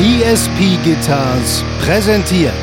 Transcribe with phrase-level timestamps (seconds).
[0.00, 2.54] ESP Guitars präsentiert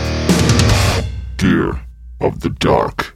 [1.36, 1.78] Gear
[2.20, 3.14] of the Dark.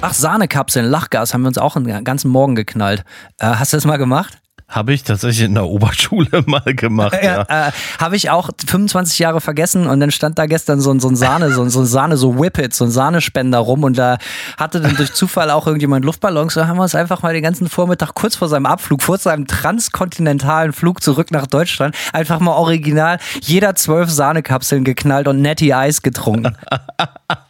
[0.00, 3.02] Ach, Sahnekapseln, Lachgas haben wir uns auch einen ganzen Morgen geknallt.
[3.38, 4.38] Äh, hast du das mal gemacht?
[4.68, 7.16] Habe ich tatsächlich in der Oberschule mal gemacht.
[7.22, 7.68] Ja, ja.
[7.68, 11.14] Äh, habe ich auch 25 Jahre vergessen und dann stand da gestern so, so ein
[11.14, 14.18] Sahne, so, so ein Sahne, so Whippet, so ein Sahnespender rum und da
[14.56, 16.54] hatte dann durch Zufall auch irgendjemand Luftballons.
[16.54, 19.46] So haben wir uns einfach mal den ganzen Vormittag kurz vor seinem Abflug, vor seinem
[19.46, 26.02] transkontinentalen Flug zurück nach Deutschland, einfach mal original jeder zwölf Sahnekapseln geknallt und Netty Eis
[26.02, 26.56] getrunken.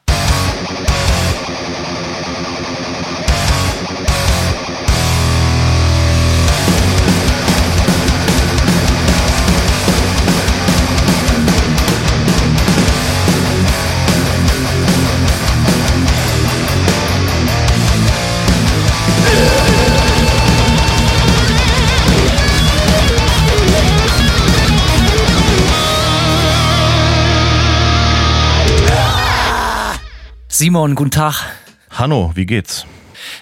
[30.58, 31.34] Simon, guten Tag.
[31.90, 32.86] Hanno, wie geht's?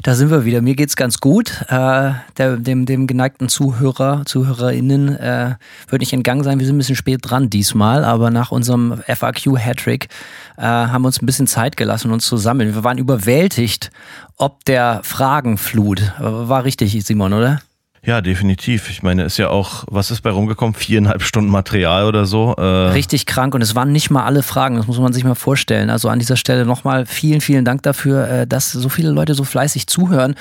[0.02, 0.62] Da sind wir wieder.
[0.62, 1.62] Mir geht's ganz gut.
[1.68, 5.54] Äh, der, dem, dem geneigten Zuhörer, ZuhörerInnen äh,
[5.86, 6.58] würde ich entgangen sein.
[6.58, 10.08] Wir sind ein bisschen spät dran diesmal, aber nach unserem FAQ-Hattrick
[10.56, 12.74] äh, haben wir uns ein bisschen Zeit gelassen, uns zu sammeln.
[12.74, 13.92] Wir waren überwältigt
[14.36, 16.12] ob der Fragenflut.
[16.18, 17.60] War richtig, Simon, oder?
[18.06, 18.91] Ja, definitiv.
[18.91, 20.74] Ich meine, ist ja auch, was ist bei rumgekommen?
[20.74, 22.55] Viereinhalb Stunden Material oder so.
[22.58, 25.34] Äh Richtig krank und es waren nicht mal alle Fragen, das muss man sich mal
[25.34, 25.88] vorstellen.
[25.88, 29.44] Also an dieser Stelle nochmal vielen, vielen Dank dafür, äh, dass so viele Leute so
[29.44, 30.34] fleißig zuhören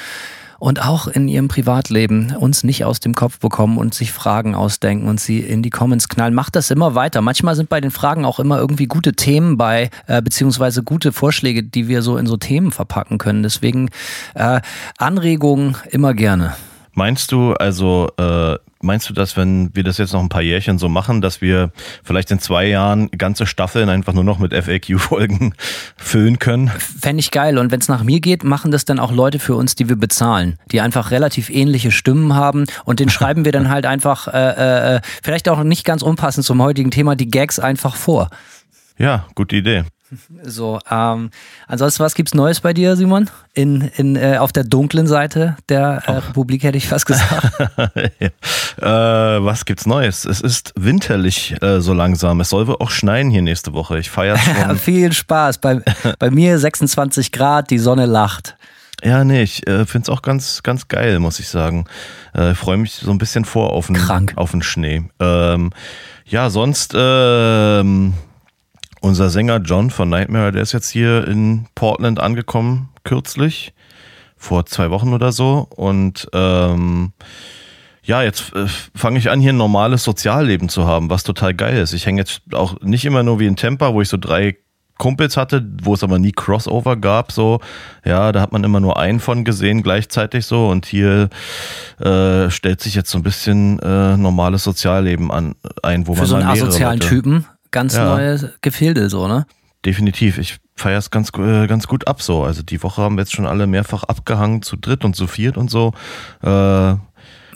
[0.59, 5.07] und auch in ihrem Privatleben uns nicht aus dem Kopf bekommen und sich Fragen ausdenken
[5.07, 6.33] und sie in die Comments knallen.
[6.33, 7.21] Macht das immer weiter.
[7.21, 11.63] Manchmal sind bei den Fragen auch immer irgendwie gute Themen bei, äh, beziehungsweise gute Vorschläge,
[11.63, 13.43] die wir so in so Themen verpacken können.
[13.43, 13.89] Deswegen
[14.35, 14.59] äh,
[14.97, 16.53] Anregungen immer gerne.
[16.95, 20.77] Meinst du also, äh, meinst du, dass wenn wir das jetzt noch ein paar Jährchen
[20.77, 21.71] so machen, dass wir
[22.03, 25.55] vielleicht in zwei Jahren ganze Staffeln einfach nur noch mit FAQ-Folgen
[25.97, 26.69] füllen können?
[26.69, 27.57] Fände ich geil.
[27.57, 29.95] Und wenn es nach mir geht, machen das dann auch Leute für uns, die wir
[29.95, 34.95] bezahlen, die einfach relativ ähnliche Stimmen haben und den schreiben wir dann halt einfach, äh,
[34.97, 38.29] äh, vielleicht auch nicht ganz unpassend zum heutigen Thema, die Gags einfach vor.
[38.97, 39.83] Ja, gute Idee.
[40.43, 41.29] So, ähm,
[41.67, 43.29] ansonsten, was gibt's Neues bei dir, Simon?
[43.53, 47.59] In, in, äh, auf der dunklen Seite der äh, Republik hätte ich fast gesagt.
[48.19, 50.25] äh, was gibt's Neues?
[50.25, 52.41] Es ist winterlich äh, so langsam.
[52.41, 53.99] Es soll wohl auch schneien hier nächste Woche.
[53.99, 54.77] Ich feiere schon.
[54.77, 55.59] Viel Spaß.
[55.59, 55.81] Bei,
[56.19, 58.55] bei mir 26 Grad, die Sonne lacht.
[59.03, 61.85] Ja, nee, ich äh, finde es auch ganz, ganz geil, muss ich sagen.
[62.33, 64.33] Äh, ich freue mich so ein bisschen vor auf den, Krank.
[64.35, 65.03] Auf den Schnee.
[65.19, 65.71] Ähm,
[66.25, 68.13] ja, sonst ähm,
[69.03, 73.73] unser Sänger John von Nightmare, der ist jetzt hier in Portland angekommen, kürzlich,
[74.37, 75.67] vor zwei Wochen oder so.
[75.75, 77.11] Und ähm,
[78.03, 78.65] ja, jetzt äh,
[78.95, 81.91] fange ich an, hier ein normales Sozialleben zu haben, was total geil ist.
[81.91, 84.55] Ich hänge jetzt auch nicht immer nur wie in Tampa, wo ich so drei
[84.97, 87.59] Kumpels hatte, wo es aber nie Crossover gab, so,
[88.05, 91.29] ja, da hat man immer nur einen von gesehen gleichzeitig so und hier
[91.99, 96.27] äh, stellt sich jetzt so ein bisschen äh, normales Sozialleben an, ein, wo Für man
[96.27, 98.05] so einen asozialen Leute, Typen ganz ja.
[98.05, 99.45] neue Gefilde, so, ne?
[99.85, 100.37] Definitiv.
[100.37, 102.43] Ich feiere es ganz, äh, ganz gut ab so.
[102.43, 105.57] Also die Woche haben wir jetzt schon alle mehrfach abgehangen, zu dritt und zu viert
[105.57, 105.93] und so.
[106.41, 106.95] Äh,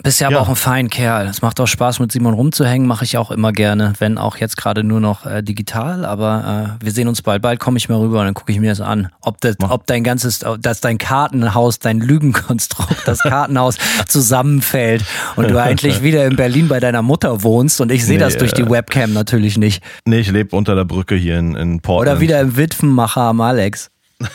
[0.02, 1.26] bist ja, aber auch ein fein Kerl.
[1.26, 4.56] Es macht auch Spaß, mit Simon rumzuhängen, mache ich auch immer gerne, wenn auch jetzt
[4.56, 6.04] gerade nur noch äh, digital.
[6.04, 7.42] Aber äh, wir sehen uns bald.
[7.42, 9.08] Bald komme ich mal rüber und dann gucke ich mir das an.
[9.20, 13.76] Ob, das, ob dein ganzes, dass dein Kartenhaus, dein Lügenkonstrukt, das Kartenhaus
[14.06, 15.04] zusammenfällt
[15.36, 18.36] und du eigentlich wieder in Berlin bei deiner Mutter wohnst und ich sehe nee, das
[18.36, 19.82] durch die Webcam natürlich nicht.
[20.04, 22.16] Nee, ich lebe unter der Brücke hier in, in Portland.
[22.16, 23.90] Oder wieder im Witwenmacher am Alex.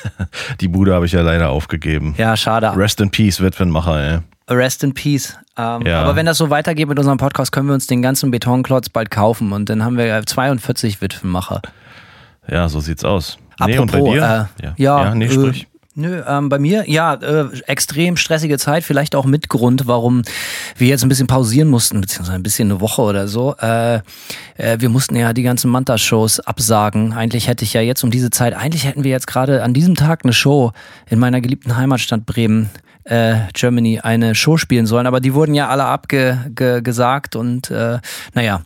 [0.61, 2.15] Die Bude habe ich ja leider aufgegeben.
[2.17, 2.73] Ja, schade.
[2.75, 4.19] Rest in Peace, Witwenmacher, ey.
[4.49, 5.37] Rest in Peace.
[5.57, 6.01] Ähm, ja.
[6.01, 9.11] Aber wenn das so weitergeht mit unserem Podcast, können wir uns den ganzen Betonklotz bald
[9.11, 11.61] kaufen und dann haben wir 42 Witwenmacher.
[12.47, 13.37] Ja, so sieht's aus.
[13.59, 14.17] Apropos, nee, und bei dir?
[14.17, 15.63] Äh, ja, ja, ja nee, sprich.
[15.63, 20.23] Äh, Nö, ähm, bei mir, ja, äh, extrem stressige Zeit, vielleicht auch mit Grund, warum
[20.75, 23.55] wir jetzt ein bisschen pausieren mussten, beziehungsweise ein bisschen eine Woche oder so.
[23.61, 23.97] Äh,
[24.57, 27.13] äh, wir mussten ja die ganzen Manta-Shows absagen.
[27.13, 29.93] Eigentlich hätte ich ja jetzt um diese Zeit, eigentlich hätten wir jetzt gerade an diesem
[29.93, 30.71] Tag eine Show
[31.11, 32.71] in meiner geliebten Heimatstadt Bremen
[33.05, 37.99] äh, Germany eine Show spielen sollen, aber die wurden ja alle abgesagt und äh,
[38.33, 38.61] naja,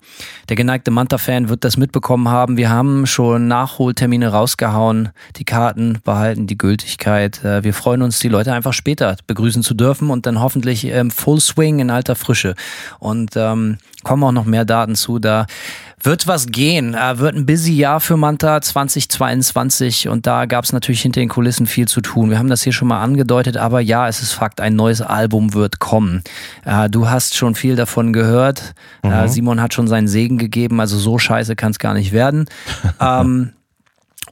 [0.50, 2.57] der geneigte Manta-Fan wird das mitbekommen haben.
[2.57, 7.44] Wir haben schon Nachholtermine rausgehauen, die Karten behalten die Gültigkeit.
[7.44, 11.12] Äh, wir freuen uns, die Leute einfach später begrüßen zu dürfen und dann hoffentlich ähm,
[11.12, 12.56] Full Swing in alter Frische.
[13.00, 15.19] Und ähm, kommen auch noch mehr Daten zu.
[15.19, 15.48] Da
[16.03, 16.94] Wird was gehen.
[16.94, 21.29] Äh, wird ein busy Jahr für Manta 2022 und da gab es natürlich hinter den
[21.29, 22.29] Kulissen viel zu tun.
[22.29, 25.55] Wir haben das hier schon mal angedeutet, aber ja, es ist Fakt, ein neues Album
[25.55, 26.23] wird kommen.
[26.65, 28.75] Äh, du hast schon viel davon gehört.
[29.01, 29.27] Äh, mhm.
[29.27, 32.45] Simon hat schon seinen Segen gegeben, also so scheiße kann es gar nicht werden.
[33.01, 33.53] ähm,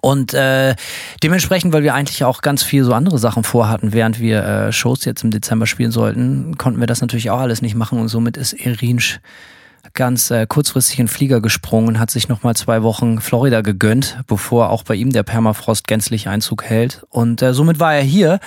[0.02, 0.76] und äh,
[1.24, 5.04] dementsprechend, weil wir eigentlich auch ganz viel so andere Sachen vorhatten, während wir äh, Shows
[5.04, 8.38] jetzt im Dezember spielen sollten, konnten wir das natürlich auch alles nicht machen und somit
[8.38, 9.20] ist Irinsch
[9.96, 14.70] ganz äh, kurzfristig in Flieger gesprungen und hat sich nochmal zwei Wochen Florida gegönnt, bevor
[14.70, 17.06] auch bei ihm der Permafrost gänzlich Einzug hält.
[17.10, 18.40] Und äh, somit war er hier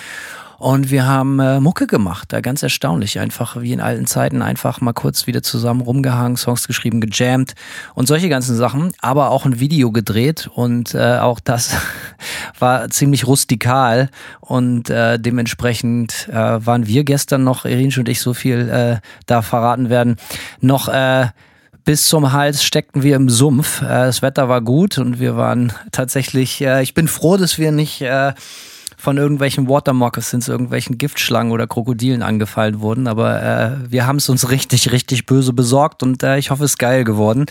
[0.59, 3.21] und wir haben äh, Mucke gemacht, da ganz erstaunlich.
[3.21, 7.55] Einfach wie in alten Zeiten, einfach mal kurz wieder zusammen rumgehangen, Songs geschrieben, gejammt
[7.95, 8.93] und solche ganzen Sachen.
[9.01, 11.77] Aber auch ein Video gedreht und äh, auch das
[12.59, 14.11] war ziemlich rustikal.
[14.41, 18.97] Und äh, dementsprechend äh, waren wir gestern noch, Irinsch und ich, so viel äh,
[19.27, 20.17] da verraten werden,
[20.61, 21.29] noch äh,
[21.85, 23.81] bis zum Hals steckten wir im Sumpf.
[23.81, 27.71] Äh, das Wetter war gut und wir waren tatsächlich, äh, ich bin froh, dass wir
[27.71, 28.35] nicht äh,
[28.99, 33.07] von irgendwelchen Watermoccasins, irgendwelchen Giftschlangen oder Krokodilen angefallen wurden.
[33.07, 36.73] Aber äh, wir haben es uns richtig, richtig böse besorgt und äh, ich hoffe, es
[36.73, 37.47] ist geil geworden.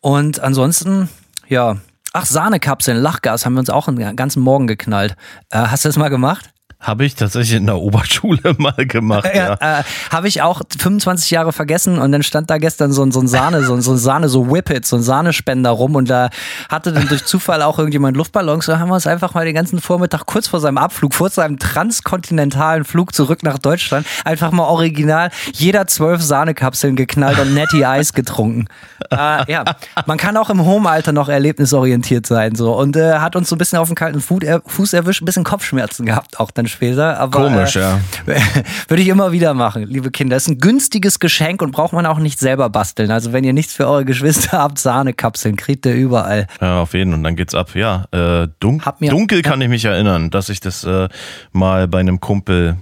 [0.00, 1.08] Und ansonsten,
[1.48, 1.76] ja,
[2.12, 5.16] ach, Sahnekapseln, Lachgas haben wir uns auch einen ganzen Morgen geknallt.
[5.50, 6.50] Äh, hast du das mal gemacht?
[6.80, 9.28] Habe ich tatsächlich in der Oberschule mal gemacht.
[9.34, 9.80] Ja, ja.
[9.80, 13.28] Äh, Habe ich auch 25 Jahre vergessen und dann stand da gestern so, so ein
[13.28, 16.30] Sahne, so, so ein Sahne, so Whippet, so ein Sahnespender rum und da
[16.70, 18.64] hatte dann durch Zufall auch irgendjemand Luftballons.
[18.64, 21.58] So haben wir uns einfach mal den ganzen Vormittag kurz vor seinem Abflug, vor seinem
[21.58, 28.14] transkontinentalen Flug zurück nach Deutschland, einfach mal original jeder zwölf Sahnekapseln geknallt und Netty Eis
[28.14, 28.66] getrunken.
[29.10, 29.64] äh, ja,
[30.06, 33.58] man kann auch im Homealter noch erlebnisorientiert sein so und äh, hat uns so ein
[33.58, 37.18] bisschen auf den kalten Fuß erwischt, ein bisschen Kopfschmerzen gehabt auch dann später.
[37.18, 38.00] Aber, Komisch, äh, ja.
[38.88, 40.36] Würde ich immer wieder machen, liebe Kinder.
[40.36, 43.10] Das ist ein günstiges Geschenk und braucht man auch nicht selber basteln.
[43.10, 46.46] Also wenn ihr nichts für eure Geschwister habt, Sahnekapseln kriegt ihr überall.
[46.60, 47.74] Ja, auf jeden und dann geht's ab.
[47.74, 49.64] Ja, äh, dun mir, dunkel kann ja.
[49.64, 51.08] ich mich erinnern, dass ich das äh,
[51.52, 52.76] mal bei einem Kumpel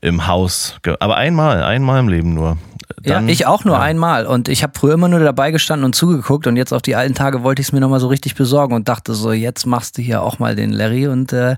[0.00, 2.58] im Haus, aber einmal, einmal im Leben nur.
[3.02, 3.82] Dann, ja, ich auch nur ja.
[3.82, 4.26] einmal.
[4.26, 6.46] Und ich habe früher immer nur dabei gestanden und zugeguckt.
[6.46, 8.88] Und jetzt auf die alten Tage wollte ich es mir nochmal so richtig besorgen und
[8.88, 11.56] dachte so, jetzt machst du hier auch mal den Larry und äh,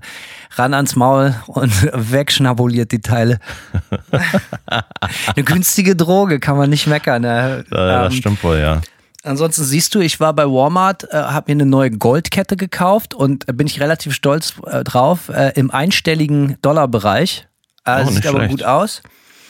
[0.55, 1.71] ran ans Maul und
[2.11, 3.39] wegschnabuliert die Teile.
[4.65, 7.21] Eine günstige Droge, kann man nicht meckern.
[7.21, 7.65] Ne?
[7.71, 8.81] Ja, das ähm, stimmt wohl, ja.
[9.23, 13.47] Ansonsten siehst du, ich war bei Walmart, äh, habe mir eine neue Goldkette gekauft und
[13.49, 17.47] äh, bin ich relativ stolz äh, drauf, äh, im einstelligen Dollarbereich.
[17.85, 18.51] Äh, oh, sieht aber schlecht.
[18.51, 19.01] gut aus.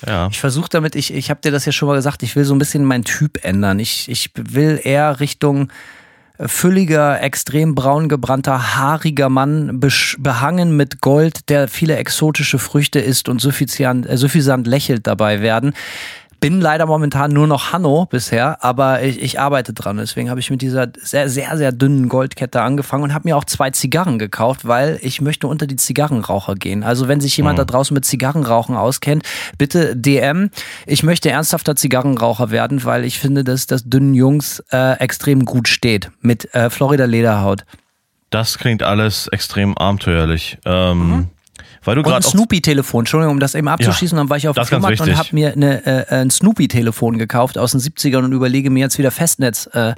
[0.06, 0.28] Ja.
[0.32, 2.54] Ich versuche damit, ich, ich habe dir das ja schon mal gesagt, ich will so
[2.54, 3.80] ein bisschen meinen Typ ändern.
[3.80, 5.70] Ich, ich will eher Richtung
[6.38, 9.80] äh, fülliger, extrem braun gebrannter, haariger Mann,
[10.20, 15.74] behangen mit Gold, der viele exotische Früchte isst und suffisant, äh, suffisant lächelt dabei werden.
[16.40, 19.98] Bin leider momentan nur noch Hanno bisher, aber ich, ich arbeite dran.
[19.98, 23.46] Deswegen habe ich mit dieser sehr, sehr, sehr dünnen Goldkette angefangen und habe mir auch
[23.46, 26.84] zwei Zigarren gekauft, weil ich möchte unter die Zigarrenraucher gehen.
[26.84, 27.62] Also wenn sich jemand mhm.
[27.62, 29.24] da draußen mit Zigarrenrauchen auskennt,
[29.58, 30.52] bitte DM.
[30.86, 35.68] Ich möchte ernsthafter Zigarrenraucher werden, weil ich finde, dass das dünnen Jungs äh, extrem gut
[35.68, 37.66] steht mit äh, Florida Lederhaut.
[38.30, 40.58] Das klingt alles extrem abenteuerlich.
[40.66, 41.28] Ähm, mhm.
[41.88, 44.18] Weil du und ein Snoopy-Telefon, Entschuldigung, um das eben abzuschließen.
[44.18, 47.58] Ja, dann war ich auf dem Flohmarkt und habe mir eine, äh, ein Snoopy-Telefon gekauft
[47.58, 49.96] aus den 70ern und überlege mir jetzt wieder Festnetz äh,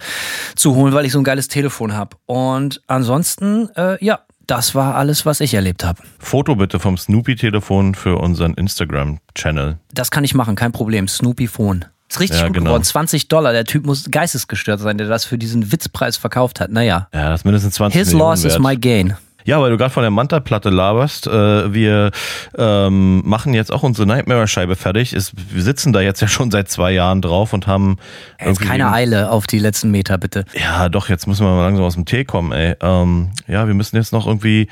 [0.56, 2.16] zu holen, weil ich so ein geiles Telefon habe.
[2.28, 6.00] Und ansonsten, äh, ja, das war alles, was ich erlebt habe.
[6.20, 9.80] Foto bitte vom Snoopy-Telefon für unseren Instagram-Channel.
[9.92, 11.08] Das kann ich machen, kein Problem.
[11.08, 11.86] Snoopy-Phone.
[12.08, 12.66] Ist richtig ja, gut genau.
[12.68, 12.84] geworden.
[12.84, 13.52] 20 Dollar.
[13.52, 16.72] Der Typ muss geistesgestört sein, der das für diesen Witzpreis verkauft hat.
[16.72, 17.08] Naja.
[17.16, 18.54] Ja, das ist mindestens 20 His Millionen loss wert.
[18.54, 19.16] is my gain.
[19.46, 21.28] Ja, weil du gerade von der Manta-Platte laberst.
[21.28, 22.12] Äh, wir
[22.58, 25.14] ähm, machen jetzt auch unsere Nightmare-Scheibe fertig.
[25.14, 27.98] Ist, wir sitzen da jetzt ja schon seit zwei Jahren drauf und haben.
[28.44, 30.46] Jetzt keine Eile auf die letzten Meter, bitte.
[30.54, 32.76] Ja, doch, jetzt müssen wir mal langsam aus dem Tee kommen, ey.
[32.82, 34.68] Ähm, ja, wir müssen jetzt noch irgendwie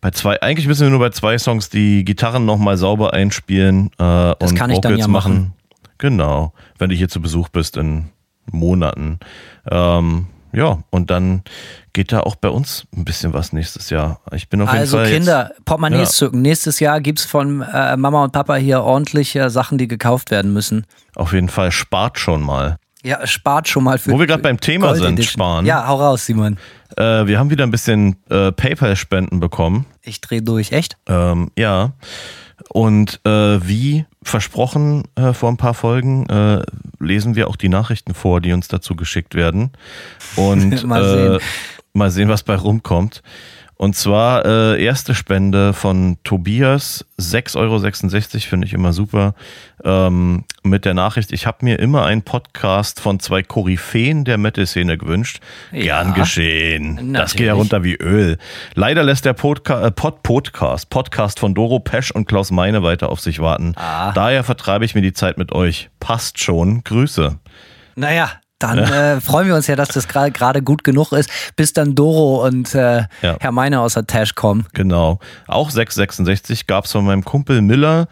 [0.00, 3.98] bei zwei, eigentlich müssen wir nur bei zwei Songs die Gitarren nochmal sauber einspielen äh,
[3.98, 5.32] das und kann ich dann ja machen.
[5.32, 5.52] machen.
[5.98, 8.10] Genau, wenn du hier zu Besuch bist in
[8.50, 9.18] Monaten.
[9.70, 11.42] Ähm, ja, und dann
[11.92, 14.20] geht da auch bei uns ein bisschen was nächstes Jahr.
[14.32, 15.06] Ich bin auf jeden also Fall.
[15.06, 16.26] Also Kinder, Portemonnaies ja.
[16.26, 16.42] zücken.
[16.42, 20.52] Nächstes Jahr gibt es von äh, Mama und Papa hier ordentliche Sachen, die gekauft werden
[20.52, 20.86] müssen.
[21.16, 22.78] Auf jeden Fall spart schon mal.
[23.02, 24.12] Ja, spart schon mal für.
[24.12, 25.32] Wo wir gerade beim Thema Gold sind, Edition.
[25.32, 25.66] sparen.
[25.66, 26.58] Ja, hau raus, Simon.
[26.96, 29.86] Äh, wir haben wieder ein bisschen äh, PayPal-Spenden bekommen.
[30.02, 30.96] Ich drehe durch, echt?
[31.06, 31.92] Ähm, ja.
[32.72, 33.30] Und äh,
[33.66, 36.62] wie versprochen äh, vor ein paar Folgen, äh,
[37.00, 39.72] lesen wir auch die Nachrichten vor, die uns dazu geschickt werden.
[40.36, 41.32] Und mal, sehen.
[41.34, 41.38] Äh,
[41.92, 43.22] mal sehen, was bei rumkommt.
[43.80, 49.34] Und zwar äh, erste Spende von Tobias, 6,66 Euro, finde ich immer super.
[49.82, 54.98] Ähm, mit der Nachricht, ich habe mir immer einen Podcast von zwei Koryphäen der Metal-Szene
[54.98, 55.40] gewünscht.
[55.72, 57.14] Ja, Gern geschehen.
[57.14, 57.72] Das geht ja natürlich.
[57.72, 58.36] runter wie Öl.
[58.74, 63.08] Leider lässt der Podca äh, Pod Podcast, Podcast von Doro Pesch und Klaus Meine weiter
[63.08, 63.72] auf sich warten.
[63.76, 64.12] Ah.
[64.12, 65.88] Daher vertreibe ich mir die Zeit mit euch.
[66.00, 66.84] Passt schon.
[66.84, 67.38] Grüße.
[67.96, 71.72] Naja, dann äh, freuen wir uns ja, dass das gerade gerade gut genug ist, bis
[71.72, 73.36] dann Doro und äh, Ja.
[73.40, 74.66] Herr Meine aus der Tash kommen.
[74.72, 75.18] Genau.
[75.48, 78.06] Auch 666 gab es von meinem Kumpel Miller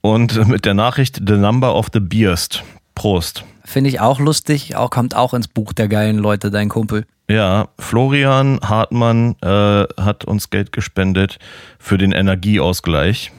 [0.00, 2.62] und mit der Nachricht The Number of the Beast.
[2.94, 3.44] Prost.
[3.64, 7.06] Finde ich auch lustig, auch kommt auch ins Buch der geilen Leute, dein Kumpel.
[7.28, 11.38] Ja, Florian Hartmann äh, hat uns Geld gespendet
[11.78, 13.30] für den Energieausgleich.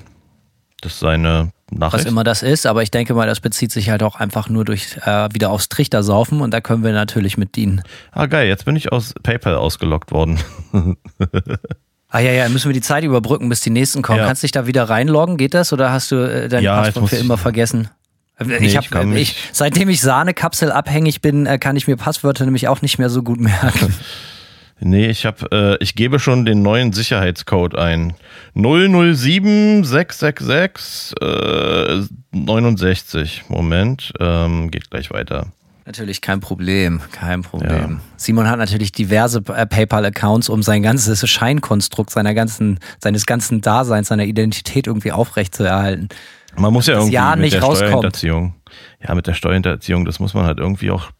[0.80, 2.08] Das ist seine Was Nachricht.
[2.08, 4.98] immer das ist, aber ich denke mal, das bezieht sich halt auch einfach nur durch
[5.06, 7.82] äh, wieder aufs Trichtersaufen und da können wir natürlich mit dienen.
[8.12, 10.40] Ah, geil, jetzt bin ich aus PayPal ausgelockt worden.
[12.10, 14.20] Ah ja, ja, müssen wir die Zeit überbrücken, bis die nächsten kommen.
[14.20, 14.28] Ja.
[14.28, 15.38] Kannst dich da wieder reinloggen?
[15.38, 17.88] Geht das oder hast du äh, dein Ja, Passwort für ich- immer vergessen?
[18.38, 21.78] Äh, Nee, ich ich hab, äh, mich- ich, seitdem ich Sahnekapsel abhängig bin, äh, kann
[21.78, 23.94] ich mir Passwörter nämlich auch nicht mehr so gut merken.
[24.84, 28.16] Nee, ich habe, äh, ich gebe schon den neuen Sicherheitscode ein.
[28.56, 33.44] 007666 äh, 69.
[33.48, 35.50] Moment, ähm, geht gleich weiter.
[35.86, 38.00] Natürlich kein Problem, kein Problem.
[38.00, 38.02] Ja.
[38.18, 44.08] Simon hat natürlich diverse äh, PayPal-Accounts, um sein ganzes Scheinkonstrukt seiner ganzen, seines ganzen Daseins,
[44.08, 46.10] seiner Identität irgendwie aufrechtzuerhalten.
[46.56, 47.90] Man muss ja das irgendwie Jahr mit nicht der rauskommt.
[47.90, 48.56] Steuerhinterziehung.
[49.06, 51.12] Ja, mit der Steuerhinterziehung, das muss man halt irgendwie auch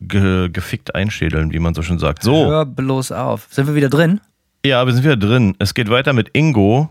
[0.00, 2.22] ge gefickt einschädeln, wie man so schön sagt.
[2.22, 3.48] So, Hör bloß auf.
[3.50, 4.20] Sind wir wieder drin?
[4.64, 5.54] ja, wir sind wieder drin.
[5.58, 6.90] Es geht weiter mit Ingo.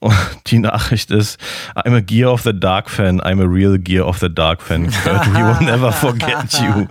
[0.00, 0.14] Und
[0.46, 1.38] die Nachricht ist,
[1.74, 4.90] I'm a Gear of the Dark Fan, I'm a real Gear of the Dark Fan.
[5.04, 6.86] Kurt, we will never forget you.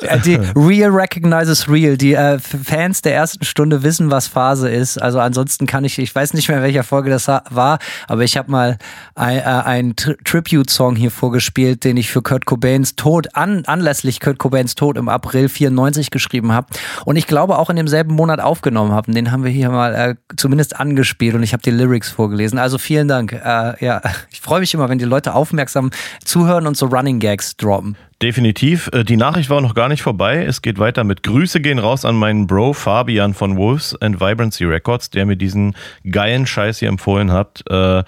[0.00, 1.96] Äh, Die Real recognizes real.
[1.96, 5.00] Die äh, Fans der ersten Stunde wissen, was Phase ist.
[5.00, 8.36] Also ansonsten kann ich, ich weiß nicht mehr, in welcher Folge das war, aber ich
[8.36, 8.78] habe mal
[9.14, 14.20] ein, äh, einen Tri- Tribute-Song hier vorgespielt, den ich für Kurt Cobains Tod, an, anlässlich
[14.20, 16.66] Kurt Cobains Tod im April 94 geschrieben habe.
[17.04, 19.12] Und ich glaube auch in demselben Monat aufgenommen habe.
[19.12, 22.47] Den haben wir hier mal äh, zumindest angespielt und ich habe die Lyrics vorgelesen.
[22.56, 23.32] Also vielen Dank.
[23.32, 24.00] Äh, ja,
[24.30, 25.90] ich freue mich immer, wenn die Leute aufmerksam
[26.24, 27.96] zuhören und so Running Gags droppen.
[28.20, 28.90] Definitiv.
[28.92, 30.44] Äh, Die Nachricht war noch gar nicht vorbei.
[30.44, 34.64] Es geht weiter mit Grüße gehen raus an meinen Bro Fabian von Wolves and Vibrancy
[34.64, 35.76] Records, der mir diesen
[36.10, 37.62] geilen Scheiß hier empfohlen hat.
[37.70, 38.02] Äh,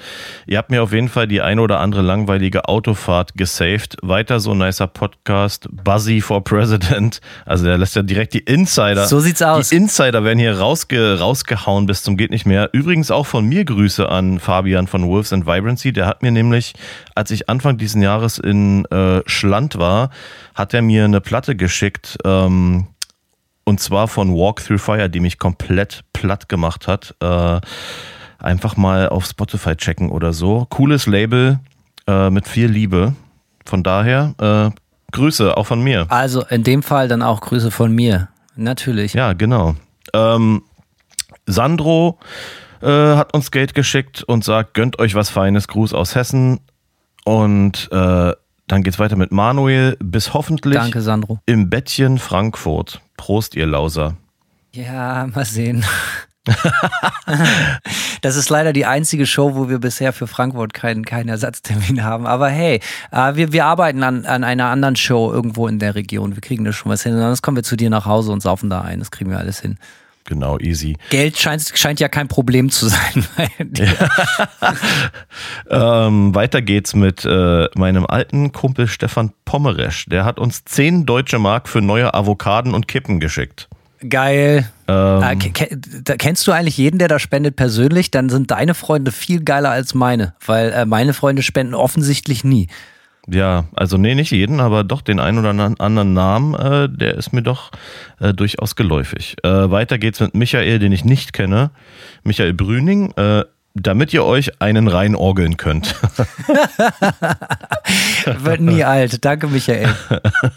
[0.48, 3.98] ihr habt mir auf jeden Fall die eine oder andere langweilige Autofahrt gesaved.
[4.02, 5.68] Weiter so nicer Podcast.
[5.70, 7.20] Buzzy for President.
[7.46, 9.06] Also der lässt ja direkt die Insider.
[9.06, 9.68] So sieht's aus.
[9.68, 12.70] Die Insider werden hier rausge rausgehauen bis zum geht nicht mehr.
[12.72, 15.92] Übrigens auch von mir Grüße an Fabian von Wolves and Vibrancy.
[15.92, 16.74] Der hat mir nämlich,
[17.14, 19.99] als ich Anfang diesen Jahres in äh, Schland war,
[20.54, 22.16] hat er mir eine Platte geschickt.
[22.24, 22.86] Ähm,
[23.64, 27.14] und zwar von Walk Through Fire, die mich komplett platt gemacht hat.
[27.20, 27.60] Äh,
[28.38, 30.66] einfach mal auf Spotify checken oder so.
[30.70, 31.60] Cooles Label
[32.06, 33.14] äh, mit viel Liebe.
[33.64, 34.70] Von daher, äh,
[35.12, 36.06] Grüße auch von mir.
[36.08, 38.28] Also in dem Fall dann auch Grüße von mir.
[38.56, 39.14] Natürlich.
[39.14, 39.74] Ja, genau.
[40.14, 40.62] Ähm,
[41.46, 42.18] Sandro
[42.82, 46.60] äh, hat uns Geld geschickt und sagt, gönnt euch was Feines, Gruß aus Hessen.
[47.24, 48.32] Und äh,
[48.70, 49.96] dann geht's weiter mit Manuel.
[49.98, 51.40] Bis hoffentlich Danke, Sandro.
[51.46, 53.00] im Bettchen Frankfurt.
[53.16, 54.16] Prost, ihr Lauser.
[54.72, 55.84] Ja, mal sehen.
[58.22, 62.26] das ist leider die einzige Show, wo wir bisher für Frankfurt keinen keinen Ersatztermin haben.
[62.26, 66.36] Aber hey, äh, wir, wir arbeiten an, an einer anderen Show irgendwo in der Region.
[66.36, 67.18] Wir kriegen das schon was hin.
[67.18, 69.00] Sonst kommen wir zu dir nach Hause und saufen da ein.
[69.00, 69.78] Das kriegen wir alles hin.
[70.30, 70.96] Genau, easy.
[71.10, 73.26] Geld scheint, scheint ja kein Problem zu sein.
[75.68, 80.06] Ähm, weiter geht's mit äh, meinem alten Kumpel Stefan Pommeresch.
[80.06, 83.68] Der hat uns 10 deutsche Mark für neue Avocaden und Kippen geschickt.
[84.08, 84.68] Geil.
[84.88, 88.10] Ähm, Äh, da- kennst du eigentlich jeden, der da spendet persönlich?
[88.10, 92.68] Dann sind deine Freunde viel geiler als meine, weil äh, meine Freunde spenden offensichtlich nie.
[93.32, 97.14] Ja, also nee, nicht jeden, aber doch den einen oder an- anderen Namen, äh, der
[97.14, 97.70] ist mir doch
[98.18, 99.36] äh, durchaus geläufig.
[99.44, 101.70] Äh, weiter geht's mit Michael, den ich nicht kenne.
[102.24, 103.44] Michael Brüning, äh,
[103.74, 105.94] damit ihr euch einen reinorgeln könnt.
[108.26, 109.24] Wird nie alt.
[109.24, 109.94] Danke, Michael.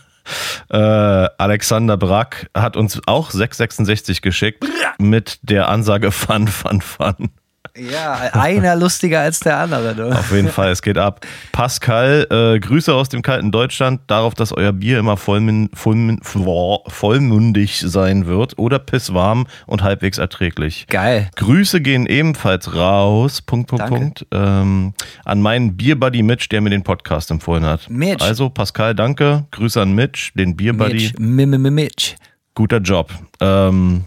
[0.70, 4.66] äh, Alexander Brack hat uns auch 666 geschickt
[4.98, 7.30] mit der Ansage Fun, Fun, Fun.
[7.76, 9.96] Ja, einer lustiger als der andere.
[9.96, 10.10] Du.
[10.12, 11.26] Auf jeden Fall, es geht ab.
[11.52, 16.80] Pascal, äh, Grüße aus dem kalten Deutschland, darauf, dass euer Bier immer vollmin, vollmin, voll-
[16.88, 20.86] vollmundig sein wird oder pisswarm und halbwegs erträglich.
[20.88, 21.30] Geil.
[21.36, 23.96] Grüße gehen ebenfalls raus, Punkt, Punkt, Danke.
[24.00, 24.94] Punkt, ähm,
[25.26, 27.90] an meinen Bierbuddy Mitch, der mir den Podcast empfohlen hat.
[27.90, 28.24] Mitch.
[28.24, 29.46] Also Pascal, danke.
[29.50, 30.94] Grüße an Mitch, den Bierbuddy.
[30.94, 31.14] Mitch.
[31.18, 32.16] M- M- Mitch.
[32.54, 33.12] Guter Job.
[33.40, 34.04] Ähm,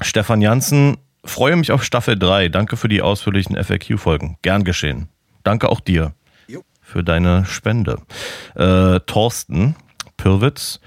[0.00, 2.48] Stefan Janssen, Freue mich auf Staffel 3.
[2.48, 4.38] Danke für die ausführlichen FAQ-Folgen.
[4.42, 5.08] Gern geschehen.
[5.42, 6.12] Danke auch dir
[6.88, 7.98] für deine Spende.
[8.54, 9.76] Äh, Thorsten
[10.16, 10.80] Pirwitz.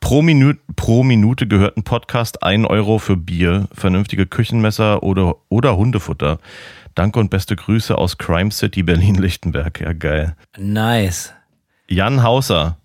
[0.00, 5.76] Pro, Minute, pro Minute gehört ein Podcast 1 Euro für Bier, vernünftige Küchenmesser oder, oder
[5.76, 6.38] Hundefutter.
[6.94, 9.80] Danke und beste Grüße aus Crime City Berlin-Lichtenberg.
[9.80, 10.36] Ja, geil.
[10.56, 11.32] Nice.
[11.88, 12.78] Jan Hauser,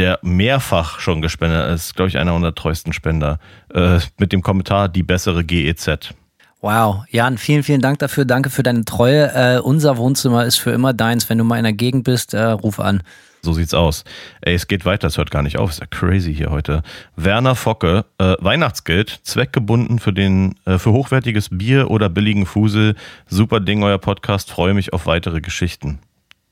[0.00, 3.38] der mehrfach schon gespendet ist, glaube ich, einer unserer treuesten Spender,
[3.74, 6.14] äh, mit dem Kommentar die bessere GEZ.
[6.62, 8.24] Wow, Jan, vielen, vielen Dank dafür.
[8.24, 9.30] Danke für deine Treue.
[9.34, 11.28] Äh, unser Wohnzimmer ist für immer deins.
[11.28, 13.02] Wenn du mal in der Gegend bist, äh, ruf an.
[13.42, 14.04] So sieht's aus.
[14.40, 15.70] Ey, es geht weiter, es hört gar nicht auf.
[15.70, 16.82] Ist ja crazy hier heute.
[17.16, 22.94] Werner Focke, äh, Weihnachtsgeld, zweckgebunden für den äh, für hochwertiges Bier oder billigen Fusel.
[23.26, 24.50] Super Ding, euer Podcast.
[24.50, 25.98] Freue mich auf weitere Geschichten.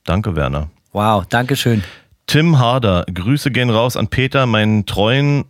[0.05, 0.69] Danke, Werner.
[0.93, 1.83] Wow, Dankeschön.
[2.29, 5.47] Tim Harder, Grüße gehen raus an Peter, meinen treuen.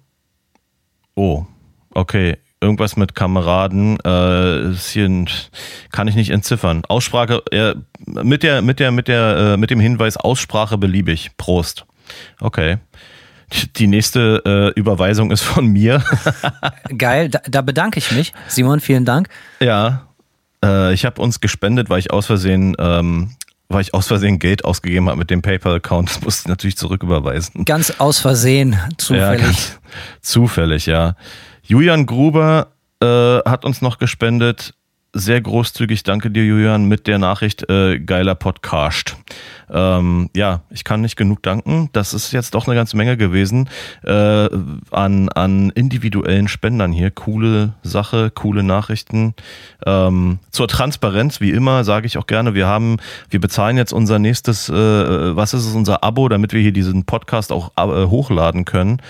[1.16, 1.44] Oh,
[1.92, 2.38] okay.
[2.60, 5.28] Irgendwas mit Kameraden, äh, ist hier ein,
[5.90, 6.84] kann ich nicht entziffern.
[6.88, 7.74] Aussprache, äh,
[8.06, 11.32] mit der, mit der, mit der, äh, mit dem Hinweis Aussprache beliebig.
[11.36, 11.84] Prost.
[12.40, 12.78] Okay.
[13.76, 16.04] Die nächste äh, Überweisung ist von mir.
[16.96, 18.32] Geil, da, da bedanke ich mich.
[18.46, 19.28] Simon, vielen Dank.
[19.60, 20.08] ja,
[20.64, 23.30] äh, ich habe uns gespendet, weil ich aus Versehen, ähm,
[23.68, 26.08] weil ich aus Versehen Geld ausgegeben habe mit dem PayPal-Account.
[26.08, 27.64] Das musste ich natürlich zurücküberweisen.
[27.64, 29.42] Ganz aus Versehen, Ja, zufällig.
[29.42, 29.78] ganz
[30.22, 31.14] zufällig, ja.
[31.62, 32.68] Julian Gruber
[33.02, 34.74] äh, hat uns noch gespendet.
[35.14, 39.16] Sehr großzügig, danke dir, Julian, mit der Nachricht äh, geiler Podcast.
[39.70, 41.88] Ähm, ja, ich kann nicht genug danken.
[41.94, 43.70] Das ist jetzt doch eine ganze Menge gewesen
[44.04, 44.48] äh,
[44.90, 47.10] an, an individuellen Spendern hier.
[47.10, 49.32] Coole Sache, coole Nachrichten.
[49.86, 52.98] Ähm, zur Transparenz, wie immer, sage ich auch gerne, wir haben,
[53.30, 57.04] wir bezahlen jetzt unser nächstes, äh, was ist es, unser Abo, damit wir hier diesen
[57.06, 59.00] Podcast auch äh, hochladen können.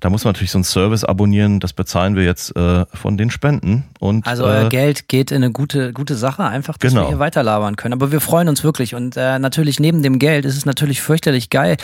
[0.00, 3.30] Da muss man natürlich so einen Service abonnieren, das bezahlen wir jetzt äh, von den
[3.30, 3.84] Spenden.
[3.98, 7.02] Und, Also euer äh, Geld geht in eine gute, gute Sache, einfach, dass Genau.
[7.04, 7.94] wir hier weiterlabern können.
[7.94, 8.94] Aber wir freuen uns wirklich.
[8.94, 11.76] Und äh, natürlich neben dem Geld ist es natürlich fürchterlich geil,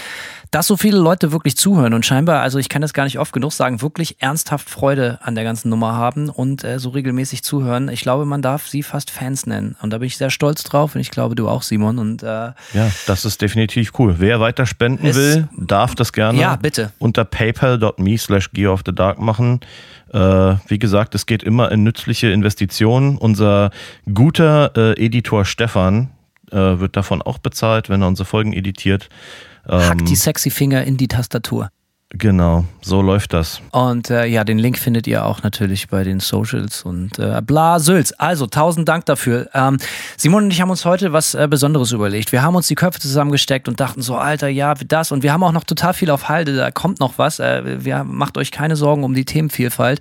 [0.55, 3.33] dass so viele Leute wirklich zuhören und scheinbar, also ich kann das gar nicht oft
[3.33, 7.89] genug sagen, wirklich ernsthaft Freude an der ganzen Nummer haben und äh, so regelmäßig zuhören.
[7.89, 9.75] Ich glaube, man darf sie fast Fans nennen.
[9.83, 11.99] Und da bin ich sehr stolz drauf und ich glaube, du auch, Simon.
[11.99, 12.55] Und äh, Ja,
[13.09, 14.15] das ist definitiv cool.
[14.19, 16.93] Wer weiter spenden will, darf das gerne Ja, bitte.
[17.01, 19.59] unter paypal.me slash gear of the dark machen.
[20.13, 20.19] Äh,
[20.69, 23.19] wie gesagt, es geht immer in nützliche Investitionen.
[23.19, 23.73] Unser
[24.13, 26.11] guter äh, Editor Stefan
[26.53, 29.09] äh, wird davon auch bezahlt, wenn er unsere Folgen editiert.
[29.69, 31.69] Hackt Ähm, die sexy Finger in die Tastatur.
[32.17, 33.61] genau, so läuft das.
[33.73, 37.81] Und äh, ja, den Link findet ihr auch natürlich bei den Socials und äh, bla
[37.81, 38.15] Sülz.
[38.19, 39.49] Also tausend Dank dafür.
[39.53, 39.79] Ähm,
[40.17, 42.31] Simon und ich haben uns heute was äh, Besonderes überlegt.
[42.31, 45.11] Wir haben uns die Köpfe zusammengesteckt und dachten so, Alter, ja, das.
[45.11, 46.55] Und wir haben auch noch total viel auf Halde.
[46.55, 47.41] Da kommt noch was.
[47.41, 49.99] Äh, wir macht euch keine Sorgen um die Themenvielfalt.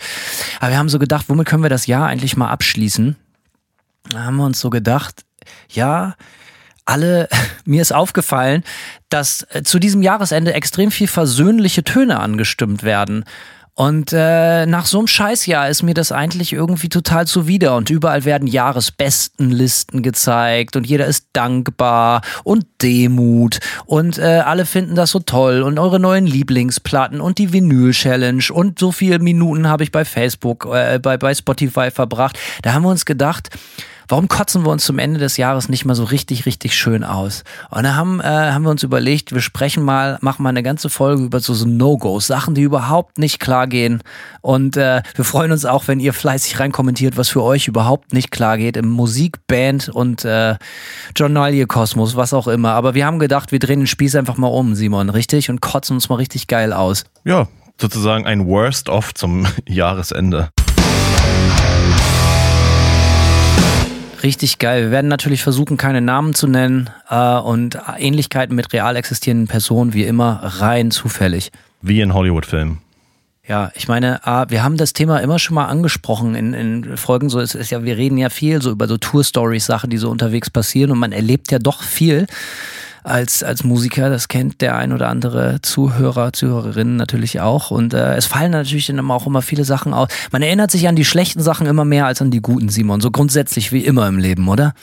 [0.60, 3.16] Aber wir haben so gedacht, womit können wir das Jahr eigentlich mal abschließen?
[4.10, 5.24] Da haben wir uns so gedacht,
[5.70, 6.14] ja,
[6.86, 7.28] alle,
[7.66, 8.64] mir ist aufgefallen,
[9.10, 13.26] dass äh, zu diesem Jahresende extrem viel versöhnliche Töne angestimmt werden.
[13.76, 17.76] Und äh, nach so einem Scheißjahr ist mir das eigentlich irgendwie total zuwider.
[17.76, 23.60] Und überall werden Jahresbestenlisten gezeigt und jeder ist dankbar und Demut.
[23.86, 25.64] Und äh, alle finden das so toll.
[25.64, 30.68] Und eure neuen Lieblingsplatten und die Vinyl-Challenge und so viele Minuten habe ich bei Facebook,
[30.72, 32.38] äh, bei, bei Spotify verbracht.
[32.62, 33.50] Da haben wir uns gedacht,
[34.08, 37.44] warum kotzen wir uns zum Ende des Jahres nicht mal so richtig, richtig schön aus?
[37.70, 40.90] Und da haben, äh, haben wir uns überlegt, wir sprechen mal, machen mal eine ganze
[40.90, 44.02] Folge über so, so No-Gos, Sachen, die überhaupt nicht klar gehen.
[44.42, 48.32] Und äh, wir freuen uns auch, wenn ihr fleißig reinkommentiert, was für euch überhaupt nicht
[48.32, 50.56] klar geht im Musik, Band und äh,
[51.16, 52.74] Journalie-Kosmos, was auch immer.
[52.74, 55.50] Aber wir haben gedacht, wir drehen den Spieß einfach mal um, Simon, richtig?
[55.50, 57.06] Und kotzen uns mal richtig geil aus.
[57.24, 57.48] Ja,
[57.80, 60.50] sozusagen ein Worst-of zum Jahresende.
[64.24, 64.84] Richtig geil.
[64.84, 69.94] Wir werden natürlich versuchen, keine Namen zu nennen äh, und Ähnlichkeiten mit real existierenden Personen
[69.94, 71.52] wie immer rein zufällig.
[71.82, 72.80] Wie in Hollywood-Filmen.
[73.46, 77.28] Ja, ich meine, wir haben das Thema immer schon mal angesprochen in, in Folgen.
[77.28, 80.10] So es ist ja, wir reden ja viel so über so Tour-Stories, Sachen, die so
[80.10, 82.26] unterwegs passieren und man erlebt ja doch viel
[83.04, 87.72] als, als Musiker, das kennt der ein oder andere Zuhörer, Zuhörerinnen natürlich auch.
[87.72, 90.10] Und äh, es fallen natürlich dann auch immer viele Sachen aus.
[90.32, 93.02] Man erinnert sich an die schlechten Sachen immer mehr als an die guten, Simon.
[93.02, 94.74] So grundsätzlich wie immer im Leben, oder?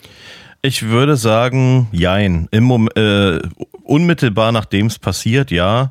[0.63, 2.47] Ich würde sagen, jein.
[2.51, 3.41] Im äh,
[3.83, 5.91] unmittelbar nachdem es passiert, ja,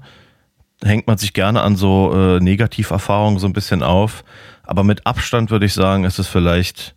[0.83, 4.23] hängt man sich gerne an so äh, Negativerfahrungen so ein bisschen auf.
[4.63, 6.95] Aber mit Abstand würde ich sagen, ist es vielleicht.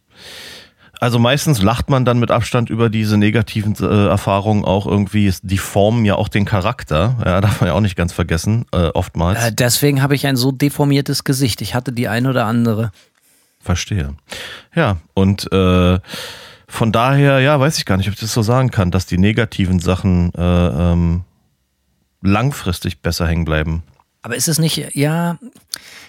[1.03, 5.35] Also meistens lacht man dann mit Abstand über diese negativen äh, Erfahrungen auch irgendwie.
[5.43, 7.17] Die formen ja auch den Charakter.
[7.25, 9.45] Ja, darf man ja auch nicht ganz vergessen, äh, oftmals.
[9.45, 11.61] Äh, deswegen habe ich ein so deformiertes Gesicht.
[11.61, 12.93] Ich hatte die ein oder andere.
[13.59, 14.15] Verstehe.
[14.77, 15.99] Ja, und äh,
[16.69, 19.19] von daher, ja, weiß ich gar nicht, ob ich das so sagen kann, dass die
[19.19, 20.41] negativen Sachen äh,
[20.93, 21.25] ähm,
[22.21, 23.83] langfristig besser hängen bleiben.
[24.23, 25.37] Aber ist es nicht, ja,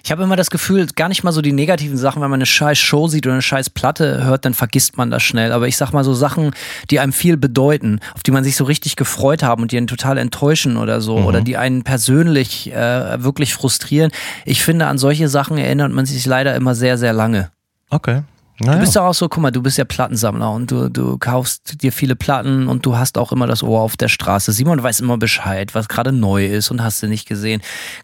[0.06, 2.46] ich habe immer das Gefühl, gar nicht mal so die negativen Sachen, wenn man eine
[2.46, 5.54] scheiß Show sieht oder eine scheiß Platte hört, dann vergisst man das schnell.
[5.54, 6.52] Aber ich sag mal so Sachen,
[6.90, 9.88] die einem viel bedeuten, auf die man sich so richtig gefreut haben und die einen
[9.88, 11.26] total enttäuschen oder so, mhm.
[11.26, 14.12] oder die einen persönlich äh, wirklich frustrieren.
[14.44, 17.52] Ich finde, an solche Sachen erinnert man sich leider immer sehr, sehr lange.
[17.90, 18.24] Okay.
[18.60, 18.74] Naja.
[18.74, 21.82] Du bist ja auch so, guck mal, du bist ja Plattensammler und du, du kaufst
[21.82, 24.52] dir viele Platten und du hast auch immer das Ohr auf der Straße.
[24.52, 27.62] Simon weiß immer Bescheid, was gerade neu ist und hast du nicht gesehen.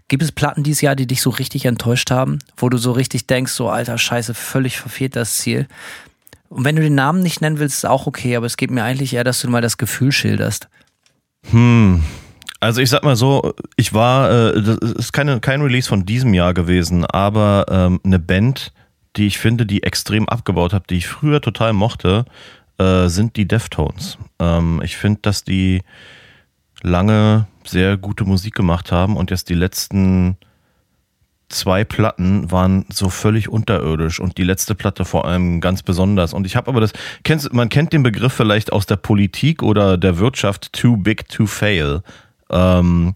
[0.08, 3.28] Gibt es Platten dieses Jahr, die dich so richtig enttäuscht haben, wo du so richtig
[3.28, 5.68] denkst, so alter Scheiße, völlig verfehlt das Ziel?
[6.50, 8.84] Und wenn du den Namen nicht nennen willst, ist auch okay, aber es geht mir
[8.84, 10.68] eigentlich eher, dass du mal das Gefühl schilderst.
[11.52, 12.04] Hm.
[12.60, 16.34] Also ich sag mal so, ich war, äh, das ist keine, kein Release von diesem
[16.34, 18.74] Jahr gewesen, aber ähm, eine Band,
[19.20, 22.26] die ich finde, die extrem abgebaut habe, die ich früher total mochte,
[22.78, 24.18] äh, sind die Deftones.
[24.40, 25.82] Ähm, ich finde, dass die
[26.82, 30.38] lange sehr gute Musik gemacht haben und jetzt die letzten
[31.50, 36.34] zwei Platten waren so völlig unterirdisch und die letzte Platte vor allem ganz besonders.
[36.34, 39.98] Und ich habe aber das, kennst, man kennt den Begriff vielleicht aus der Politik oder
[39.98, 42.04] der Wirtschaft, too big to fail.
[42.50, 43.16] Ähm,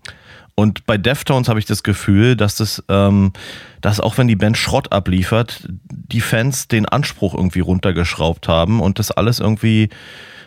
[0.56, 3.34] und bei Deftones habe ich das Gefühl, dass das, ähm,
[3.82, 9.00] dass auch wenn die Band Schrott abliefert, die Fans den Anspruch irgendwie runtergeschraubt haben und
[9.00, 9.89] das alles irgendwie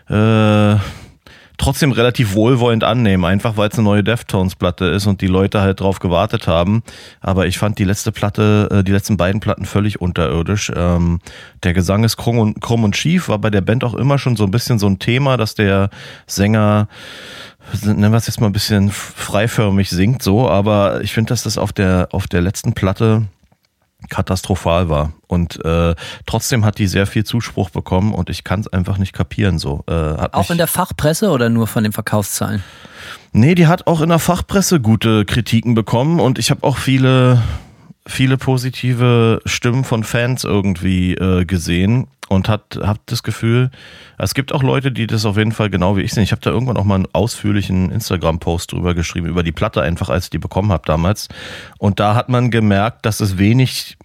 [0.08, 0.76] äh,
[1.58, 5.80] trotzdem relativ wohlwollend annehmen, einfach weil es eine neue Deftones-Platte ist und die Leute halt
[5.80, 6.82] drauf gewartet haben.
[7.20, 10.70] Aber ich fand die letzte Platte, äh, die letzten beiden Platten völlig unterirdisch.
[10.74, 11.20] Ähm,
[11.62, 14.36] der Gesang ist krumm und, krumm und schief, war bei der Band auch immer schon
[14.36, 15.90] so ein bisschen so ein Thema, dass der
[16.26, 16.88] Sänger
[17.82, 21.58] nennen wir es jetzt mal ein bisschen freiförmig singt so, aber ich finde, dass das
[21.58, 23.26] auf der, auf der letzten Platte
[24.08, 25.12] katastrophal war.
[25.26, 25.94] Und äh,
[26.26, 29.58] trotzdem hat die sehr viel Zuspruch bekommen und ich kann es einfach nicht kapieren.
[29.58, 32.62] So, äh, auch in der Fachpresse oder nur von den Verkaufszahlen?
[33.32, 37.42] Nee, die hat auch in der Fachpresse gute Kritiken bekommen und ich habe auch viele,
[38.06, 43.70] viele positive Stimmen von Fans irgendwie äh, gesehen und hat hab das Gefühl,
[44.18, 46.22] es gibt auch Leute, die das auf jeden Fall genau wie ich sehen.
[46.22, 50.08] Ich habe da irgendwann auch mal einen ausführlichen Instagram-Post drüber geschrieben, über die Platte einfach,
[50.08, 51.28] als ich die bekommen habe damals.
[51.78, 53.96] Und da hat man gemerkt, dass es wenig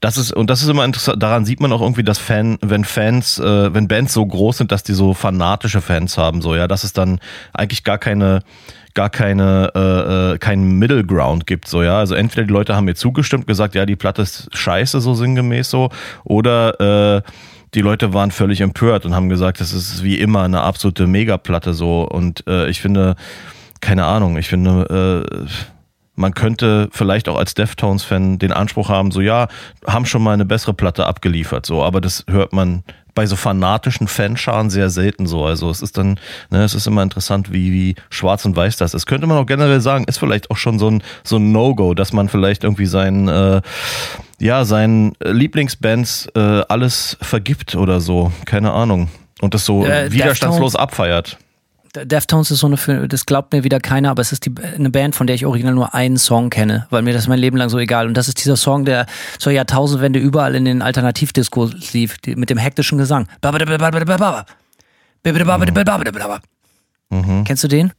[0.00, 2.84] das ist, und das ist immer interessant, daran sieht man auch irgendwie, dass Fan, wenn
[2.84, 6.66] Fans, äh, wenn Bands so groß sind, dass die so fanatische Fans haben, so, ja,
[6.66, 7.20] dass es dann
[7.52, 8.42] eigentlich gar keine,
[8.94, 11.98] gar keine, äh, äh, keinen Middle Ground gibt, so, ja.
[11.98, 15.70] Also entweder die Leute haben mir zugestimmt, gesagt, ja, die Platte ist scheiße, so sinngemäß
[15.70, 15.90] so,
[16.24, 17.22] oder äh,
[17.74, 21.72] die Leute waren völlig empört und haben gesagt, das ist wie immer eine absolute Megaplatte
[21.72, 22.02] so.
[22.02, 23.14] Und äh, ich finde,
[23.80, 25.46] keine Ahnung, ich finde, äh,
[26.16, 29.48] man könnte vielleicht auch als Deftones-Fan den Anspruch haben, so ja,
[29.86, 34.08] haben schon mal eine bessere Platte abgeliefert, so, aber das hört man bei so fanatischen
[34.08, 35.44] Fanscharen sehr selten so.
[35.44, 36.18] Also es ist dann,
[36.50, 39.06] ne, es ist immer interessant, wie, wie schwarz und weiß das ist.
[39.06, 42.12] Könnte man auch generell sagen, ist vielleicht auch schon so ein, so ein No-Go, dass
[42.12, 43.62] man vielleicht irgendwie seinen, äh,
[44.38, 48.32] ja, seinen Lieblingsbands äh, alles vergibt oder so.
[48.44, 49.08] Keine Ahnung.
[49.40, 51.38] Und das so äh, widerstandslos abfeiert.
[51.94, 55.14] Deftones ist so eine, das glaubt mir wieder keiner, aber es ist die, eine Band,
[55.14, 57.78] von der ich original nur einen Song kenne, weil mir das mein Leben lang so
[57.78, 58.06] egal.
[58.06, 59.06] Und das ist dieser Song, der
[59.38, 63.26] zur Jahrtausendwende überall in den Alternativdiskos lief, mit dem hektischen Gesang.
[67.10, 67.44] Mhm.
[67.44, 67.92] Kennst du den?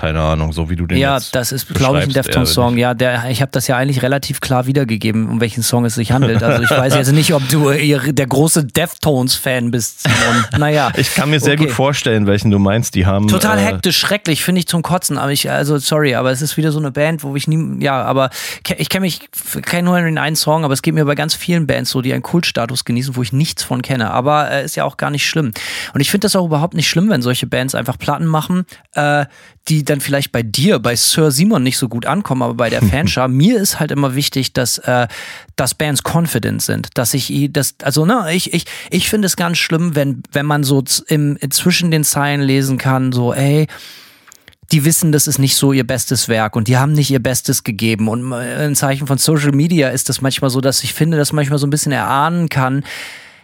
[0.00, 2.78] Keine Ahnung, so wie du den Ja, das ist, glaube ich, ein Deftones-Song.
[2.78, 6.12] Ja, der, ich habe das ja eigentlich relativ klar wiedergegeben, um welchen Song es sich
[6.12, 6.42] handelt.
[6.42, 10.44] Also ich weiß jetzt nicht, ob du der große Deftones-Fan bist, Simon.
[10.58, 10.90] Naja.
[11.00, 11.64] Ich kann mir sehr okay.
[11.64, 12.94] gut vorstellen, welchen du meinst.
[12.94, 13.28] Die haben.
[13.28, 15.18] Total äh, hektisch, schrecklich, finde ich zum Kotzen.
[15.18, 18.02] Aber ich, also sorry, aber es ist wieder so eine Band, wo ich nie, ja,
[18.02, 18.30] aber
[18.76, 19.20] ich kenne mich,
[19.62, 22.12] kenne nur den einen Song, aber es geht mir bei ganz vielen Bands so, die
[22.12, 24.10] einen Kultstatus genießen, wo ich nichts von kenne.
[24.10, 25.52] Aber äh, ist ja auch gar nicht schlimm.
[25.94, 29.26] Und ich finde das auch überhaupt nicht schlimm, wenn solche Bands einfach Platten machen, äh,
[29.68, 32.82] die dann vielleicht bei dir, bei Sir Simon nicht so gut ankommen, aber bei der
[32.90, 35.08] Fanschar, mir ist halt immer wichtig, dass, äh,
[35.56, 39.58] dass Bands confident sind, dass ich das, also ne, ich, ich, ich finde es ganz
[39.58, 43.66] schlimm, wenn, wenn man so im, zwischen den Zeilen lesen kann, so, ey,
[44.72, 47.64] die wissen, das ist nicht so ihr bestes Werk und die haben nicht ihr Bestes
[47.64, 48.08] gegeben.
[48.08, 51.58] Und ein Zeichen von Social Media ist das manchmal so, dass ich finde, dass manchmal
[51.58, 52.84] so ein bisschen erahnen kann,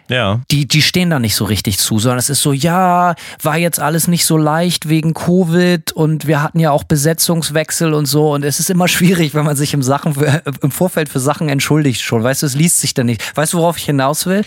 [0.09, 0.41] ja.
[0.51, 3.79] Die, die stehen da nicht so richtig zu, sondern es ist so, ja, war jetzt
[3.79, 8.43] alles nicht so leicht wegen Covid und wir hatten ja auch Besetzungswechsel und so und
[8.43, 12.01] es ist immer schwierig, wenn man sich im Sachen für, im Vorfeld für Sachen entschuldigt
[12.01, 12.23] schon.
[12.23, 13.35] Weißt du, es liest sich dann nicht.
[13.35, 14.43] Weißt du, worauf ich hinaus will?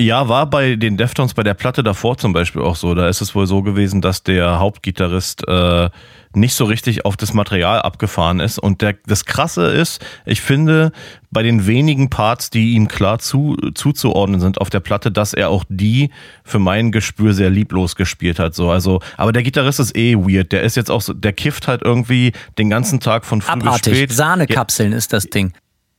[0.00, 2.94] Ja, war bei den Deftones bei der Platte davor zum Beispiel auch so.
[2.94, 5.88] Da ist es wohl so gewesen, dass der Hauptgitarrist äh,
[6.34, 8.58] nicht so richtig auf das Material abgefahren ist.
[8.58, 10.90] Und der, das Krasse ist, ich finde,
[11.30, 15.48] bei den wenigen Parts, die ihm klar zu, zuzuordnen sind auf der Platte, dass er
[15.48, 16.10] auch die
[16.42, 18.56] für mein Gespür sehr lieblos gespielt hat.
[18.56, 20.50] So, also, aber der Gitarrist ist eh weird.
[20.50, 23.92] Der ist jetzt auch so, der kifft halt irgendwie den ganzen Tag von früh Abartig.
[23.92, 24.12] bis spät.
[24.12, 25.52] Sahnekapseln ist das Ding.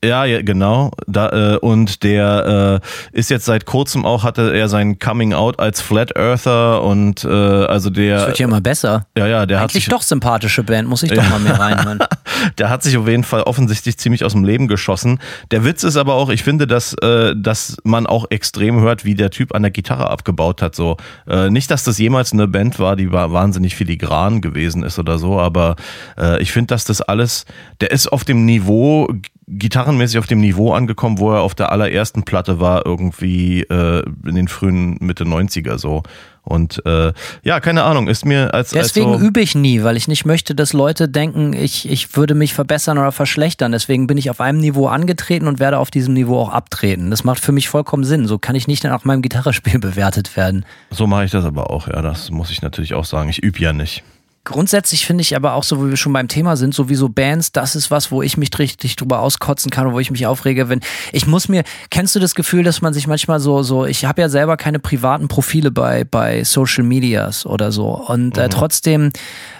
[0.05, 0.91] Ja, ja, genau.
[1.07, 2.81] Da, äh, und der
[3.13, 7.23] äh, ist jetzt seit kurzem auch, hatte er sein Coming Out als Flat Earther und
[7.23, 8.17] äh, also der.
[8.17, 9.07] Das wird ja immer besser.
[9.17, 11.99] Ja, ja, der hat Eigentlich sich, doch sympathische Band, muss ich doch mal mehr reinhören.
[12.57, 15.19] der hat sich auf jeden Fall offensichtlich ziemlich aus dem Leben geschossen.
[15.51, 19.15] Der Witz ist aber auch, ich finde, dass, äh, dass man auch extrem hört, wie
[19.15, 20.75] der Typ an der Gitarre abgebaut hat.
[20.75, 24.99] So äh, nicht, dass das jemals eine Band war, die war wahnsinnig filigran gewesen ist
[24.99, 25.75] oder so, aber
[26.17, 27.45] äh, ich finde, dass das alles,
[27.81, 29.07] der ist auf dem Niveau
[29.47, 34.35] gitarrenmäßig auf dem Niveau angekommen, wo er auf der allerersten Platte war, irgendwie äh, in
[34.35, 36.03] den frühen Mitte 90er so.
[36.41, 37.11] Und äh,
[37.43, 38.69] ja, keine Ahnung, ist mir als.
[38.69, 42.15] Deswegen als so, übe ich nie, weil ich nicht möchte, dass Leute denken, ich, ich
[42.15, 43.71] würde mich verbessern oder verschlechtern.
[43.71, 47.09] Deswegen bin ich auf einem Niveau angetreten und werde auf diesem Niveau auch abtreten.
[47.09, 48.27] Das macht für mich vollkommen Sinn.
[48.27, 50.65] So kann ich nicht nach meinem Gitarrespiel bewertet werden.
[50.91, 52.01] So mache ich das aber auch, ja.
[52.03, 53.29] Das muss ich natürlich auch sagen.
[53.29, 54.03] Ich übe ja nicht.
[54.45, 57.75] Grundsätzlich finde ich aber auch so, wo wir schon beim Thema sind, sowieso Bands, das
[57.75, 60.81] ist was, wo ich mich richtig drüber auskotzen kann, wo ich mich aufrege, wenn
[61.11, 64.21] ich muss mir, kennst du das Gefühl, dass man sich manchmal so so, ich habe
[64.21, 69.11] ja selber keine privaten Profile bei bei Social Medias oder so und äh, trotzdem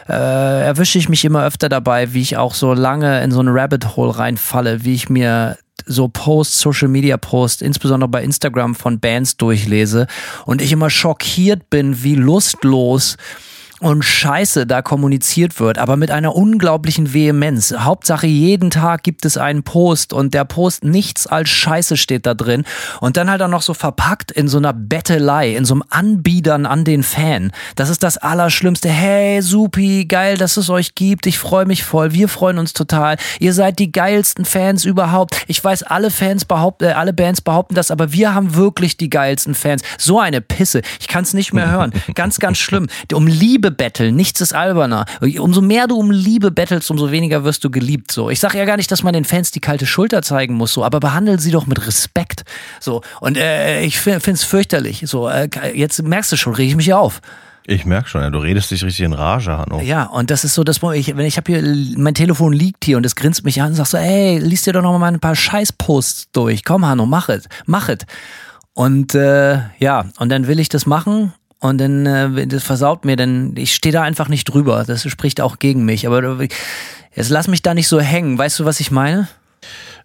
[0.08, 0.14] äh,
[0.66, 3.96] erwische ich mich immer öfter dabei, wie ich auch so lange in so ein Rabbit
[3.96, 9.36] Hole reinfalle, wie ich mir so Posts, Social Media Posts, insbesondere bei Instagram von Bands
[9.38, 10.06] durchlese
[10.46, 13.18] und ich immer schockiert bin, wie lustlos
[13.82, 17.74] und Scheiße da kommuniziert wird, aber mit einer unglaublichen Vehemenz.
[17.78, 22.34] Hauptsache jeden Tag gibt es einen Post und der Post nichts als Scheiße steht da
[22.34, 22.64] drin
[23.02, 26.66] und dann halt auch noch so verpackt in so einer Bettelei, in so einem Anbiedern
[26.66, 27.52] an den Fan.
[27.76, 28.90] Das ist das Allerschlimmste.
[28.90, 31.28] Hey, supi, geil, dass es euch gibt.
[31.28, 32.14] Ich freue mich voll.
[32.14, 33.18] Wir freuen uns total.
[33.40, 35.44] Ihr seid die geilsten Fans überhaupt.
[35.48, 39.10] Ich weiß, alle Fans behaupten, äh, alle Bands behaupten das, aber wir haben wirklich die
[39.10, 39.84] geilsten Fans.
[39.98, 40.82] So eine Pisse.
[41.00, 41.92] Ich kann es nicht mehr hören.
[42.16, 42.88] Ganz, ganz schlimm.
[43.14, 45.06] Um Liebe betteln, nichts ist alberner.
[45.40, 48.12] Umso mehr du um Liebe bettelst, umso weniger wirst du geliebt.
[48.12, 50.74] So, ich sage ja gar nicht, dass man den Fans die kalte Schulter zeigen muss,
[50.74, 52.44] so, aber behandle sie doch mit Respekt.
[52.80, 55.04] So und äh, ich finde es fürchterlich.
[55.06, 57.22] So, äh, jetzt merkst du schon, rege ich mich auf.
[57.68, 59.82] Ich merke schon, ja, du redest dich richtig in Rage, Hanno.
[59.82, 62.98] Ja, und das ist so, dass ich, wenn ich habe hier, mein Telefon liegt hier
[62.98, 65.20] und es grinst mich an und sagt so, ey, liest dir doch noch mal ein
[65.20, 66.64] paar Scheißposts durch.
[66.64, 68.00] Komm, Hanno, mach es, mach es.
[68.74, 71.34] Und äh, ja, und dann will ich das machen
[71.70, 74.84] und dann äh, das versaut mir, denn ich stehe da einfach nicht drüber.
[74.86, 76.08] Das spricht auch gegen mich.
[76.08, 76.44] Aber
[77.16, 78.38] jetzt lass mich da nicht so hängen.
[78.38, 79.28] Weißt du, was ich meine?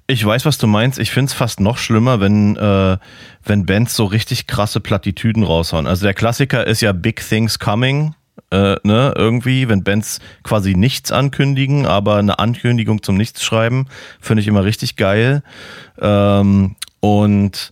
[0.07, 0.99] Ich weiß, was du meinst.
[0.99, 2.99] Ich finde es fast noch schlimmer, wenn, äh,
[3.44, 5.87] wenn Bands so richtig krasse Plattitüden raushauen.
[5.87, 8.14] Also der Klassiker ist ja Big Things Coming.
[8.51, 13.87] Äh, ne, irgendwie, wenn Bands quasi nichts ankündigen, aber eine Ankündigung zum Nichts schreiben,
[14.20, 15.42] finde ich immer richtig geil.
[16.01, 17.70] Ähm, und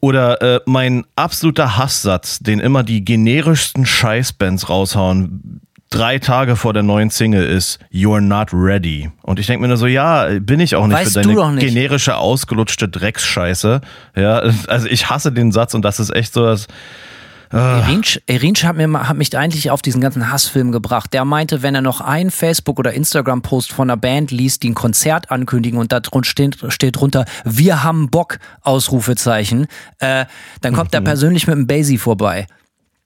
[0.00, 6.82] oder äh, mein absoluter Hasssatz, den immer die generischsten Scheißbands raushauen, drei Tage vor der
[6.82, 9.10] neuen Single ist You're not ready.
[9.22, 11.66] Und ich denke mir nur so, ja, bin ich auch nicht Weißt für deine nicht.
[11.66, 13.80] generische, ausgelutschte Drecksscheiße.
[14.16, 16.66] Ja, also ich hasse den Satz und das ist echt so das.
[17.50, 21.12] Erinsch, Erinsch hat, mir, hat mich eigentlich auf diesen ganzen Hassfilm gebracht.
[21.12, 24.74] Der meinte, wenn er noch einen Facebook- oder Instagram-Post von einer Band liest, die ein
[24.74, 29.66] Konzert ankündigen und da drun- steht, steht drunter, wir haben Bock, Ausrufezeichen,
[29.98, 30.24] äh,
[30.60, 32.46] dann kommt er persönlich mit einem Basie vorbei.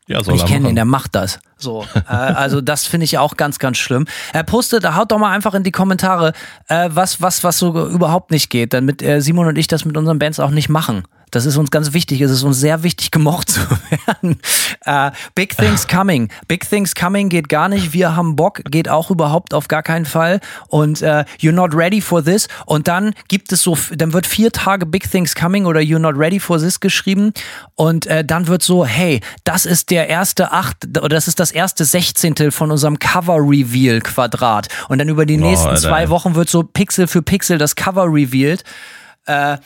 [0.09, 1.39] Ja, Ich kenne ihn, der macht das.
[1.57, 4.07] So, äh, also das finde ich auch ganz, ganz schlimm.
[4.33, 6.33] Er postet, haut doch mal einfach in die Kommentare,
[6.69, 9.97] äh, was, was, was so überhaupt nicht geht, damit äh, Simon und ich das mit
[9.97, 11.05] unseren Bands auch nicht machen.
[11.33, 12.21] Das ist uns ganz wichtig.
[12.21, 13.61] Es ist uns sehr wichtig, gemocht zu
[14.07, 14.39] werden.
[14.85, 16.29] Äh, Big Things Coming.
[16.47, 17.93] Big Things Coming geht gar nicht.
[17.93, 18.61] Wir haben Bock.
[18.71, 20.41] Geht auch überhaupt auf gar keinen Fall.
[20.69, 22.49] Und äh, You're not ready for this.
[22.67, 26.17] Und dann gibt es so, dann wird vier Tage Big Things Coming oder You're not
[26.17, 27.33] ready for this geschrieben.
[27.75, 31.51] Und äh, dann wird so, hey, das ist der erste acht, oder das ist das
[31.51, 34.69] erste Sechzehntel von unserem Cover-Reveal-Quadrat.
[34.89, 36.09] Und dann über die nächsten Alter, zwei.
[36.11, 38.65] Wochen wird so Pixel für Pixel das Cover revealed.
[39.27, 39.57] Äh,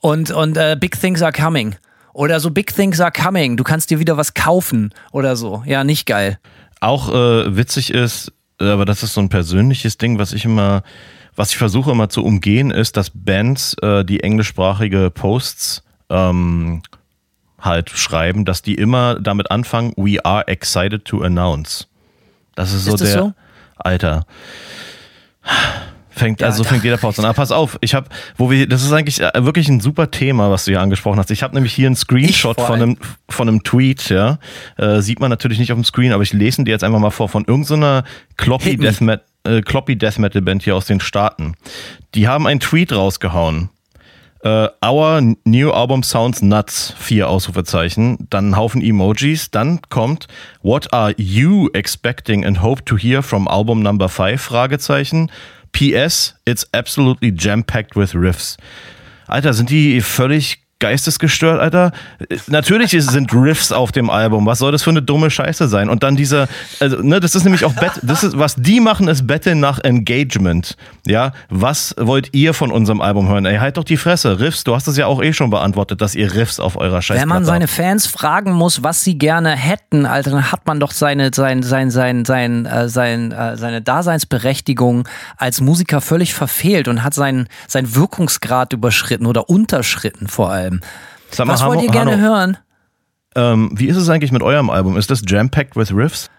[0.00, 1.76] und und äh, Big Things are coming.
[2.12, 3.56] Oder so Big Things are coming.
[3.56, 5.62] Du kannst dir wieder was kaufen oder so.
[5.66, 6.38] Ja, nicht geil.
[6.80, 10.82] Auch äh, witzig ist, äh, aber das ist so ein persönliches Ding, was ich immer,
[11.34, 16.82] was ich versuche immer zu umgehen, ist, dass Bands, äh, die englischsprachige Posts ähm,
[17.60, 21.86] halt schreiben, dass die immer damit anfangen, we are excited to announce.
[22.54, 23.32] Das ist so Ist das der so?
[23.76, 24.26] Alter.
[26.16, 27.26] Fängt, Ja, also fängt jeder Pause an.
[27.26, 30.50] Aber pass auf, ich habe, wo wir, das ist eigentlich äh, wirklich ein super Thema,
[30.50, 31.30] was du hier angesprochen hast.
[31.30, 32.96] Ich habe nämlich hier einen Screenshot von einem,
[33.28, 34.38] von einem Tweet, ja.
[34.78, 37.00] Äh, sieht man natürlich nicht auf dem Screen, aber ich lese ihn dir jetzt einfach
[37.00, 38.04] mal vor, von irgendeiner
[38.38, 38.78] Kloppy.
[38.78, 41.54] Death, Met, äh, Kloppy Death Metal Band hier aus den Staaten.
[42.14, 43.68] Die haben einen Tweet rausgehauen.
[44.42, 46.94] Äh, our new album sounds nuts.
[46.98, 48.26] Vier Ausrufezeichen.
[48.30, 49.50] Dann ein Haufen Emojis.
[49.50, 50.28] Dann kommt
[50.62, 54.40] What are you expecting and hope to hear from album number five?
[54.40, 55.30] Fragezeichen.
[55.76, 58.56] PS, it's absolutely jam-packed with riffs.
[59.28, 61.92] Alter, sind die völlig geistesgestört, Alter?
[62.48, 64.44] Natürlich sind Riffs auf dem Album.
[64.44, 65.88] Was soll das für eine dumme Scheiße sein?
[65.88, 66.48] Und dann dieser,
[66.80, 69.78] also, ne, das ist nämlich auch Bet das ist, was die machen, ist Betteln nach
[69.82, 70.76] Engagement.
[71.06, 73.46] Ja, was wollt ihr von unserem Album hören?
[73.46, 74.38] Ey, halt doch die Fresse.
[74.38, 77.20] Riffs, du hast es ja auch eh schon beantwortet, dass ihr Riffs auf eurer Scheiße
[77.22, 80.90] Wenn man seine Fans fragen muss, was sie gerne hätten, Alter, dann hat man doch
[80.90, 85.08] seine, sein, sein, sein, sein, äh, sein, äh, seine Daseinsberechtigung
[85.38, 90.65] als Musiker völlig verfehlt und hat seinen, seinen Wirkungsgrad überschritten oder unterschritten vor allem.
[91.30, 92.58] Sag mal, Was wollt ihr gerne Hanno, hören?
[93.34, 94.96] Ähm, wie ist es eigentlich mit eurem Album?
[94.96, 96.30] Ist das jam-packed with Riffs?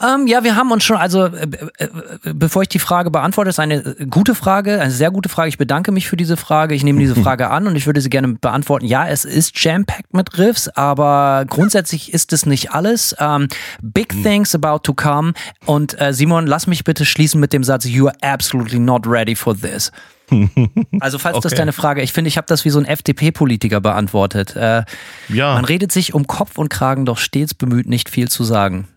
[0.00, 3.50] Ähm, ja, wir haben uns schon, also äh, äh, äh, bevor ich die Frage beantworte,
[3.50, 5.48] ist eine äh, gute Frage, eine sehr gute Frage.
[5.48, 6.76] Ich bedanke mich für diese Frage.
[6.76, 8.86] Ich nehme diese Frage an und ich würde sie gerne beantworten.
[8.86, 13.16] Ja, es ist jam-packed mit Riffs, aber grundsätzlich ist es nicht alles.
[13.18, 13.48] Ähm,
[13.82, 15.32] big things about to come.
[15.66, 19.34] Und äh, Simon, lass mich bitte schließen mit dem Satz, you are absolutely not ready
[19.34, 19.90] for this.
[21.00, 21.56] Also falls das Okay.
[21.56, 24.56] deine Frage, ich finde, ich habe das wie so ein FDP-Politiker beantwortet.
[24.56, 24.84] Äh,
[25.28, 28.88] Ja, man redet sich um Kopf und Kragen doch stets bemüht, nicht viel zu sagen.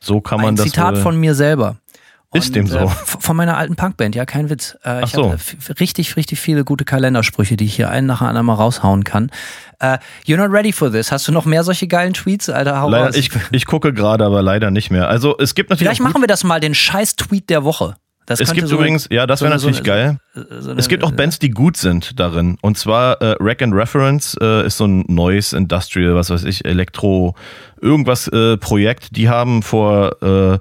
[0.00, 1.02] so kann man Ein das Zitat wohl.
[1.02, 1.76] von mir selber.
[2.34, 2.76] Ist dem so?
[2.80, 4.76] Äh, von meiner alten Punkband, ja, kein Witz.
[4.84, 5.24] Äh, Ach ich so.
[5.24, 9.02] habe f- richtig, richtig viele gute Kalendersprüche, die ich hier einen nach anderen mal raushauen
[9.02, 9.30] kann.
[9.80, 11.10] Äh, you're not ready for this.
[11.10, 12.50] Hast du noch mehr solche geilen Tweets?
[12.50, 15.08] Alter, hau Leider, ich, ich gucke gerade, aber leider nicht mehr.
[15.08, 17.96] Also es gibt natürlich Vielleicht machen wir das mal, den scheiß Tweet der Woche.
[18.28, 20.50] Das Es gibt so übrigens, ja, das so wäre so natürlich eine- geil.
[20.60, 22.58] so Es gibt auch Bands, die gut sind darin.
[22.60, 26.64] Und zwar äh, Rack and Reference äh, ist so ein neues Industrial, was weiß ich,
[26.66, 27.34] Elektro,
[27.80, 29.16] irgendwas äh, Projekt.
[29.16, 30.58] Die haben vor äh,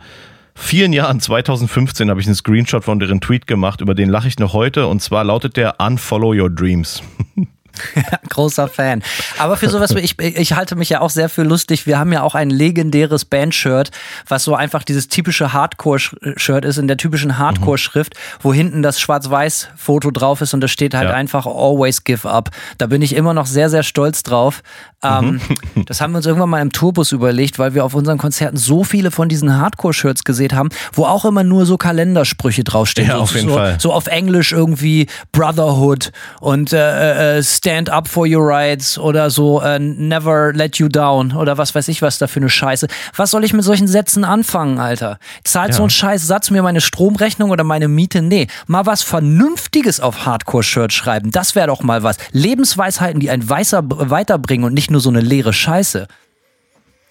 [0.55, 4.39] vielen Jahren, 2015, habe ich einen Screenshot von deren Tweet gemacht, über den lache ich
[4.39, 4.87] noch heute.
[4.87, 7.03] Und zwar lautet der Unfollow Your Dreams.
[8.37, 9.01] Großer Fan.
[9.39, 11.87] Aber für sowas, ich, ich halte mich ja auch sehr für lustig.
[11.87, 13.89] Wir haben ja auch ein legendäres Bandshirt,
[14.27, 20.11] was so einfach dieses typische Hardcore-Shirt ist, in der typischen Hardcore-Schrift, wo hinten das Schwarz-Weiß-Foto
[20.11, 21.15] drauf ist und da steht halt Ja.
[21.15, 22.51] einfach Always Give Up.
[22.77, 24.61] Da bin ich immer noch sehr, sehr stolz drauf.
[25.03, 25.41] Ähm,
[25.87, 28.83] das haben wir uns irgendwann mal im Tourbus überlegt, weil wir auf unseren Konzerten so
[28.83, 33.07] viele von diesen Hardcore-Shirts gesehen haben, wo auch immer nur so Kalendersprüche draufstehen.
[33.07, 33.77] Ja, so, auf jeden so, Fall.
[33.79, 39.61] so auf Englisch irgendwie Brotherhood und äh, äh, Stand Up for Your Rights oder so
[39.61, 42.87] äh, Never Let You Down oder was weiß ich was da für eine Scheiße.
[43.15, 45.19] Was soll ich mit solchen Sätzen anfangen, Alter?
[45.43, 45.87] Zahlt so Ja.
[45.87, 48.21] ein scheiß Satz mir meine Stromrechnung oder meine Miete?
[48.21, 52.17] Nee, mal was Vernünftiges auf Hardcore-Shirt schreiben, das wäre doch mal was.
[52.31, 56.07] Lebensweisheiten, die einen weißer, weiterbringen und nicht nur so eine leere Scheiße.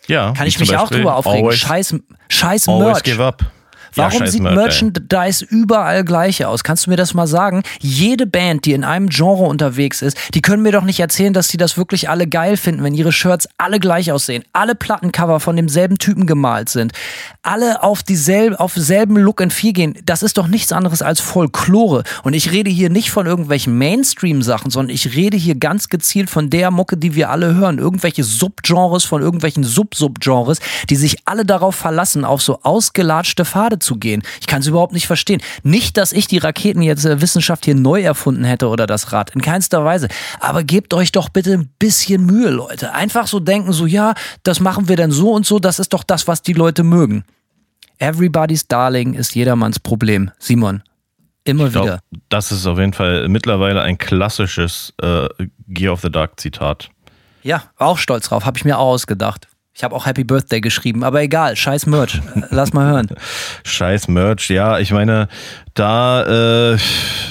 [0.09, 0.33] Ja.
[0.35, 1.45] Kann ich mich auch Beispiel drüber aufregen.
[1.47, 1.95] Always, scheiß
[2.29, 3.03] scheiß always Merch.
[3.03, 3.43] give up.
[3.95, 4.59] Warum ja, sieht Merch, ey.
[4.59, 6.65] Merchandise überall gleich aus?
[6.65, 7.63] Kannst du mir das mal sagen?
[7.81, 11.49] Jede Band, die in einem Genre unterwegs ist, die können mir doch nicht erzählen, dass
[11.49, 15.57] die das wirklich alle geil finden, wenn ihre Shirts alle gleich aussehen, alle Plattencover von
[15.57, 16.93] demselben Typen gemalt sind,
[17.43, 19.99] alle auf dieselbe, auf selben Look and Feel gehen.
[20.05, 22.03] Das ist doch nichts anderes als Folklore.
[22.25, 26.51] Und ich rede hier nicht von irgendwelchen Mainstream-Sachen, sondern ich rede hier ganz gezielt von
[26.51, 27.79] der Mucke, die wir alle hören.
[27.79, 30.59] Irgendwelche Subgenres von irgendwelchen Sub-Subgenres,
[30.91, 34.23] die sich alle darauf verlassen, auf so ausgelatschte Pfade zu gehen.
[34.41, 35.41] Ich kann es überhaupt nicht verstehen.
[35.63, 39.31] Nicht, dass ich die Raketen jetzt äh, Wissenschaft hier neu erfunden hätte oder das Rad.
[39.31, 40.09] In keinster Weise.
[40.41, 42.93] Aber gebt euch doch bitte ein bisschen Mühe, Leute.
[42.93, 45.61] Einfach so denken, so ja, das machen wir dann so und so.
[45.61, 47.25] Das ist doch das, was die Leute mögen.
[47.99, 50.31] Everybody's Darling ist jedermanns Problem.
[50.39, 50.83] Simon,
[51.45, 52.01] immer glaub, wieder.
[52.29, 55.29] das ist auf jeden Fall mittlerweile ein klassisches äh,
[55.69, 56.91] Gear of the Dark Zitat.
[57.43, 58.45] Ja, auch stolz drauf.
[58.45, 59.49] Habe ich mir auch ausgedacht.
[59.77, 62.23] Ich habe auch Happy Birthday geschrieben, aber egal, scheiß Merch.
[62.49, 63.09] Lass mal hören.
[63.65, 65.29] Scheiß Merch, ja, ich meine,
[65.75, 66.79] da, äh,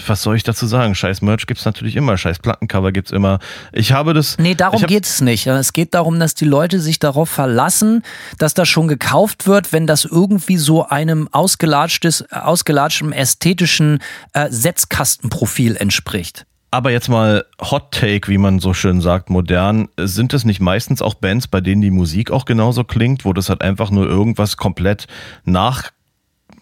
[0.05, 0.93] was soll ich dazu sagen?
[0.93, 3.39] Scheiß Merch gibt's natürlich immer, scheiß Plattencover gibt's immer.
[3.71, 4.37] Ich habe das.
[4.37, 5.47] Nee, darum hab, geht es nicht.
[5.47, 8.03] Es geht darum, dass die Leute sich darauf verlassen,
[8.37, 14.03] dass das schon gekauft wird, wenn das irgendwie so einem ausgelatschtes, ausgelatschtem ästhetischen
[14.33, 16.45] äh, Setzkastenprofil entspricht.
[16.71, 19.87] Aber jetzt mal Hot Take, wie man so schön sagt, modern.
[19.97, 23.47] Sind es nicht meistens auch Bands, bei denen die Musik auch genauso klingt, wo das
[23.49, 25.07] halt einfach nur irgendwas komplett
[25.45, 25.91] nach,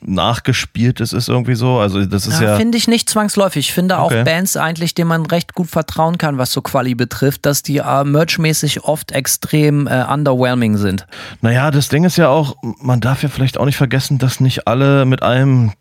[0.01, 1.79] nachgespieltes ist irgendwie so?
[1.79, 2.55] Also das ist Ja, ja.
[2.57, 3.67] Finde ich nicht zwangsläufig.
[3.69, 4.21] Ich finde Okay.
[4.21, 7.77] auch Bands eigentlich, denen man recht gut vertrauen kann, was so Quali betrifft, dass die
[7.77, 11.07] äh, merchmäßig oft extrem äh, underwhelming sind.
[11.41, 14.67] Naja, das Ding ist ja auch, man darf ja vielleicht auch nicht vergessen, dass nicht
[14.67, 15.71] alle mit allem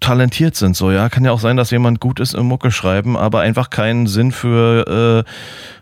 [0.00, 0.76] talentiert sind.
[0.76, 3.70] So, ja, kann ja auch sein, dass jemand gut ist im Mucke schreiben, aber einfach
[3.70, 5.24] keinen Sinn für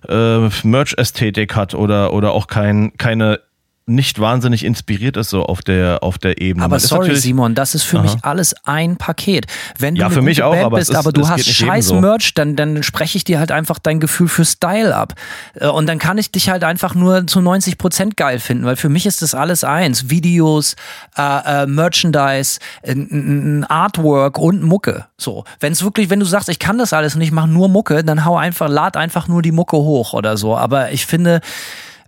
[0.09, 3.41] äh, äh, Merch-Ästhetik hat oder, oder auch kein, keine
[3.89, 6.65] nicht wahnsinnig inspiriert ist so auf der auf der Ebene.
[6.65, 8.03] Aber ist sorry, Simon, das ist für Aha.
[8.05, 9.47] mich alles ein Paket.
[9.79, 12.01] Wenn du Ja, für mich auch, Band aber bist, ist- aber du hast scheiß so.
[12.01, 15.15] Merch, dann, dann spreche ich dir halt einfach dein Gefühl für Style ab.
[15.55, 18.77] Äh, Und dann kann ich dich halt einfach nur zu 90 Prozent geil finden, weil
[18.77, 20.11] für mich ist das alles eins.
[20.11, 20.77] Videos,
[21.17, 25.07] äh, äh, Merchandise, ein Artwork und Mucke.
[25.17, 27.69] So, wenn es wirklich, wenn du sagst, ich kann das alles und ich mache nur
[27.69, 30.57] Mucke, dann hau einfach, lad einfach nur die Mucke hoch oder so.
[30.57, 31.41] Aber ich finde,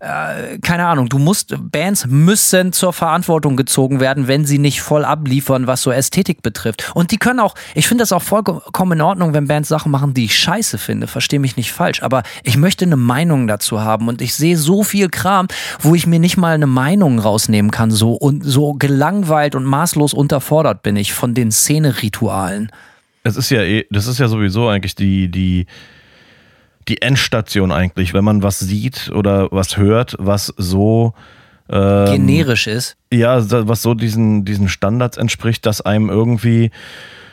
[0.00, 5.66] keine Ahnung, du musst, Bands müssen zur Verantwortung gezogen werden, wenn sie nicht voll abliefern,
[5.66, 6.90] was so Ästhetik betrifft.
[6.94, 10.14] Und die können auch, ich finde das auch vollkommen in Ordnung, wenn Bands Sachen machen,
[10.14, 14.08] die ich scheiße finde, verstehe mich nicht falsch, aber ich möchte eine Meinung dazu haben
[14.08, 15.48] und ich sehe so viel Kram,
[15.80, 20.14] wo ich mir nicht mal eine Meinung rausnehmen kann, so und so gelangweilt und maßlos
[20.14, 22.72] unterfordert bin ich von den Szeneritualen.
[23.22, 25.66] Es ist ja eh, das ist ja sowieso eigentlich die, die,
[26.90, 31.14] die Endstation eigentlich, wenn man was sieht oder was hört, was so
[31.70, 32.96] ähm, Generisch ist.
[33.12, 36.72] ja, was so diesen, diesen Standards entspricht, dass einem irgendwie,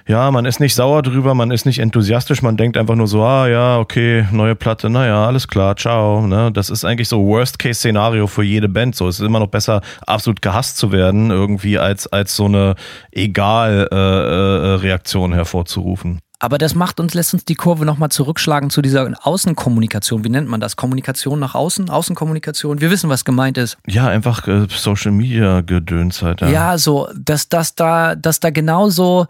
[0.08, 3.24] ja, man ist nicht sauer drüber, man ist nicht enthusiastisch, man denkt einfach nur so,
[3.24, 6.28] ah ja, okay, neue Platte, naja, alles klar, ciao.
[6.28, 6.52] Ne?
[6.52, 8.96] Das ist eigentlich so Worst-Case-Szenario für jede Band.
[8.96, 12.76] So, es ist immer noch besser, absolut gehasst zu werden, irgendwie, als, als so eine
[13.12, 16.20] Egal-Reaktion hervorzurufen.
[16.40, 20.24] Aber das macht uns, lässt uns die Kurve nochmal zurückschlagen zu dieser Außenkommunikation.
[20.24, 20.76] Wie nennt man das?
[20.76, 21.90] Kommunikation nach außen?
[21.90, 22.80] Außenkommunikation?
[22.80, 23.78] Wir wissen, was gemeint ist.
[23.88, 26.42] Ja, einfach äh, Social Media Gedöns halt.
[26.42, 29.26] Ja, so, dass, dass da, dass da genauso,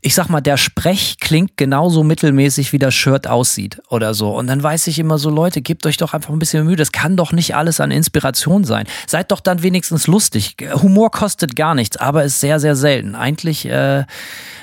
[0.00, 4.36] ich sag mal, der Sprech klingt genauso mittelmäßig, wie das Shirt aussieht oder so.
[4.36, 6.76] Und dann weiß ich immer so, Leute, gebt euch doch einfach ein bisschen Mühe.
[6.76, 8.86] Das kann doch nicht alles an Inspiration sein.
[9.06, 10.56] Seid doch dann wenigstens lustig.
[10.74, 13.14] Humor kostet gar nichts, aber ist sehr, sehr selten.
[13.14, 14.04] Eigentlich äh,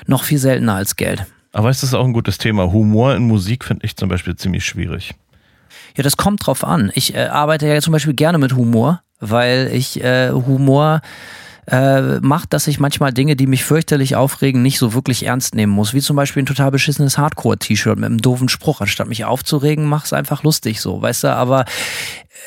[0.06, 1.26] noch viel seltener als Geld.
[1.52, 2.72] Aber es ist auch ein gutes Thema.
[2.72, 5.14] Humor in Musik finde ich zum Beispiel ziemlich schwierig.
[5.96, 6.92] Ja, das kommt drauf an.
[6.94, 11.00] Ich äh, arbeite ja zum Beispiel gerne mit Humor, weil ich äh, Humor
[11.66, 15.72] äh, macht, dass ich manchmal Dinge, die mich fürchterlich aufregen, nicht so wirklich ernst nehmen
[15.72, 15.94] muss.
[15.94, 18.80] Wie zum Beispiel ein total beschissenes Hardcore-T-Shirt mit einem doofen Spruch.
[18.80, 21.34] Anstatt mich aufzuregen, mach's einfach lustig so, weißt du?
[21.34, 21.64] Aber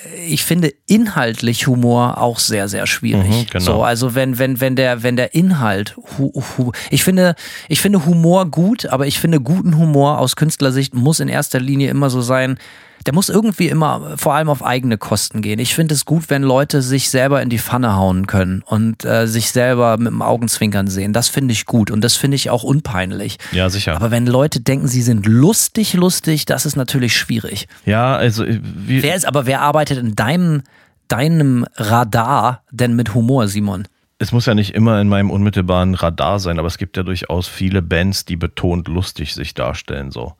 [0.05, 3.30] äh, ich finde inhaltlich Humor auch sehr, sehr schwierig.
[3.30, 3.65] Mhm, genau.
[3.65, 7.36] So, also wenn, wenn, wenn der, wenn der Inhalt, hu, hu, ich finde,
[7.67, 11.89] ich finde Humor gut, aber ich finde guten Humor aus Künstlersicht muss in erster Linie
[11.89, 12.57] immer so sein,
[13.05, 15.59] der muss irgendwie immer vor allem auf eigene Kosten gehen.
[15.59, 19.27] Ich finde es gut, wenn Leute sich selber in die Pfanne hauen können und äh,
[19.27, 21.13] sich selber mit dem Augenzwinkern sehen.
[21.13, 23.37] Das finde ich gut und das finde ich auch unpeinlich.
[23.51, 23.95] Ja, sicher.
[23.95, 27.67] Aber wenn Leute denken, sie sind lustig, lustig, das ist natürlich schwierig.
[27.85, 30.63] ja, also äh, wie, Wer ist aber, wer arbeitet in deinem,
[31.07, 33.87] deinem Radar denn mit Humor, Simon?
[34.19, 37.47] es muss ja nicht immer in meinem unmittelbaren Radar sein, aber es gibt ja durchaus
[37.47, 40.11] viele Bands, die betont lustig sich darstellen.
[40.11, 40.33] So.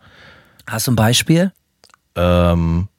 [0.68, 1.53] Hast du ein Beispiel?
[2.20, 2.90] Ähm,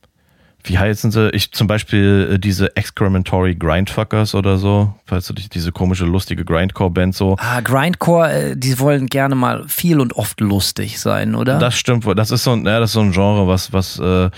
[0.64, 1.30] wie heißen sie?
[1.30, 6.44] Ich zum Beispiel äh, diese Excrementory Grindfuckers oder so, falls du dich diese komische lustige
[6.44, 7.36] Grindcore-Band so.
[7.38, 11.58] Ah, Grindcore, äh, die wollen gerne mal viel und oft lustig sein, oder?
[11.58, 14.24] Das stimmt, das ist so ein, ja, das ist so ein Genre, was, was, äh,
[14.24, 14.30] äh,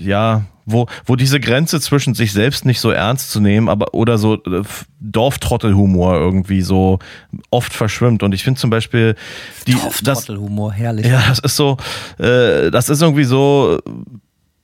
[0.00, 4.18] ja, wo, wo diese Grenze zwischen sich selbst nicht so ernst zu nehmen, aber oder
[4.18, 4.62] so äh,
[5.00, 6.98] Dorftrottelhumor irgendwie so
[7.50, 8.22] oft verschwimmt.
[8.22, 9.14] Und ich finde zum Beispiel
[9.66, 11.06] die, das, Trottelhumor, herrlich.
[11.06, 11.78] ja, das ist so,
[12.18, 13.78] äh, das ist irgendwie so,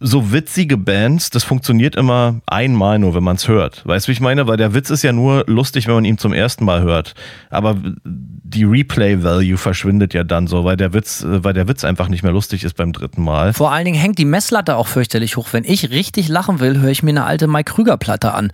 [0.00, 3.86] so witzige Bands, das funktioniert immer einmal nur, wenn man es hört.
[3.86, 4.46] Weißt du, wie ich meine?
[4.46, 7.14] Weil der Witz ist ja nur lustig, wenn man ihn zum ersten Mal hört.
[7.50, 12.22] Aber die Replay-Value verschwindet ja dann so, weil der Witz, weil der Witz einfach nicht
[12.22, 13.52] mehr lustig ist beim dritten Mal.
[13.52, 15.48] Vor allen Dingen hängt die Messlatte auch fürchterlich hoch.
[15.52, 18.52] Wenn ich richtig lachen will, höre ich mir eine alte Mike Krüger-Platte an.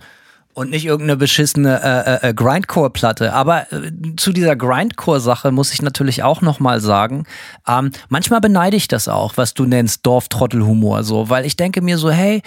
[0.53, 1.81] Und nicht irgendeine beschissene
[2.23, 3.33] äh, äh, Grindcore-Platte.
[3.33, 7.25] Aber äh, zu dieser Grindcore-Sache muss ich natürlich auch nochmal sagen,
[7.67, 11.03] ähm, manchmal beneide ich das auch, was du nennst Dorftrottelhumor.
[11.03, 12.41] So, weil ich denke mir so, hey,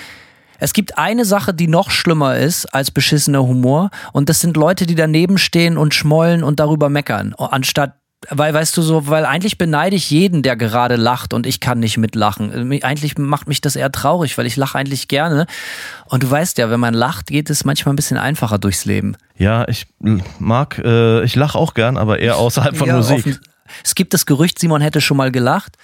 [0.59, 3.91] es gibt eine Sache, die noch schlimmer ist als beschissener Humor.
[4.13, 7.35] Und das sind Leute, die daneben stehen und schmollen und darüber meckern.
[7.35, 7.95] Anstatt
[8.31, 11.79] weil, weißt du so, weil eigentlich beneide ich jeden, der gerade lacht und ich kann
[11.81, 12.73] nicht mitlachen.
[12.83, 15.47] Eigentlich macht mich das eher traurig, weil ich lache eigentlich gerne.
[16.07, 19.17] Und du weißt ja, wenn man lacht, geht es manchmal ein bisschen einfacher durchs Leben.
[19.37, 19.87] Ja, ich
[20.39, 23.19] mag, äh, ich lache auch gern, aber eher außerhalb von Ja, Musik.
[23.19, 23.39] offen-
[23.83, 25.77] Es gibt das Gerücht, Simon hätte schon mal gelacht.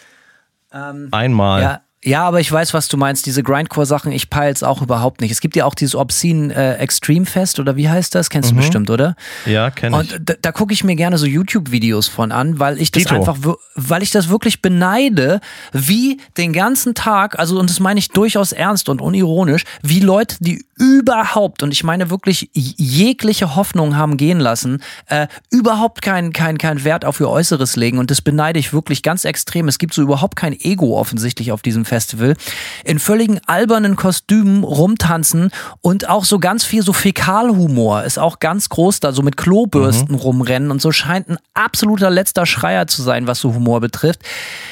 [0.70, 1.62] Einmal.
[1.62, 3.26] Ja, ja, aber ich weiß, was du meinst.
[3.26, 5.32] Diese Grindcore-Sachen, ich peil's auch überhaupt nicht.
[5.32, 8.30] Es gibt ja auch dieses Obscene äh, Extreme Fest oder wie heißt das?
[8.30, 9.16] Kennst du bestimmt, oder?
[9.44, 10.14] Ja, kenne ich.
[10.14, 13.16] Und da, da gucke ich mir gerne so YouTube-Videos von an, weil ich das Dito.
[13.16, 13.36] einfach,
[13.74, 15.40] weil ich das wirklich beneide,
[15.72, 20.36] wie den ganzen Tag, also und das meine ich durchaus ernst und unironisch, wie Leute,
[20.40, 26.56] die überhaupt, und ich meine wirklich jegliche Hoffnung haben gehen lassen, äh, überhaupt keinen kein,
[26.56, 27.98] kein Wert auf ihr Äußeres legen.
[27.98, 29.68] Und das beneide ich wirklich ganz extrem.
[29.68, 32.34] Es gibt so überhaupt kein Ego offensichtlich auf diesem Festival.
[32.82, 35.50] In völligen albernen Kostümen rumtanzen
[35.82, 40.14] und auch so ganz viel so Fäkalhumor ist auch ganz groß da, so mit Klobürsten
[40.14, 40.22] mhm.
[40.22, 44.20] rumrennen und so scheint ein absoluter letzter Schreier zu sein, was so Humor betrifft.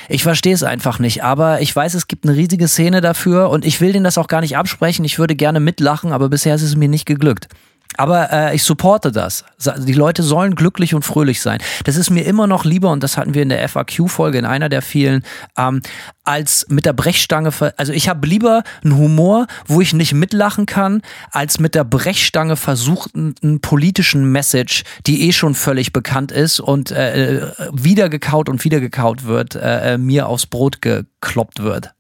[0.09, 3.67] Ich verstehe es einfach nicht, aber ich weiß, es gibt eine riesige Szene dafür und
[3.67, 5.05] ich will denen das auch gar nicht absprechen.
[5.05, 7.49] Ich würde gerne mitlachen, aber bisher ist es mir nicht geglückt.
[7.97, 9.45] Aber äh, ich supporte das.
[9.79, 11.59] Die Leute sollen glücklich und fröhlich sein.
[11.85, 14.69] Das ist mir immer noch lieber, und das hatten wir in der FAQ-Folge, in einer
[14.69, 15.25] der vielen,
[15.57, 15.81] ähm,
[16.23, 17.51] als mit der Brechstange.
[17.77, 22.57] Also ich habe lieber einen Humor, wo ich nicht mitlachen kann, als mit der Brechstange
[22.57, 28.65] versuchten politischen Message, die eh schon völlig bekannt ist und äh, äh wieder gekaut und
[28.65, 31.93] wieder gekaut wird, äh, äh, mir aufs Brot gekloppt wird.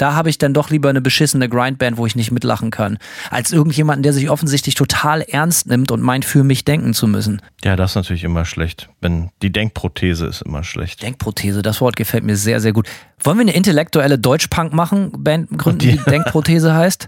[0.00, 2.96] Da habe ich dann doch lieber eine beschissene Grindband, wo ich nicht mitlachen kann,
[3.28, 7.42] als irgendjemanden, der sich offensichtlich total ernst nimmt und meint, für mich denken zu müssen.
[7.62, 8.88] Ja, das ist natürlich immer schlecht.
[9.02, 11.02] Wenn die Denkprothese ist immer schlecht.
[11.02, 12.88] Denkprothese, das Wort gefällt mir sehr, sehr gut.
[13.22, 17.06] Wollen wir eine intellektuelle Deutschpunk machen, Band gründen, die, die Denkprothese heißt?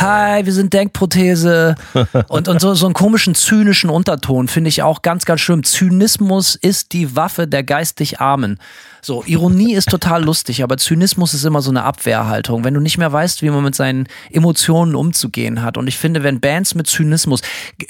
[0.00, 1.74] Hi, wir sind Denkprothese
[2.28, 5.64] und, und so, so einen komischen zynischen Unterton finde ich auch ganz, ganz schlimm.
[5.64, 8.58] Zynismus ist die Waffe der geistig Armen.
[9.00, 12.98] So, Ironie ist total lustig, aber Zynismus ist immer so eine Abwehrhaltung, wenn du nicht
[12.98, 15.76] mehr weißt, wie man mit seinen Emotionen umzugehen hat.
[15.76, 17.40] Und ich finde, wenn Bands mit Zynismus,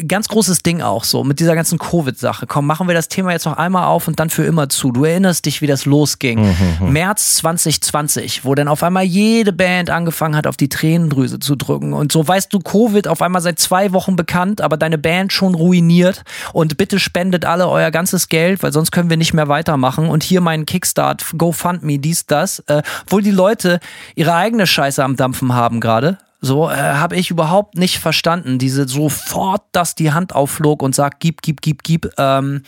[0.06, 3.46] ganz großes Ding auch so, mit dieser ganzen Covid-Sache, komm, machen wir das Thema jetzt
[3.46, 4.92] noch einmal auf und dann für immer zu.
[4.92, 6.42] Du erinnerst dich, wie das losging.
[6.42, 6.56] Mhm.
[6.80, 6.92] mhm.
[6.92, 11.92] März 2020, wo dann auf einmal jede Band angefangen hat, auf die Tränendrüse zu drücken.
[11.94, 15.54] Und so weißt du, Covid auf einmal seit zwei Wochen bekannt, aber deine Band schon
[15.54, 16.22] ruiniert.
[16.52, 20.08] Und bitte spendet alle euer ganzes Geld, weil sonst können wir nicht mehr weitermachen.
[20.08, 23.78] Und hier meinen Kickstarter Kickstart, GoFundMe, dies, das, äh, obwohl die Leute
[24.16, 26.18] ihre eigene Scheiße am Dampfen haben gerade.
[26.40, 28.58] So äh, habe ich überhaupt nicht verstanden.
[28.58, 32.10] Diese sofort, dass die Hand aufflog und sagt, gib, gib, gib, gib.
[32.16, 32.62] Ähm,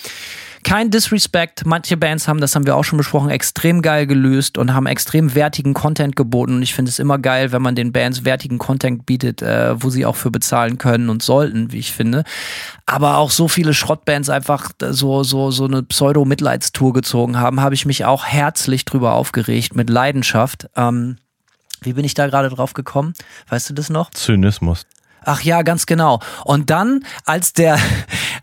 [0.64, 1.64] kein Disrespect.
[1.64, 5.34] Manche Bands haben, das haben wir auch schon besprochen, extrem geil gelöst und haben extrem
[5.34, 6.56] wertigen Content geboten.
[6.56, 9.90] Und ich finde es immer geil, wenn man den Bands wertigen Content bietet, äh, wo
[9.90, 12.24] sie auch für bezahlen können und sollten, wie ich finde.
[12.86, 17.86] Aber auch so viele Schrottbands einfach so, so, so eine Pseudo-Mitleidstour gezogen haben, habe ich
[17.86, 20.68] mich auch herzlich drüber aufgeregt, mit Leidenschaft.
[20.76, 21.16] Ähm,
[21.82, 23.14] wie bin ich da gerade drauf gekommen?
[23.48, 24.10] Weißt du das noch?
[24.10, 24.86] Zynismus.
[25.24, 26.20] Ach ja, ganz genau.
[26.44, 27.78] Und dann, als der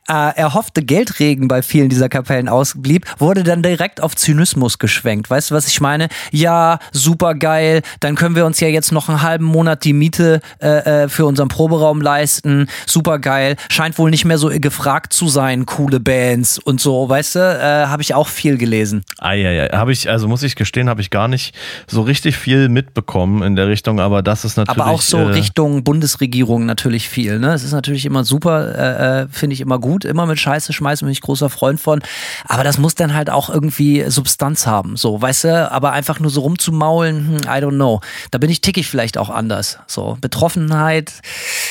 [0.07, 5.29] äh, erhoffte Geldregen bei vielen dieser Kapellen ausblieb, wurde dann direkt auf Zynismus geschwenkt.
[5.29, 6.07] Weißt du, was ich meine?
[6.31, 7.81] Ja, super geil.
[7.99, 11.25] Dann können wir uns ja jetzt noch einen halben Monat die Miete äh, äh für
[11.25, 12.67] unseren Proberaum leisten.
[12.85, 13.55] Super geil.
[13.69, 15.65] Scheint wohl nicht mehr so gefragt zu sein.
[15.65, 17.07] Coole Bands und so.
[17.07, 19.03] Weißt du, äh, habe ich auch viel gelesen.
[19.17, 19.77] Ah ja, ja.
[19.77, 21.55] Habe ich, also muss ich gestehen, habe ich gar nicht
[21.87, 23.99] so richtig viel mitbekommen in der Richtung.
[23.99, 24.81] Aber das ist natürlich.
[24.81, 27.39] Aber auch so äh, Richtung Bundesregierung natürlich viel.
[27.39, 27.53] Ne?
[27.53, 29.96] Es ist natürlich immer super, äh, äh, finde ich immer gut.
[30.05, 32.01] Immer mit Scheiße schmeißen, bin ich großer Freund von.
[32.45, 34.97] Aber das muss dann halt auch irgendwie Substanz haben.
[34.97, 38.01] So, weißt du, aber einfach nur so rumzumaulen, hm, I don't know.
[38.31, 39.79] Da bin ich tickig vielleicht auch anders.
[39.87, 41.13] So, Betroffenheit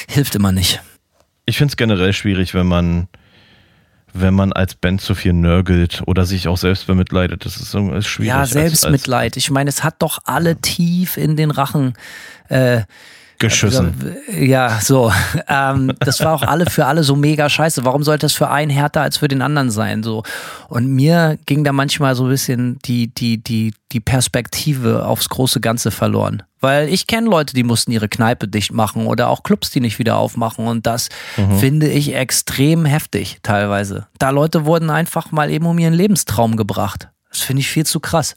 [0.08, 0.80] hilft immer nicht.
[1.46, 3.08] Ich finde es generell schwierig, wenn man
[4.20, 7.44] wenn man als Band zu viel nörgelt oder sich auch selbst bemitleidet.
[7.44, 8.28] Das ist, ist schwierig.
[8.28, 9.36] Ja, Selbstmitleid.
[9.36, 11.94] ich meine, es hat doch alle tief in den Rachen
[12.48, 12.82] äh,
[13.38, 13.94] Geschissen.
[14.00, 15.12] Also, ja, so.
[15.48, 17.84] Ähm, das war auch alle für alle so mega scheiße.
[17.84, 20.02] Warum sollte es für einen härter als für den anderen sein?
[20.02, 20.24] So.
[20.68, 25.60] Und mir ging da manchmal so ein bisschen die, die, die, die Perspektive aufs große
[25.60, 26.42] Ganze verloren.
[26.60, 29.98] Weil ich kenne Leute, die mussten ihre Kneipe dicht machen oder auch Clubs, die nicht
[29.98, 30.66] wieder aufmachen.
[30.66, 31.58] Und das mhm.
[31.58, 34.06] finde ich extrem heftig teilweise.
[34.18, 37.08] Da Leute wurden einfach mal eben um ihren Lebenstraum gebracht.
[37.30, 38.34] Das finde ich viel zu krass.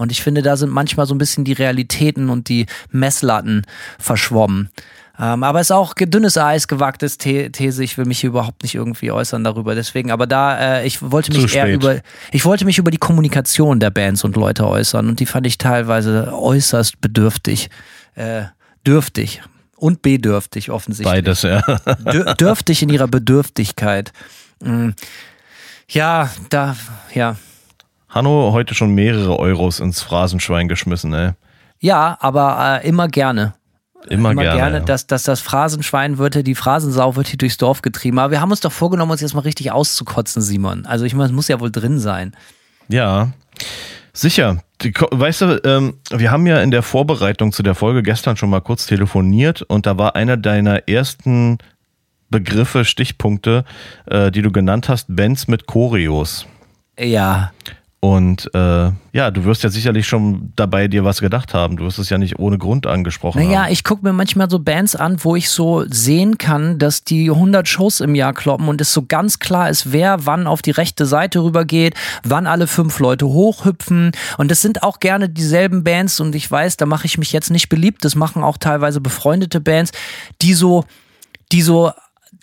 [0.00, 3.66] Und ich finde, da sind manchmal so ein bisschen die Realitäten und die Messlatten
[3.98, 4.70] verschwommen.
[5.18, 7.84] Ähm, aber es ist auch dünnes Eis, gewagtes These.
[7.84, 9.74] Ich will mich hier überhaupt nicht irgendwie äußern darüber.
[9.74, 11.98] Deswegen, aber da, äh, ich wollte mich eher über,
[12.32, 15.06] ich wollte mich über die Kommunikation der Bands und Leute äußern.
[15.06, 17.68] Und die fand ich teilweise äußerst bedürftig.
[18.14, 18.44] Äh,
[18.86, 19.42] dürftig.
[19.76, 21.12] Und bedürftig offensichtlich.
[21.12, 21.60] Beides, ja.
[22.40, 24.14] dürftig in ihrer Bedürftigkeit.
[24.64, 24.90] Mm.
[25.88, 26.76] Ja, da,
[27.12, 27.36] ja.
[28.10, 31.30] Hanno heute schon mehrere Euros ins Phrasenschwein geschmissen, ey.
[31.78, 33.54] Ja, aber äh, immer gerne.
[34.08, 34.84] Immer, immer gerne, gerne ja.
[34.84, 38.18] dass, dass das Phrasenschwein wird, die Phrasensau wird hier durchs Dorf getrieben.
[38.18, 40.86] Aber wir haben uns doch vorgenommen, uns jetzt mal richtig auszukotzen, Simon.
[40.86, 42.34] Also ich meine, es muss ja wohl drin sein.
[42.88, 43.30] Ja,
[44.12, 44.62] sicher.
[45.10, 48.60] Weißt du, ähm, wir haben ja in der Vorbereitung zu der Folge gestern schon mal
[48.60, 51.58] kurz telefoniert und da war einer deiner ersten
[52.30, 53.64] Begriffe, Stichpunkte,
[54.06, 56.46] äh, die du genannt hast, Bands mit Choreos.
[56.98, 57.52] Ja.
[58.02, 61.76] Und äh, ja, du wirst ja sicherlich schon dabei dir was gedacht haben.
[61.76, 63.72] Du wirst es ja nicht ohne Grund angesprochen Naja, haben.
[63.72, 67.68] ich gucke mir manchmal so Bands an, wo ich so sehen kann, dass die 100
[67.68, 71.04] Shows im Jahr kloppen und es so ganz klar ist, wer wann auf die rechte
[71.04, 71.94] Seite rübergeht,
[72.24, 74.12] wann alle fünf Leute hochhüpfen.
[74.38, 77.50] Und das sind auch gerne dieselben Bands und ich weiß, da mache ich mich jetzt
[77.50, 78.02] nicht beliebt.
[78.06, 79.92] Das machen auch teilweise befreundete Bands,
[80.40, 80.84] die so,
[81.52, 81.92] die so,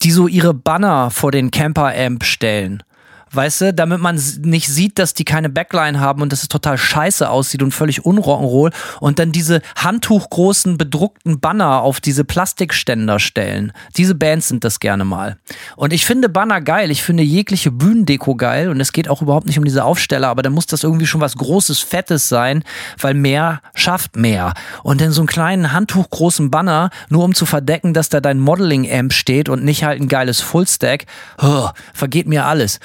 [0.03, 2.83] die so ihre Banner vor den Camper-Amp stellen.
[3.31, 6.77] Weißt du, damit man nicht sieht, dass die keine Backline haben und dass es total
[6.77, 13.73] scheiße aussieht und völlig unrock'n'roll und dann diese handtuchgroßen bedruckten Banner auf diese Plastikständer stellen.
[13.97, 15.37] Diese Bands sind das gerne mal.
[15.75, 19.47] Und ich finde Banner geil, ich finde jegliche Bühnendeko geil und es geht auch überhaupt
[19.47, 22.63] nicht um diese Aufsteller, aber da muss das irgendwie schon was Großes, Fettes sein,
[22.99, 24.53] weil mehr schafft mehr.
[24.83, 29.13] Und in so einem kleinen handtuchgroßen Banner, nur um zu verdecken, dass da dein Modeling-Amp
[29.13, 31.05] steht und nicht halt ein geiles Fullstack,
[31.41, 32.79] oh, vergeht mir alles.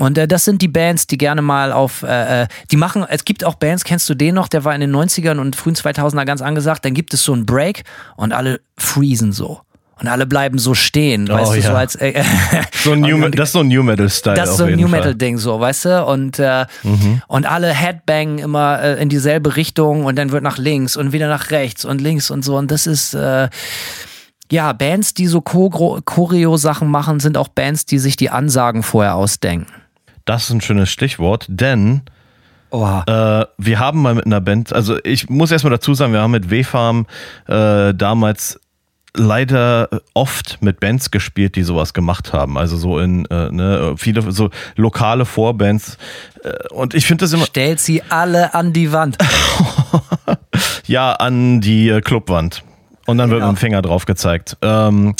[0.00, 3.26] Und äh, das sind die Bands, die gerne mal auf, äh, äh, die machen, es
[3.26, 6.24] gibt auch Bands, kennst du den noch, der war in den 90ern und frühen 2000er
[6.24, 7.82] ganz angesagt, dann gibt es so einen Break
[8.16, 9.60] und alle freezen so.
[10.00, 11.62] Und alle bleiben so stehen, weißt du, ja.
[11.62, 12.22] so als, äh,
[12.82, 14.36] So ein New, das ist so ein New Metal-Style.
[14.36, 15.00] das ist so ein New Fall.
[15.00, 16.06] Metal Ding so, weißt du?
[16.06, 16.64] Und äh,
[17.28, 21.28] und alle Headbangen immer äh, in dieselbe Richtung und dann wird nach links und wieder
[21.28, 23.50] nach rechts und links und so und das ist äh,
[24.50, 29.14] ja, Bands, die so Choreo- Choreo-Sachen machen, sind auch Bands, die sich die Ansagen vorher
[29.16, 29.66] ausdenken.
[30.30, 32.02] Das ist ein schönes Stichwort, denn
[32.70, 33.02] Oha.
[33.40, 36.30] Äh, wir haben mal mit einer Band, also ich muss erstmal dazu sagen, wir haben
[36.30, 37.06] mit W-Farm
[37.48, 38.60] äh, damals
[39.16, 42.58] leider oft mit Bands gespielt, die sowas gemacht haben.
[42.58, 45.98] Also so in äh, ne, viele so lokale Vorbands.
[46.44, 49.18] Äh, und ich finde das immer Stellt sie alle an die Wand.
[50.86, 52.62] ja an die äh, Clubwand.
[53.06, 53.50] Und dann wird Genau.
[53.52, 54.56] mit dem Finger drauf gezeigt.
[54.62, 55.14] Ähm,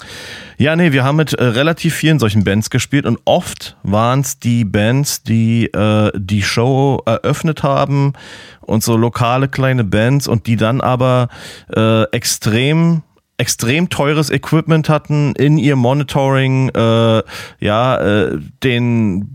[0.59, 4.39] ja, nee, wir haben mit äh, relativ vielen solchen Bands gespielt und oft waren es
[4.39, 8.13] die Bands, die äh, die Show eröffnet haben
[8.61, 11.29] und so lokale kleine Bands und die dann aber
[11.75, 13.03] äh, extrem
[13.41, 17.23] extrem teures Equipment hatten in ihr Monitoring, äh,
[17.59, 19.33] ja, äh, den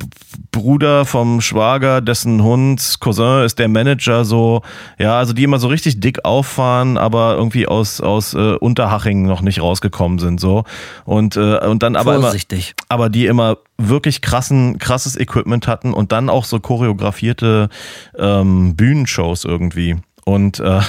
[0.52, 4.62] Bruder vom Schwager, dessen Hund Cousin ist der Manager, so,
[5.00, 9.42] ja, also die immer so richtig dick auffahren, aber irgendwie aus, aus äh, Unterhaching noch
[9.42, 10.66] nicht rausgekommen sind, so.
[11.06, 12.76] Und, äh, und dann aber immer, Vorsichtig.
[12.88, 17.70] aber die immer wirklich krassen, krasses Equipment hatten und dann auch so choreografierte
[18.18, 19.98] ähm, Bühnenshows irgendwie.
[20.28, 20.82] Und, äh,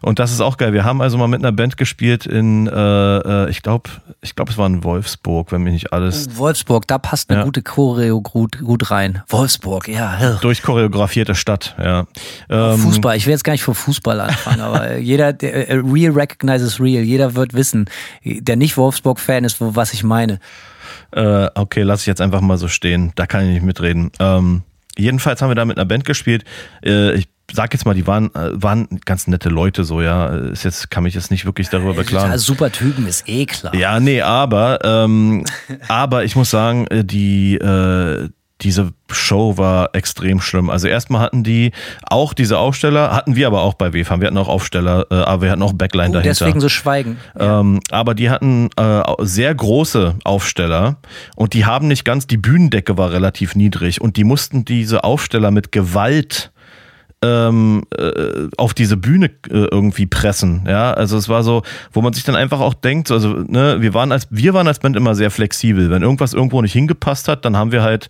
[0.00, 0.72] und das ist auch geil.
[0.72, 2.70] Wir haben also mal mit einer Band gespielt in, äh,
[3.46, 6.96] äh, ich glaube, ich glaube, es war in Wolfsburg, wenn mich nicht alles Wolfsburg, da
[6.98, 7.44] passt eine Ja.
[7.44, 9.22] gute Choreo gut, gut rein.
[9.28, 10.38] Wolfsburg, ja.
[10.40, 12.06] durchchoreografierte Stadt, ja.
[12.48, 16.12] Ähm, Fußball, ich will jetzt gar nicht vor Fußball anfangen, aber jeder, der, äh, real
[16.12, 17.86] recognizes real, jeder wird wissen,
[18.24, 20.38] der nicht Wolfsburg-Fan ist, wo- was ich meine.
[21.10, 23.10] Äh, okay, lass ich jetzt einfach mal so stehen.
[23.16, 24.12] Da kann ich nicht mitreden.
[24.20, 24.62] Ähm,
[24.96, 26.44] jedenfalls haben wir da mit einer Band gespielt.
[26.84, 30.28] Äh, ich sag jetzt mal, die waren, äh, waren ganz nette Leute, so, ja.
[30.28, 32.24] Ist jetzt, kann mich jetzt nicht wirklich darüber beklagen.
[32.26, 33.74] Total super Typen, ist eh klar.
[33.74, 35.44] Ja, nee, aber, ähm,
[35.88, 38.28] aber ich muss sagen, äh, die, äh,
[38.62, 40.70] diese Show war extrem schlimm.
[40.70, 41.72] Also erstmal hatten die
[42.08, 44.20] auch diese Aufsteller, hatten wir aber auch bei WFAM.
[44.22, 46.30] Wir hatten auch Aufsteller, äh, aber wir hatten auch Backline Oh, dahinter.
[46.30, 47.18] deswegen so schweigen.
[47.38, 50.96] Ähm, aber die hatten äh, sehr große Aufsteller
[51.36, 55.50] und die haben nicht ganz, die Bühnendecke war relativ niedrig und die mussten diese Aufsteller
[55.50, 56.50] mit Gewalt
[57.22, 60.64] ähm, äh, auf diese Bühne äh, irgendwie pressen.
[60.68, 61.62] Ja, also es war so,
[61.92, 64.80] wo man sich dann einfach auch denkt, also ne, wir waren als wir waren als
[64.80, 65.90] Band immer sehr flexibel.
[65.90, 68.08] Wenn irgendwas irgendwo nicht hingepasst hat, dann haben wir halt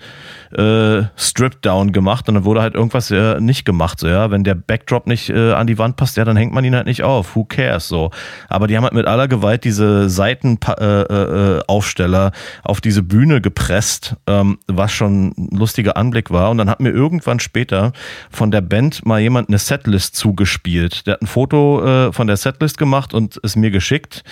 [0.57, 4.01] äh, Strip Down gemacht und dann wurde halt irgendwas äh, nicht gemacht.
[4.01, 6.65] So, ja, wenn der Backdrop nicht äh, an die Wand passt, ja, dann hängt man
[6.65, 7.37] ihn halt nicht auf.
[7.37, 7.87] Who cares?
[7.87, 8.11] So,
[8.49, 12.33] aber die haben halt mit aller Gewalt diese Seitenaufsteller äh, äh, Aufsteller
[12.65, 16.51] auf diese Bühne gepresst, ähm, was schon ein lustiger Anblick war.
[16.51, 17.93] Und dann hat mir irgendwann später
[18.31, 21.07] von der Band mal jemand eine Setlist zugespielt.
[21.07, 24.23] Der hat ein Foto äh, von der Setlist gemacht und es mir geschickt.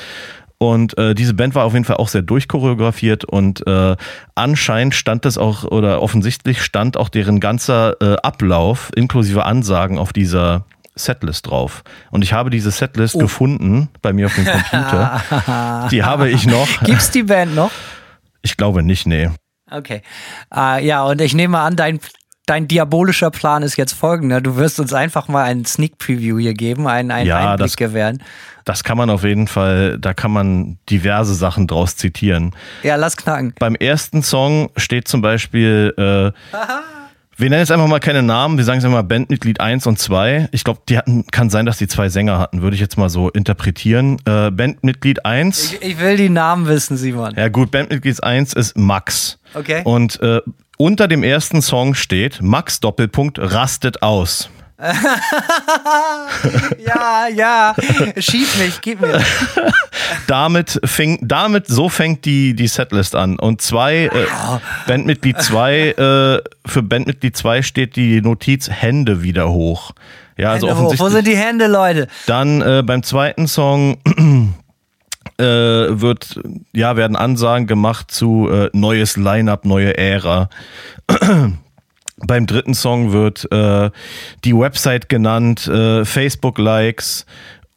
[0.58, 3.96] Und äh, diese Band war auf jeden Fall auch sehr durchchoreografiert und äh,
[4.34, 10.12] anscheinend stand das auch, oder offensichtlich stand auch deren ganzer äh, Ablauf inklusive Ansagen auf
[10.12, 11.82] dieser Setlist drauf.
[12.10, 15.88] Und ich habe diese Setlist gefunden bei mir auf dem Computer.
[15.90, 16.68] Die habe ich noch.
[16.84, 17.72] Gibt's die Band noch?
[18.42, 19.30] Ich glaube nicht, nee.
[19.70, 20.02] Okay.
[20.54, 21.98] Äh, ja, und ich nehme an, dein,
[22.46, 24.40] dein diabolischer Plan ist jetzt folgender.
[24.40, 27.76] Du wirst uns einfach mal einen Sneak Preview hier geben, einen, einen Ja, Einblick das-
[27.76, 28.22] gewähren.
[28.66, 32.54] Das kann man auf jeden Fall, da kann man diverse Sachen draus zitieren.
[32.82, 33.54] Ja, lass knacken.
[33.58, 36.32] Beim ersten Song steht zum Beispiel, äh,
[37.36, 40.48] wir nennen jetzt einfach mal keine Namen, wir sagen es immer Bandmitglied 1 und 2.
[40.52, 43.10] Ich glaube, die hatten, kann sein, dass die zwei Sänger hatten, würde ich jetzt mal
[43.10, 44.18] so interpretieren.
[44.24, 47.34] Äh, Bandmitglied 1, Ich, ich will die Namen wissen, Simon.
[47.36, 49.38] ja gut, Bandmitglied 1 ist Max.
[49.52, 49.82] Okay.
[49.84, 50.40] Und äh,
[50.76, 54.50] unter dem ersten Song steht Max Doppelpunkt rastet aus.
[56.84, 57.74] ja, ja,
[58.18, 59.22] schieb mich, gib mir.
[60.26, 64.26] damit fing, damit so fängt die die Setlist an und zwei äh,
[64.88, 69.92] Bandmitglied 2 äh, für Bandmitglied 2 steht die Notiz Hände wieder hoch.
[70.36, 70.86] Ja, also Hände hoch.
[70.86, 71.00] offensichtlich.
[71.00, 72.08] Wo sind die Hände, Leute?
[72.26, 73.98] Dann äh, beim zweiten Song
[75.38, 76.40] äh, wird
[76.72, 80.48] ja werden Ansagen gemacht zu äh, neues Line-up, neue Ära.
[82.18, 83.90] beim dritten Song wird äh,
[84.44, 87.26] die Website genannt, äh, Facebook-Likes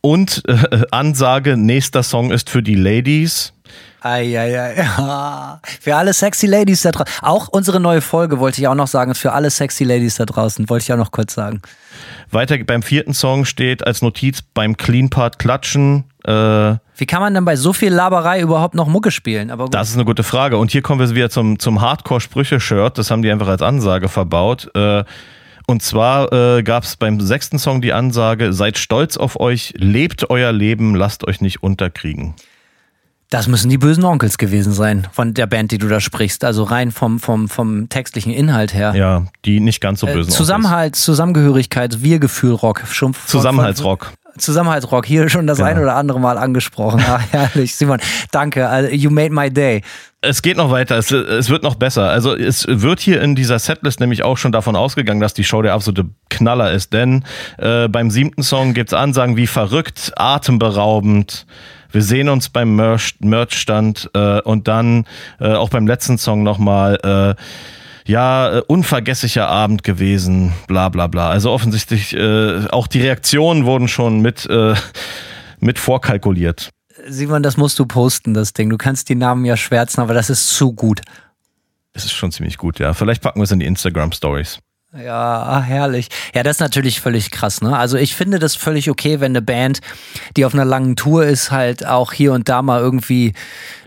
[0.01, 3.53] und äh, Ansage, nächster Song ist für die Ladies.
[3.99, 4.75] Eieiei.
[5.81, 7.11] Für alle sexy Ladies da draußen.
[7.23, 9.15] Auch unsere neue Folge wollte ich auch noch sagen.
[9.15, 11.61] Für alle sexy Ladies da draußen wollte ich auch noch kurz sagen.
[12.29, 16.05] Weiter beim vierten Song steht als Notiz beim Clean Part klatschen.
[16.25, 19.51] Äh, Wie kann man denn bei so viel Laberei überhaupt noch Mucke spielen?
[19.51, 19.73] Aber gut.
[19.73, 20.57] das ist eine gute Frage.
[20.57, 22.97] Und hier kommen wir wieder zum, zum Hardcore-Sprüche-Shirt.
[22.97, 24.69] Das haben die einfach als Ansage verbaut.
[24.75, 25.03] Äh,
[25.67, 30.29] und zwar äh, gab es beim sechsten Song die Ansage, seid stolz auf euch, lebt
[30.29, 32.33] euer Leben, lasst euch nicht unterkriegen.
[33.29, 36.45] Das müssen die bösen Onkels gewesen sein von der Band, die du da sprichst.
[36.45, 38.95] Also rein vom, vom, vom textlichen Inhalt her.
[38.95, 42.83] Ja, die nicht ganz so Äh, bösen Zusammenhalt, Zusammengehörigkeit, Wir-Gefühl, Rock.
[42.89, 44.13] Schon von- Zusammenhaltsrock.
[44.37, 45.05] Zusammenhaltsrock.
[45.05, 45.69] Hier schon das Genau.
[45.69, 47.03] ein oder andere Mal angesprochen.
[47.07, 47.75] Ach, herrlich.
[47.75, 47.99] Simon,
[48.31, 48.67] danke.
[48.67, 49.81] Also, you made my day.
[50.21, 52.09] Es geht noch weiter, es, es wird noch besser.
[52.09, 55.61] Also es wird hier in dieser Setlist nämlich auch schon davon ausgegangen, dass die Show
[55.61, 56.91] der absolute Knaller ist.
[56.91, 57.23] Denn
[57.59, 61.45] äh, beim siebten Song gibt's Ansagen wie verrückt, atemberaubend.
[61.91, 65.05] Wir sehen uns beim Merch- Merch-Stand äh, und dann
[65.39, 67.41] äh, auch beim letzten Song nochmal, äh,
[68.07, 71.29] ja, äh, unvergesslicher Abend gewesen, bla bla bla.
[71.29, 74.73] Also offensichtlich, äh, auch die Reaktionen wurden schon mit, äh,
[75.59, 76.69] mit vorkalkuliert.
[77.07, 78.69] Simon, das musst du posten, das Ding.
[78.69, 81.01] Du kannst die Namen ja schwärzen, aber das ist zu gut.
[81.93, 82.93] Es ist schon ziemlich gut, ja.
[82.93, 84.59] Vielleicht packen wir es in die Instagram-Stories.
[84.93, 86.07] Ja, ah, herrlich.
[86.33, 87.77] Ja, das ist natürlich völlig krass, ne?
[87.77, 89.81] Also ich finde das völlig okay, wenn eine Band,
[90.37, 93.33] die auf einer langen Tour ist, halt auch hier und da mal irgendwie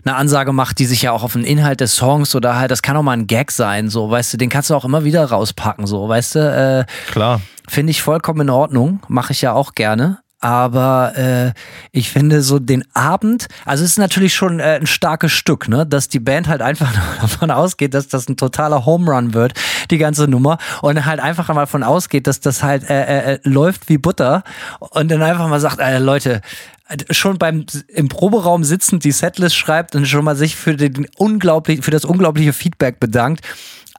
[0.05, 2.83] eine Ansage macht, die sich ja auch auf den Inhalt des Songs oder halt, das
[2.83, 5.25] kann auch mal ein Gag sein, so, weißt du, den kannst du auch immer wieder
[5.25, 7.41] rauspacken, so, weißt du, äh, Klar.
[7.67, 10.19] finde ich vollkommen in Ordnung, mache ich ja auch gerne.
[10.41, 11.51] Aber äh,
[11.91, 15.85] ich finde so den Abend, also es ist natürlich schon äh, ein starkes Stück, ne,
[15.85, 19.53] dass die Band halt einfach davon ausgeht, dass das ein totaler Home Run wird,
[19.91, 23.87] die ganze Nummer, und halt einfach mal davon ausgeht, dass das halt äh, äh, läuft
[23.87, 24.43] wie Butter.
[24.79, 26.41] Und dann einfach mal sagt, äh, Leute,
[27.11, 31.83] schon beim im Proberaum sitzend die Setlist schreibt und schon mal sich für den unglaublich
[31.83, 33.41] für das unglaubliche Feedback bedankt.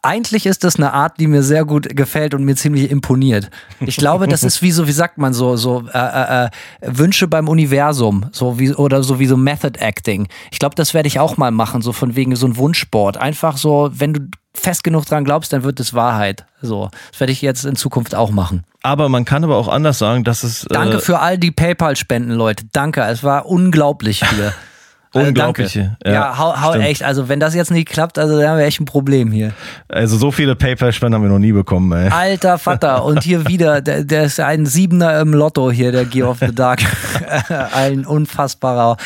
[0.04, 3.50] Eigentlich ist das eine Art, die mir sehr gut gefällt und mir ziemlich imponiert.
[3.78, 6.50] Ich glaube, das ist wie so, wie sagt man so, so äh, äh, äh,
[6.80, 10.26] Wünsche beim Universum, so wie oder so wie so Method Acting.
[10.50, 13.16] Ich glaube, das werde ich auch mal machen, so von wegen so ein Wunschsport.
[13.16, 14.20] Einfach so, wenn du
[14.54, 16.46] fest genug dran glaubst, dann wird es Wahrheit.
[16.60, 18.64] So, das werde ich jetzt in Zukunft auch machen.
[18.82, 22.32] Aber man kann aber auch anders sagen, dass es Danke äh, für all die PayPal-Spenden,
[22.32, 22.64] Leute.
[22.72, 24.52] Danke, es war unglaublich hier.
[25.14, 26.06] Also Unglaubliche, danke.
[26.06, 27.02] Ja, ja, hau, hau echt.
[27.02, 29.52] Also wenn das jetzt nicht klappt, also dann haben wir echt ein Problem hier.
[29.88, 32.08] also so viele PayPal-Spenden haben wir noch nie bekommen, ey.
[32.08, 33.04] Alter Vater.
[33.04, 36.54] Und hier wieder, der, der ist ein Siebener im Lotto hier, der Gear of the
[36.54, 36.80] Dark.
[37.74, 38.96] ein unfassbarer.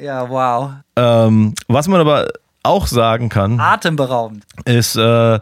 [0.00, 0.70] Ja, wow.
[0.96, 2.28] Ähm, was man aber
[2.62, 4.44] auch sagen kann, Atemberaubend.
[4.66, 5.38] ist äh,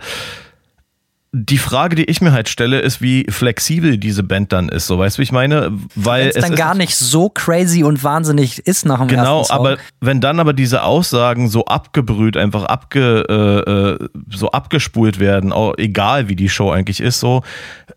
[1.33, 4.87] die Frage, die ich mir halt stelle, ist, wie flexibel diese Band dann ist.
[4.87, 5.71] So, weißt du, wie ich meine?
[5.95, 9.55] Weil Wenn es dann gar nicht so crazy und wahnsinnig ist nach dem Genau, ersten
[9.55, 9.67] Song.
[9.67, 15.53] aber wenn dann aber diese Aussagen so abgebrüht, einfach abge, äh, äh, so abgespult werden,
[15.53, 17.43] auch egal wie die Show eigentlich ist, so,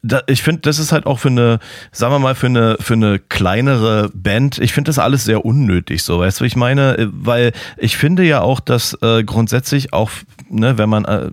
[0.04, 1.60] da, ich finde, das ist halt auch für eine,
[1.94, 6.04] sagen wir mal, für eine, für eine kleinere Band, ich finde das alles sehr unnötig,
[6.04, 6.98] so, weißt du, wie ich meine?
[6.98, 10.12] Äh, Weil ich finde ja auch, dass äh, grundsätzlich auch,
[10.50, 11.32] ne, wenn man äh,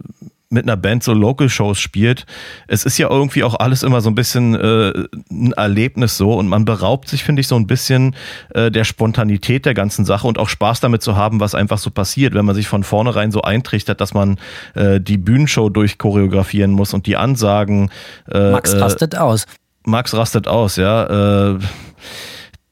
[0.50, 2.24] mit einer Band so Local-Shows spielt,
[2.68, 4.92] es ist ja irgendwie auch alles immer so ein bisschen äh,
[5.30, 8.16] ein Erlebnis so und man beraubt sich, finde ich, so ein bisschen
[8.54, 11.90] äh, der Spontanität der ganzen Sache und auch Spaß damit zu haben, was einfach so
[11.90, 14.38] passiert, wenn man sich von vornherein so eintrichtert, dass man
[14.74, 17.90] äh, die Bühnenshow durchchoreografieren muss und die Ansagen.
[18.30, 19.46] Äh, Max äh, rastet aus.
[19.84, 21.58] Max rastet aus, ja.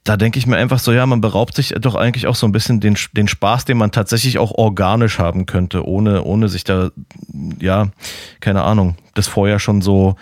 [0.06, 2.52] Da denke ich mir einfach so, ja, man beraubt sich doch eigentlich auch so ein
[2.52, 6.90] bisschen den, den Spaß, den man tatsächlich auch organisch haben könnte, ohne, ohne sich da,
[7.60, 7.88] ja,
[8.38, 10.14] keine Ahnung, das vorher schon so.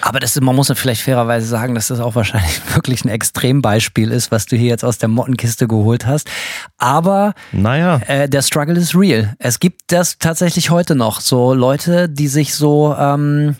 [0.00, 4.10] Aber das, man muss ja vielleicht fairerweise sagen, dass das auch wahrscheinlich wirklich ein Extrembeispiel
[4.10, 6.30] ist, was du hier jetzt aus der Mottenkiste geholt hast.
[6.78, 9.34] Aber Naja, äh, der Struggle ist real.
[9.38, 11.20] Es gibt das tatsächlich heute noch.
[11.20, 13.56] So Leute, die sich so, ähm,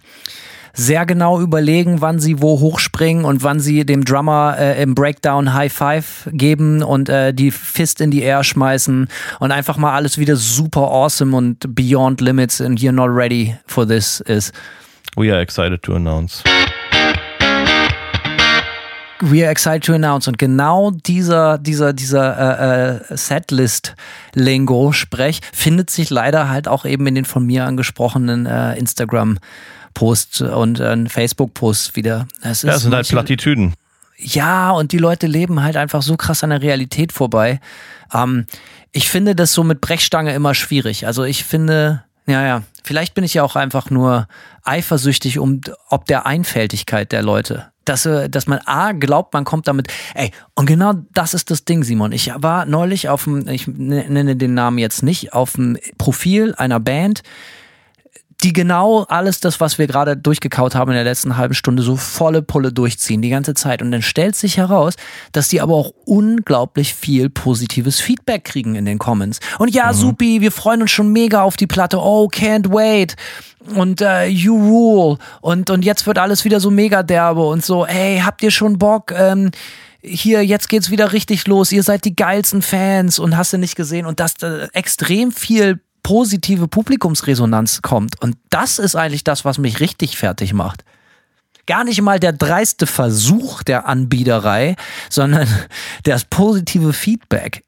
[0.79, 5.53] sehr genau überlegen, wann sie wo hochspringen und wann sie dem Drummer äh, im Breakdown
[5.53, 9.09] High Five geben und äh, die Fist in die Air schmeißen
[9.41, 13.89] und einfach mal alles wieder super awesome und beyond limits and you're not ready for
[13.89, 14.55] this ist.
[15.16, 16.45] We are excited to announce.
[19.20, 20.29] We are excited to announce.
[20.29, 27.16] Und genau dieser, dieser, dieser äh, äh, Setlist-Lingo-Sprech findet sich leider halt auch eben in
[27.16, 28.74] den von mir angesprochenen äh,
[29.99, 32.27] Instagram-Posts und äh, Facebook-Posts wieder.
[32.43, 33.75] Es ja, es sind halt Plattitüden.
[34.17, 37.61] Ja, und die Leute leben halt einfach so krass an der Realität vorbei.
[38.13, 38.47] Ähm,
[38.93, 41.07] ich finde das so mit Brechstange immer schwierig.
[41.07, 44.27] Also ich finde, ja, ja, vielleicht bin ich ja auch einfach nur
[44.65, 49.67] eifersüchtig um ob der Einfältigkeit der Leute dass, äh, dass man A glaubt, man kommt
[49.67, 49.89] damit.
[50.15, 52.13] Ey, und genau das ist das Ding, Simon.
[52.13, 56.81] Ich war neulich auf dem, ich nenne den Namen jetzt nicht, auf dem Profil einer
[56.81, 57.23] Band,
[58.45, 61.97] die genau alles das, was wir gerade durchgekaut haben in der letzten halben Stunde, so
[61.97, 63.82] volle Pulle durchziehen, die ganze Zeit.
[63.82, 64.95] Und dann stellt sich heraus,
[65.32, 69.41] dass die aber auch unglaublich viel positives Feedback kriegen in den Comments.
[69.59, 69.97] Und ja, mhm.
[69.97, 71.99] supi, wir freuen uns schon mega auf die Platte.
[71.99, 73.16] Oh, can't wait
[73.74, 77.86] und äh, You Rule und, und jetzt wird alles wieder so mega derbe und so,
[77.86, 79.12] hey, habt ihr schon Bock?
[79.12, 79.51] Ähm,
[80.01, 83.76] hier, jetzt geht's wieder richtig los, ihr seid die geilsten Fans und hast du nicht
[83.76, 88.19] gesehen und dass da extrem viel positive Publikumsresonanz kommt.
[88.23, 90.83] Und das ist eigentlich das, was mich richtig fertig macht.
[91.67, 94.77] Gar nicht mal der dreiste Versuch der Anbiederei,
[95.11, 95.47] sondern
[96.05, 97.63] das positive Feedback.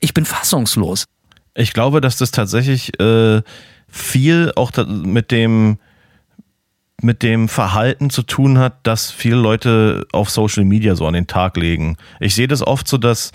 [0.00, 1.04] Ich bin fassungslos.
[1.54, 3.42] Ich glaube, dass das tatsächlich äh,
[3.86, 5.78] viel auch mit dem
[7.04, 11.26] mit dem Verhalten zu tun hat, das viele Leute auf Social Media so an den
[11.26, 11.96] Tag legen.
[12.18, 13.30] Ich sehe das oft so, dass,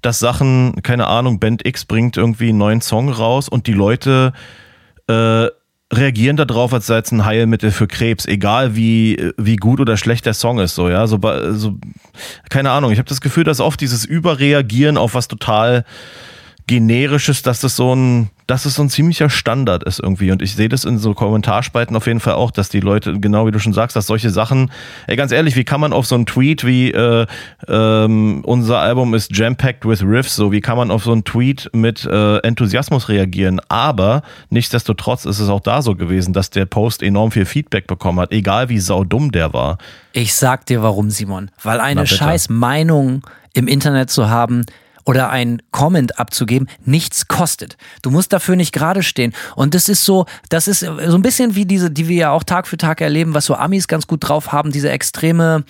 [0.00, 4.32] dass Sachen, keine Ahnung, Band X bringt irgendwie einen neuen Song raus und die Leute
[5.08, 5.48] äh,
[5.92, 10.26] reagieren darauf, als sei es ein Heilmittel für Krebs, egal wie, wie gut oder schlecht
[10.26, 11.18] der Song ist, so, ja, so,
[11.52, 11.78] so
[12.50, 12.92] keine Ahnung.
[12.92, 15.84] Ich habe das Gefühl, dass oft dieses Überreagieren auf was total
[16.66, 20.32] generisches, dass das so ein, dass es so ein ziemlicher Standard ist irgendwie.
[20.32, 23.46] Und ich sehe das in so Kommentarspalten auf jeden Fall auch, dass die Leute, genau
[23.46, 24.72] wie du schon sagst, dass solche Sachen,
[25.06, 27.26] ey, ganz ehrlich, wie kann man auf so einen Tweet wie äh,
[27.68, 31.68] ähm, unser Album ist jam-packed with riffs, so wie kann man auf so einen Tweet
[31.74, 33.60] mit äh, Enthusiasmus reagieren?
[33.68, 38.18] Aber nichtsdestotrotz ist es auch da so gewesen, dass der Post enorm viel Feedback bekommen
[38.18, 39.76] hat, egal wie saudumm der war.
[40.12, 41.50] Ich sag dir warum, Simon.
[41.62, 44.64] Weil eine scheiß Meinung im Internet zu haben,
[45.08, 47.78] oder ein Comment abzugeben nichts kostet.
[48.02, 49.32] Du musst dafür nicht gerade stehen.
[49.56, 52.44] Und das ist so, das ist so ein bisschen wie diese, die wir ja auch
[52.44, 55.64] Tag für Tag erleben, was so Amis ganz gut drauf haben, diese extreme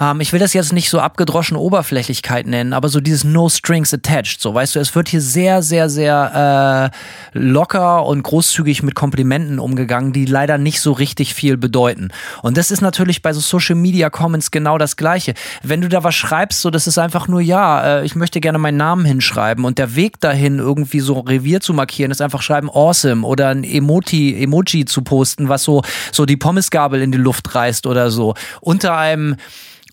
[0.00, 3.92] ähm, ich will das jetzt nicht so abgedroschen Oberflächlichkeit nennen, aber so dieses No Strings
[3.94, 4.40] Attached.
[4.40, 6.92] So, weißt du, es wird hier sehr, sehr, sehr
[7.32, 12.08] äh, locker und großzügig mit Komplimenten umgegangen, die leider nicht so richtig viel bedeuten.
[12.42, 15.34] Und das ist natürlich bei so Social Media Comments genau das Gleiche.
[15.62, 18.58] Wenn du da was schreibst, so, das ist einfach nur, ja, äh, ich möchte gerne
[18.58, 22.70] meinen Namen hinschreiben und der Weg dahin, irgendwie so Revier zu markieren, ist einfach schreiben
[22.70, 25.82] awesome oder ein Emoji, Emoji zu posten, was so,
[26.12, 28.34] so die Pommesgabel in die Luft reißt oder so.
[28.60, 29.36] Unter einem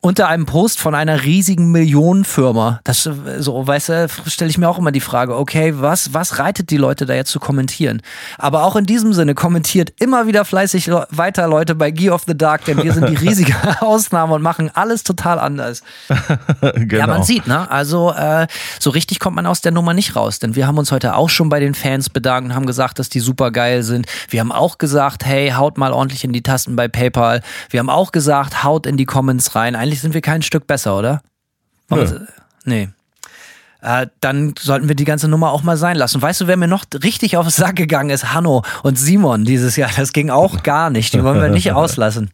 [0.03, 2.81] unter einem Post von einer riesigen Millionenfirma.
[2.83, 6.71] Das so, weißt du, stelle ich mir auch immer die Frage, okay, was, was reitet
[6.71, 8.01] die Leute da jetzt zu kommentieren?
[8.37, 12.37] Aber auch in diesem Sinne kommentiert immer wieder fleißig weiter Leute bei Gear of the
[12.37, 15.83] Dark, denn wir sind die riesige Ausnahme und machen alles total anders.
[16.59, 17.03] genau.
[17.03, 17.69] Ja, man sieht, ne?
[17.71, 18.47] Also äh,
[18.79, 21.29] so richtig kommt man aus der Nummer nicht raus, denn wir haben uns heute auch
[21.29, 24.05] schon bei den Fans bedankt und haben gesagt, dass die super geil sind.
[24.29, 27.41] Wir haben auch gesagt, hey, haut mal ordentlich in die Tasten bei PayPal.
[27.69, 29.75] Wir haben auch gesagt, haut in die Comments rein.
[29.75, 31.21] Eigentlich sind wir kein Stück besser, oder?
[31.89, 32.19] Nö.
[32.65, 32.89] Nee.
[33.81, 36.21] Äh, dann sollten wir die ganze Nummer auch mal sein lassen.
[36.21, 38.33] Weißt du, wer mir noch richtig auf den Sack gegangen ist?
[38.33, 39.89] Hanno und Simon dieses Jahr.
[39.95, 41.13] Das ging auch gar nicht.
[41.13, 42.31] Die wollen wir nicht auslassen.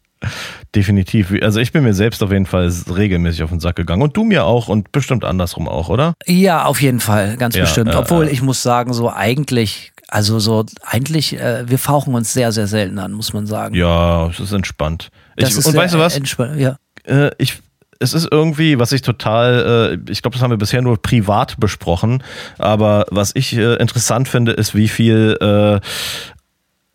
[0.74, 1.32] Definitiv.
[1.42, 4.24] Also ich bin mir selbst auf jeden Fall regelmäßig auf den Sack gegangen und du
[4.24, 6.14] mir auch und bestimmt andersrum auch, oder?
[6.26, 7.94] Ja, auf jeden Fall, ganz ja, bestimmt.
[7.96, 12.52] Obwohl äh, ich muss sagen, so eigentlich, also so eigentlich, äh, wir fauchen uns sehr,
[12.52, 13.74] sehr selten an, muss man sagen.
[13.74, 15.10] Ja, es ist entspannt.
[15.36, 16.20] Ich, ist und weißt du was?
[16.56, 16.76] Ja.
[17.04, 17.58] Äh, ich
[18.02, 21.60] es ist irgendwie, was ich total, äh, ich glaube, das haben wir bisher nur privat
[21.60, 22.22] besprochen,
[22.58, 25.80] aber was ich äh, interessant finde, ist, wie viel äh,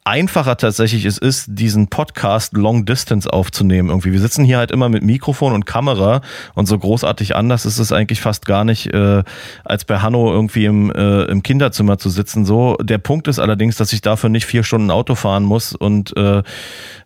[0.05, 3.89] einfacher tatsächlich es ist, diesen Podcast Long Distance aufzunehmen.
[3.89, 6.21] Irgendwie, wir sitzen hier halt immer mit Mikrofon und Kamera
[6.53, 9.23] und so großartig anders ist es eigentlich fast gar nicht, äh,
[9.63, 12.45] als bei Hanno irgendwie im, äh, im Kinderzimmer zu sitzen.
[12.45, 16.15] So, der Punkt ist allerdings, dass ich dafür nicht vier Stunden Auto fahren muss und
[16.15, 16.43] äh,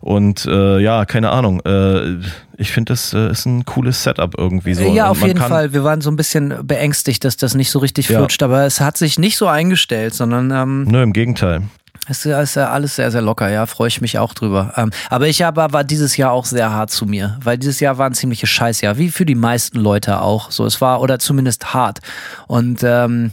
[0.00, 1.60] und äh, ja, keine Ahnung.
[1.64, 2.18] Äh,
[2.58, 4.84] ich finde, das äh, ist ein cooles Setup irgendwie so.
[4.84, 5.72] Ja, auf jeden Fall.
[5.72, 8.46] Wir waren so ein bisschen beängstigt, dass das nicht so richtig flutscht, ja.
[8.46, 10.50] aber es hat sich nicht so eingestellt, sondern.
[10.50, 11.62] Ähm Nö, im Gegenteil.
[12.08, 14.72] Es ist ja alles sehr, sehr locker, ja, freue ich mich auch drüber.
[14.76, 17.98] Ähm, aber ich aber war dieses Jahr auch sehr hart zu mir, weil dieses Jahr
[17.98, 20.50] war ein ziemliches Scheißjahr, wie für die meisten Leute auch.
[20.50, 22.00] So, es war, oder zumindest hart.
[22.48, 23.32] Und ähm,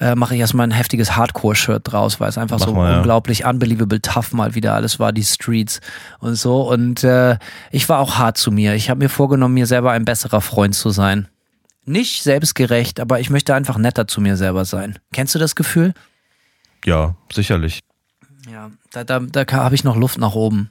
[0.00, 2.96] äh, mache ich erstmal ein heftiges Hardcore-Shirt draus, weil es einfach Mach so mal, ja.
[2.98, 5.80] unglaublich unbelievable tough mal wieder alles war, die Streets
[6.20, 6.68] und so.
[6.68, 7.36] Und äh,
[7.70, 8.74] ich war auch hart zu mir.
[8.74, 11.28] Ich habe mir vorgenommen, mir selber ein besserer Freund zu sein.
[11.84, 14.98] Nicht selbstgerecht, aber ich möchte einfach netter zu mir selber sein.
[15.12, 15.94] Kennst du das Gefühl?
[16.84, 17.80] Ja, sicherlich.
[18.50, 20.70] Ja, da, da, da habe ich noch Luft nach oben.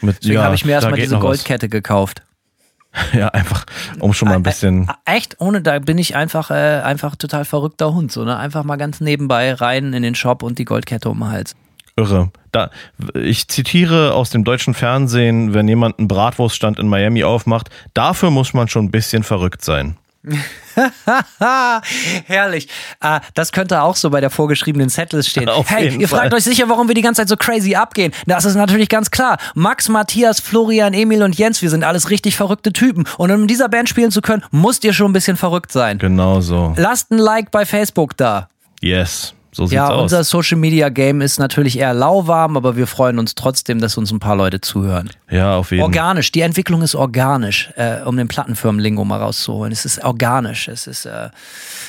[0.00, 1.38] Mit, Deswegen ja, habe ich mir erstmal diese noch was.
[1.38, 2.22] Goldkette gekauft.
[3.12, 3.66] Ja, einfach,
[4.00, 4.90] um schon mal ein bisschen.
[5.04, 5.36] Echt?
[5.40, 8.10] Ohne, da bin ich einfach, äh, einfach total verrückter Hund.
[8.10, 8.36] So, ne?
[8.38, 11.54] Einfach mal ganz nebenbei rein in den Shop und die Goldkette um den Hals.
[11.96, 12.32] Irre.
[12.50, 12.70] Da,
[13.14, 18.54] ich zitiere aus dem deutschen Fernsehen, wenn jemand einen Bratwurststand in Miami aufmacht, dafür muss
[18.54, 19.96] man schon ein bisschen verrückt sein.
[22.26, 22.68] Herrlich.
[23.00, 25.48] Ah, das könnte auch so bei der vorgeschriebenen Setlist stehen.
[25.48, 26.20] Auf hey, ihr Fall.
[26.20, 28.12] fragt euch sicher, warum wir die ganze Zeit so crazy abgehen.
[28.26, 29.38] Das ist natürlich ganz klar.
[29.54, 33.04] Max, Matthias, Florian, Emil und Jens, wir sind alles richtig verrückte Typen.
[33.16, 35.98] Und um in dieser Band spielen zu können, musst ihr schon ein bisschen verrückt sein.
[35.98, 36.74] Genau so.
[36.76, 38.48] Lasst ein Like bei Facebook da.
[38.80, 39.34] Yes.
[39.58, 40.02] So sieht's Ja, aus.
[40.02, 44.12] unser Social Media Game ist natürlich eher lauwarm, aber wir freuen uns trotzdem, dass uns
[44.12, 45.10] ein paar Leute zuhören.
[45.28, 45.88] ja, auf jeden Fall.
[45.88, 49.72] Organisch, die Entwicklung ist organisch, äh, um den Plattenfirmen-Lingo mal rauszuholen.
[49.72, 51.30] Es ist organisch, es ist äh,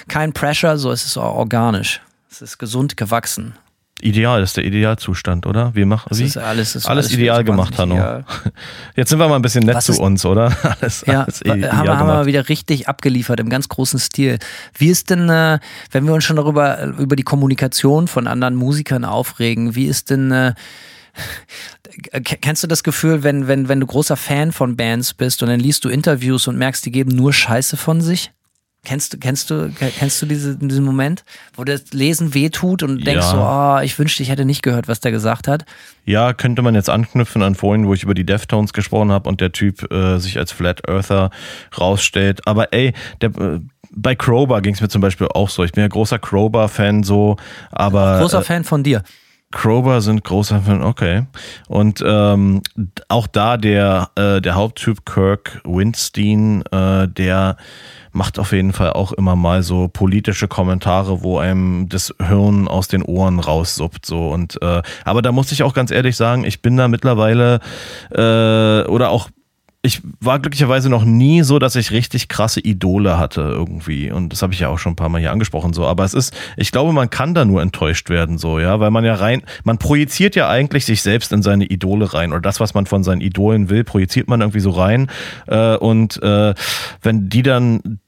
[0.07, 2.01] kein Pressure, so es ist organisch.
[2.31, 3.53] Es ist gesund gewachsen.
[4.01, 5.75] Ideal, das ist der Idealzustand, oder?
[5.75, 6.23] Wir machen wie?
[6.23, 7.95] ist alles, ist alles, alles ideal gemacht, Hanno.
[7.95, 8.25] ideal.
[8.95, 10.55] Jetzt sind wir mal ein bisschen nett Was zu ist- uns, oder?
[10.81, 14.39] Alles, Ja, alles haben, wir, haben wir wieder richtig abgeliefert im ganz großen Stil.
[14.77, 15.59] Wie ist denn, äh,
[15.91, 20.31] wenn wir uns schon darüber über die Kommunikation von anderen Musikern aufregen, wie ist denn
[20.31, 20.53] äh,
[22.23, 25.59] Kennst du das Gefühl, wenn, wenn, wenn du großer Fan von Bands bist und dann
[25.59, 28.31] liest du Interviews und merkst, die geben nur Scheiße von sich?
[28.85, 31.25] Kennst du, kennst du, kennst du diese, diesen Moment,
[31.55, 33.31] wo das Lesen wehtut und denkst Ja.
[33.31, 35.65] so, ah, ich wünschte, ich hätte nicht gehört, was der gesagt hat?
[36.05, 39.41] Ja, könnte man jetzt anknüpfen an vorhin, wo ich über die Deftones gesprochen habe und
[39.41, 41.29] der Typ äh, sich als Flat Earther
[41.77, 42.47] rausstellt.
[42.47, 43.59] Aber ey, der, äh,
[43.91, 45.63] bei Crowbar ging es mir zum Beispiel auch so.
[45.65, 47.35] Ich bin ja großer Crowbar-Fan so,
[47.71, 49.03] aber Großer äh, Fan von dir.
[49.51, 51.25] Crowbar sind großer Fan, okay.
[51.67, 52.61] Und ähm,
[53.07, 57.57] auch da der, äh, der Haupttyp Kirk Winstein, äh, der
[58.11, 62.87] macht auf jeden Fall auch immer mal so politische Kommentare, wo einem das Hirn aus
[62.87, 64.05] den Ohren raussuppt.
[64.05, 64.29] So.
[64.29, 67.59] Und äh, aber da muss ich auch ganz ehrlich sagen, ich bin da mittlerweile
[68.11, 69.29] äh, oder auch
[69.81, 74.11] ich war glücklicherweise noch nie so, dass ich richtig krasse Idole hatte irgendwie.
[74.11, 75.85] Und das habe ich ja auch schon ein paar Mal hier angesprochen so.
[75.85, 79.05] Aber es ist, ich glaube, man kann da nur enttäuscht werden so, ja, weil man
[79.05, 82.73] ja rein, man projiziert ja eigentlich sich selbst in seine Idole rein oder das, was
[82.73, 85.09] man von seinen Idolen will, projiziert man irgendwie so rein.
[85.47, 86.53] Äh, und äh,
[87.01, 87.99] wenn die dann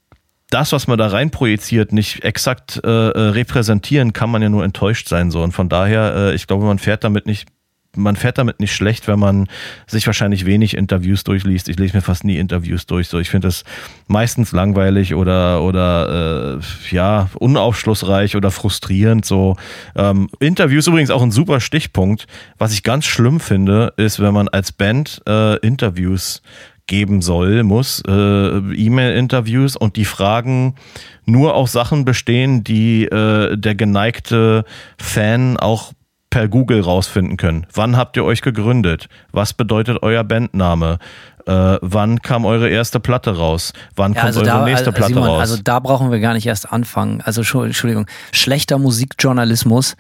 [0.50, 4.66] das, was man da rein projiziert, nicht exakt äh, äh, repräsentieren, kann man ja nur
[4.66, 5.42] enttäuscht sein so.
[5.42, 7.48] Und von daher, äh, ich glaube, man fährt damit nicht
[7.96, 9.48] man fährt damit nicht schlecht, wenn man
[9.86, 11.68] sich wahrscheinlich wenig Interviews durchliest.
[11.68, 13.08] Ich lese mir fast nie Interviews durch.
[13.08, 13.64] So, ich finde das
[14.08, 19.26] meistens langweilig oder oder äh, ja unaufschlussreich oder frustrierend.
[19.26, 19.58] So
[19.96, 22.28] ähm, Interviews übrigens auch ein super Stichpunkt.
[22.58, 26.42] Was ich ganz schlimm finde, ist, wenn man als Band äh, Interviews
[26.88, 30.76] geben soll, muss, äh, E-Mail-Interviews und die Fragen
[31.26, 34.66] nur auf Sachen bestehen, die äh, der geneigte
[34.98, 35.94] Fan auch
[36.32, 37.68] per Google rausfinden können.
[37.74, 39.08] Wann habt ihr euch gegründet?
[39.32, 40.98] Was bedeutet euer Bandname?
[41.52, 43.74] Äh, wann kam eure erste Platte raus?
[43.96, 45.40] Wann Ja, kommt also eure da, nächste äh, Platte Simon, raus?
[45.42, 47.22] also da brauchen wir gar nicht erst anfangen.
[47.22, 49.96] Also Entschu- Entschuldigung, schlechter Musikjournalismus,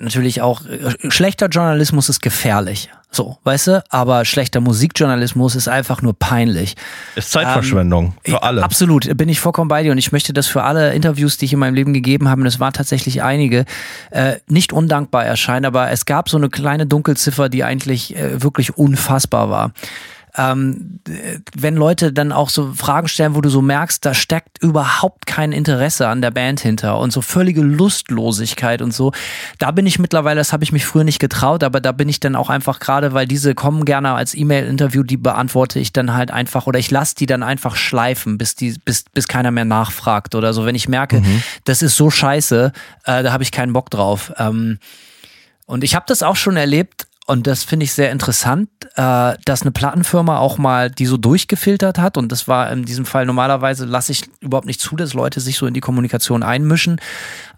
[0.00, 2.90] natürlich auch äh, schlechter Journalismus ist gefährlich.
[3.14, 3.84] So, weißt du?
[3.90, 6.76] Aber schlechter Musikjournalismus ist einfach nur peinlich.
[7.14, 8.62] ist Zeitverschwendung für Ich- alle.
[8.62, 11.52] Absolut, bin ich vollkommen bei dir und ich möchte das für alle Interviews, die ich
[11.52, 13.66] in meinem Leben gegeben habe, und es waren tatsächlich einige,
[14.12, 18.78] äh, nicht undankbar erscheinen, aber es gab so eine kleine Dunkelziffer, die eigentlich äh, wirklich
[18.78, 19.72] unfassbar war.
[20.36, 24.62] Ähm, äh, wenn Leute dann auch so Fragen stellen, wo du so merkst, da steckt
[24.62, 29.12] überhaupt kein Interesse an der Band hinter und so völlige Lustlosigkeit und so,
[29.58, 32.18] da bin ich mittlerweile, das habe ich mich früher nicht getraut, aber da bin ich
[32.18, 36.30] dann auch einfach gerade, weil diese kommen gerne als E-Mail-Interview, die beantworte ich dann halt
[36.30, 40.34] einfach oder ich lasse die dann einfach schleifen, bis die, bis, bis keiner mehr nachfragt
[40.34, 40.64] oder so.
[40.64, 41.22] Wenn ich merke,
[41.64, 42.72] das ist so scheiße,
[43.04, 44.32] äh, da habe ich keinen Bock drauf.
[44.38, 44.78] Ähm,
[45.66, 49.62] und ich habe das auch schon erlebt und das finde ich sehr interessant, äh, dass
[49.62, 53.84] eine Plattenfirma auch mal die so durchgefiltert hat und das war in diesem Fall normalerweise
[53.84, 57.00] lasse ich überhaupt nicht zu, dass Leute sich so in die Kommunikation einmischen.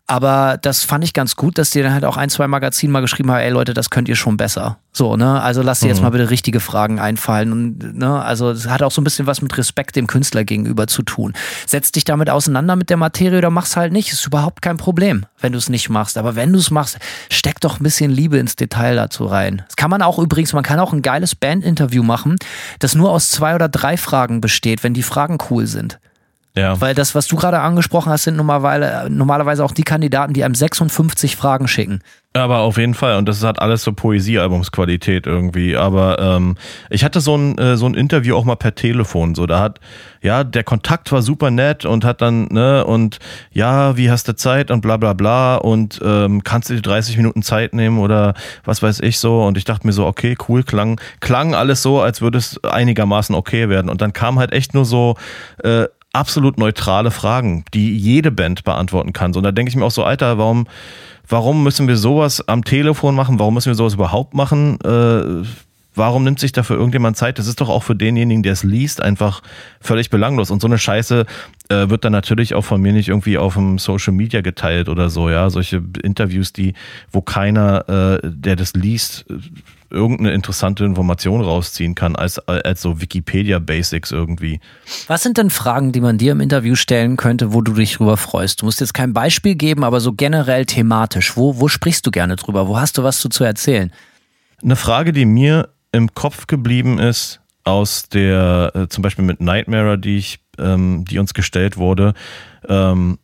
[0.06, 3.00] Aber das fand ich ganz gut, dass die dann halt auch ein, zwei Magazinen mal
[3.00, 4.76] geschrieben haben, ey Leute, das könnt ihr schon besser.
[4.92, 5.40] So, ne?
[5.40, 7.52] Also lasst dir jetzt mal bitte richtige Fragen einfallen.
[7.52, 8.22] Und, ne?
[8.22, 11.32] Also es hat auch so ein bisschen was mit Respekt dem Künstler gegenüber zu tun.
[11.66, 14.12] Setz dich damit auseinander mit der Materie oder mach's halt nicht.
[14.12, 16.18] Ist überhaupt kein Problem, wenn du es nicht machst.
[16.18, 16.98] Aber wenn du es machst,
[17.30, 19.62] steck doch ein bisschen Liebe ins Detail dazu rein.
[19.66, 22.36] Das kann man auch übrigens, man kann auch ein geiles Bandinterview machen,
[22.78, 25.98] das nur aus zwei oder drei Fragen besteht, wenn die Fragen cool sind.
[26.56, 26.80] Ja.
[26.80, 30.54] Weil das, was du gerade angesprochen hast, sind normalerweise, normalerweise auch die Kandidaten, die einem
[30.54, 32.00] 56 Fragen schicken.
[32.36, 33.16] Aber auf jeden Fall.
[33.16, 35.76] Und das hat alles so Poesiealbumsqualität irgendwie.
[35.76, 36.56] Aber ähm,
[36.90, 39.34] ich hatte so ein, äh, so ein Interview auch mal per Telefon.
[39.34, 39.80] So, da hat,
[40.20, 43.18] ja, der Kontakt war super nett und hat dann, ne, und
[43.52, 47.16] ja, wie hast du Zeit und bla bla bla und ähm, kannst du dir 30
[47.16, 48.34] Minuten Zeit nehmen oder
[48.64, 49.44] was weiß ich so.
[49.44, 53.34] Und ich dachte mir so, okay, cool, klang, klang alles so, als würde es einigermaßen
[53.34, 53.88] okay werden.
[53.88, 55.16] Und dann kam halt echt nur so,
[55.62, 59.34] äh, absolut neutrale Fragen, die jede Band beantworten kann.
[59.34, 60.66] Und da denke ich mir auch so, Alter, warum,
[61.28, 63.38] warum müssen wir sowas am Telefon machen?
[63.38, 64.78] Warum müssen wir sowas überhaupt machen?
[64.80, 65.46] Äh,
[65.94, 67.38] warum nimmt sich dafür irgendjemand Zeit?
[67.38, 69.42] Das ist doch auch für denjenigen, der es liest, einfach
[69.80, 70.50] völlig belanglos.
[70.50, 71.26] Und so eine Scheiße
[71.68, 75.10] äh, wird dann natürlich auch von mir nicht irgendwie auf dem Social Media geteilt oder
[75.10, 75.50] so, ja.
[75.50, 76.74] Solche Interviews, die,
[77.10, 79.26] wo keiner, äh, der das liest,
[79.90, 84.60] irgendeine interessante Information rausziehen kann, als, als so Wikipedia-Basics irgendwie.
[85.06, 88.16] Was sind denn Fragen, die man dir im Interview stellen könnte, wo du dich drüber
[88.16, 88.62] freust?
[88.62, 91.36] Du musst jetzt kein Beispiel geben, aber so generell thematisch.
[91.36, 92.68] Wo, wo sprichst du gerne drüber?
[92.68, 93.92] Wo hast du was zu, zu erzählen?
[94.62, 99.98] Eine Frage, die mir im Kopf geblieben ist, aus der, äh, zum Beispiel mit Nightmare,
[99.98, 102.14] die ich, ähm, die uns gestellt wurde,
[102.68, 103.18] ähm,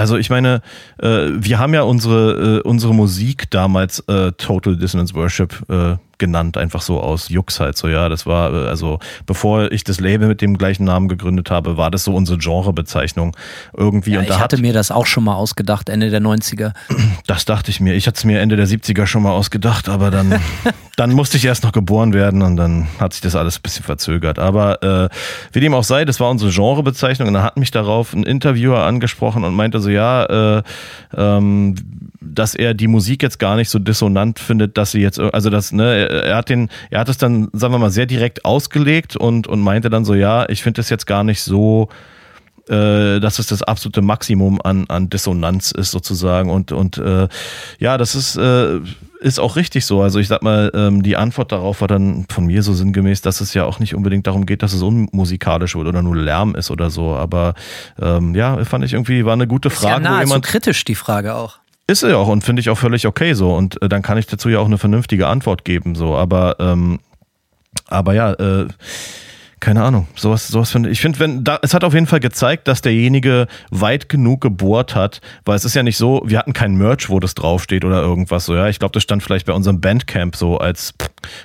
[0.00, 0.62] also ich meine,
[0.98, 6.56] äh, wir haben ja unsere, äh, unsere Musik damals äh, Total Dissonance Worship äh, genannt,
[6.56, 8.08] einfach so aus Jux halt so, ja.
[8.08, 11.90] Das war, äh, also bevor ich das Label mit dem gleichen Namen gegründet habe, war
[11.90, 13.36] das so unsere Genrebezeichnung
[13.76, 14.12] irgendwie.
[14.12, 16.74] Ja, und ich da hatte hat, mir das auch schon mal ausgedacht, Ende der 90er.
[17.26, 17.94] das dachte ich mir.
[17.94, 20.40] Ich hatte es mir Ende der 70er schon mal ausgedacht, aber dann,
[20.96, 23.84] dann musste ich erst noch geboren werden und dann hat sich das alles ein bisschen
[23.84, 24.38] verzögert.
[24.38, 25.08] Aber äh,
[25.52, 28.84] wie dem auch sei, das war unsere Genrebezeichnung und dann hat mich darauf ein Interviewer
[28.84, 30.62] angesprochen und meinte so, ja, äh,
[31.16, 31.74] ähm,
[32.34, 35.72] dass er die Musik jetzt gar nicht so dissonant findet, dass sie jetzt, also das,
[35.72, 39.46] ne, er hat den, er hat es dann, sagen wir mal, sehr direkt ausgelegt und,
[39.46, 41.88] und meinte dann so, ja, ich finde das jetzt gar nicht so,
[42.68, 47.28] äh, dass es das absolute Maximum an, an Dissonanz ist sozusagen und, und äh,
[47.78, 48.80] ja, das ist, äh,
[49.20, 50.02] ist auch richtig so.
[50.02, 53.40] Also ich sag mal, ähm, die Antwort darauf war dann von mir so sinngemäß, dass
[53.40, 56.70] es ja auch nicht unbedingt darum geht, dass es unmusikalisch wird oder nur Lärm ist
[56.70, 57.14] oder so.
[57.14, 57.54] Aber
[58.00, 60.02] ähm, ja, fand ich irgendwie, war eine gute Frage.
[60.02, 61.58] ja, wo nahezu jemand, kritisch die Frage auch.
[61.90, 63.54] Ist ja auch und finde ich auch völlig okay so.
[63.54, 65.94] Und äh, dann kann ich dazu ja auch eine vernünftige Antwort geben.
[65.94, 67.00] So, aber, ähm,
[67.88, 68.68] aber ja, äh,
[69.60, 70.08] keine Ahnung.
[70.14, 71.02] Sowas, sowas finde ich.
[71.02, 75.20] finde, wenn da, es hat auf jeden Fall gezeigt, dass derjenige weit genug gebohrt hat,
[75.44, 78.46] weil es ist ja nicht so, wir hatten kein Merch, wo das draufsteht oder irgendwas
[78.46, 78.68] so, ja.
[78.68, 80.94] Ich glaube, das stand vielleicht bei unserem Bandcamp so als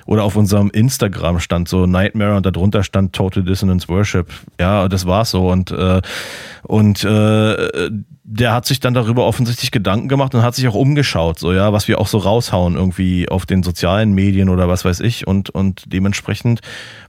[0.06, 4.28] oder auf unserem Instagram stand so Nightmare und darunter stand Total Dissonance Worship.
[4.58, 5.50] Ja, das war's so.
[5.50, 6.00] Und, äh,
[6.62, 7.90] und äh,
[8.28, 11.72] der hat sich dann darüber offensichtlich Gedanken gemacht und hat sich auch umgeschaut, so ja,
[11.72, 15.50] was wir auch so raushauen irgendwie auf den sozialen Medien oder was weiß ich und
[15.50, 16.60] und dementsprechend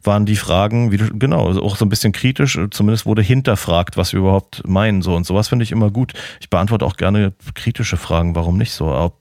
[0.04, 3.98] waren die Fragen, wie du, genau, also auch so ein bisschen kritisch, zumindest wurde hinterfragt,
[3.98, 6.14] was wir überhaupt meinen so und sowas finde ich immer gut.
[6.40, 9.12] Ich beantworte auch gerne kritische Fragen, warum nicht so?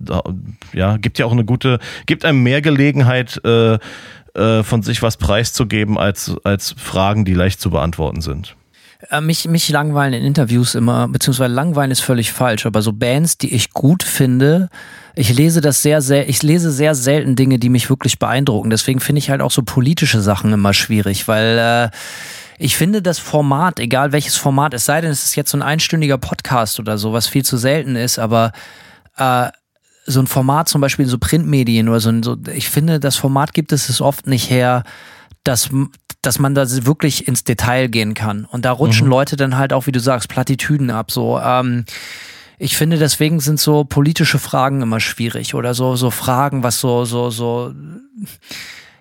[0.75, 3.79] Ja, gibt ja auch eine gute, gibt einem mehr Gelegenheit äh,
[4.35, 8.55] äh, von sich was preiszugeben als als Fragen, die leicht zu beantworten sind.
[9.11, 13.39] Äh, Mich, mich langweilen in Interviews immer, beziehungsweise langweilen ist völlig falsch, aber so Bands,
[13.39, 14.69] die ich gut finde,
[15.15, 18.71] ich lese das sehr, sehr, ich lese sehr selten Dinge, die mich wirklich beeindrucken.
[18.71, 21.97] Deswegen finde ich halt auch so politische Sachen immer schwierig, weil äh,
[22.59, 25.63] ich finde das Format, egal welches Format, es sei denn, es ist jetzt so ein
[25.63, 28.53] einstündiger Podcast oder so, was viel zu selten ist, aber
[29.17, 29.49] äh,
[30.07, 33.53] so ein Format zum Beispiel in so Printmedien oder so, so, ich finde, das Format
[33.53, 34.85] gibt es es oft nicht her,
[35.47, 35.71] dass,
[36.23, 38.45] dass man da wirklich ins Detail gehen kann.
[38.45, 41.11] Und da rutschen Leute dann halt auch, wie du sagst, Plattitüden ab.
[41.11, 41.85] So, ähm,
[42.59, 47.05] ich finde, deswegen sind so politische Fragen immer schwierig oder so, so Fragen, was so,
[47.05, 47.73] so, so,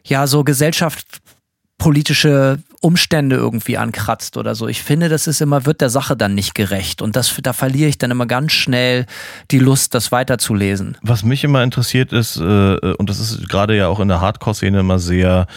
[0.04, 4.68] ja, so gesellschaftspolitische Umstände irgendwie ankratzt oder so.
[4.68, 7.02] Ich finde, das ist immer, wird der Sache dann nicht gerecht.
[7.02, 9.08] Und das, da verliere ich dann immer ganz schnell
[9.52, 10.98] die Lust, das weiterzulesen.
[11.02, 14.82] Was mich immer interessiert ist, äh, und das ist gerade ja auch in der Hardcore-Szene
[14.82, 15.48] immer sehr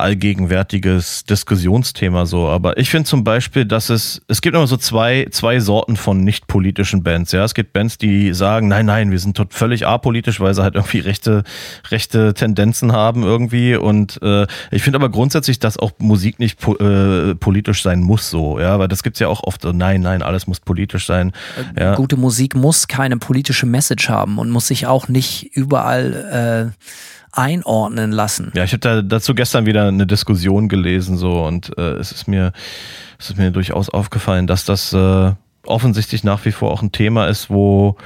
[0.00, 2.48] allgegenwärtiges Diskussionsthema so.
[2.48, 6.22] Aber ich finde zum Beispiel, dass es, es gibt immer so zwei, zwei Sorten von
[6.24, 7.32] nicht politischen Bands.
[7.32, 10.62] Ja, es gibt Bands, die sagen, nein, nein, wir sind tot völlig apolitisch, weil sie
[10.62, 11.44] halt irgendwie rechte,
[11.90, 13.76] rechte Tendenzen haben irgendwie.
[13.76, 18.30] Und äh, ich finde aber grundsätzlich, dass auch Musik nicht po äh, politisch sein muss
[18.30, 18.58] so.
[18.60, 21.32] Ja, weil das gibt's ja auch oft so, nein, nein, alles muss politisch sein.
[21.78, 21.94] Ja.
[21.94, 26.84] Gute Musik muss keine politische Message haben und muss sich auch nicht überall äh,
[27.32, 28.52] einordnen lassen.
[28.54, 32.28] Ja, ich habe da dazu gestern wieder eine Diskussion gelesen so und äh, es ist
[32.28, 32.52] mir
[33.18, 35.32] es ist mir durchaus aufgefallen, dass das äh,
[35.66, 37.96] offensichtlich nach wie vor auch ein Thema ist, wo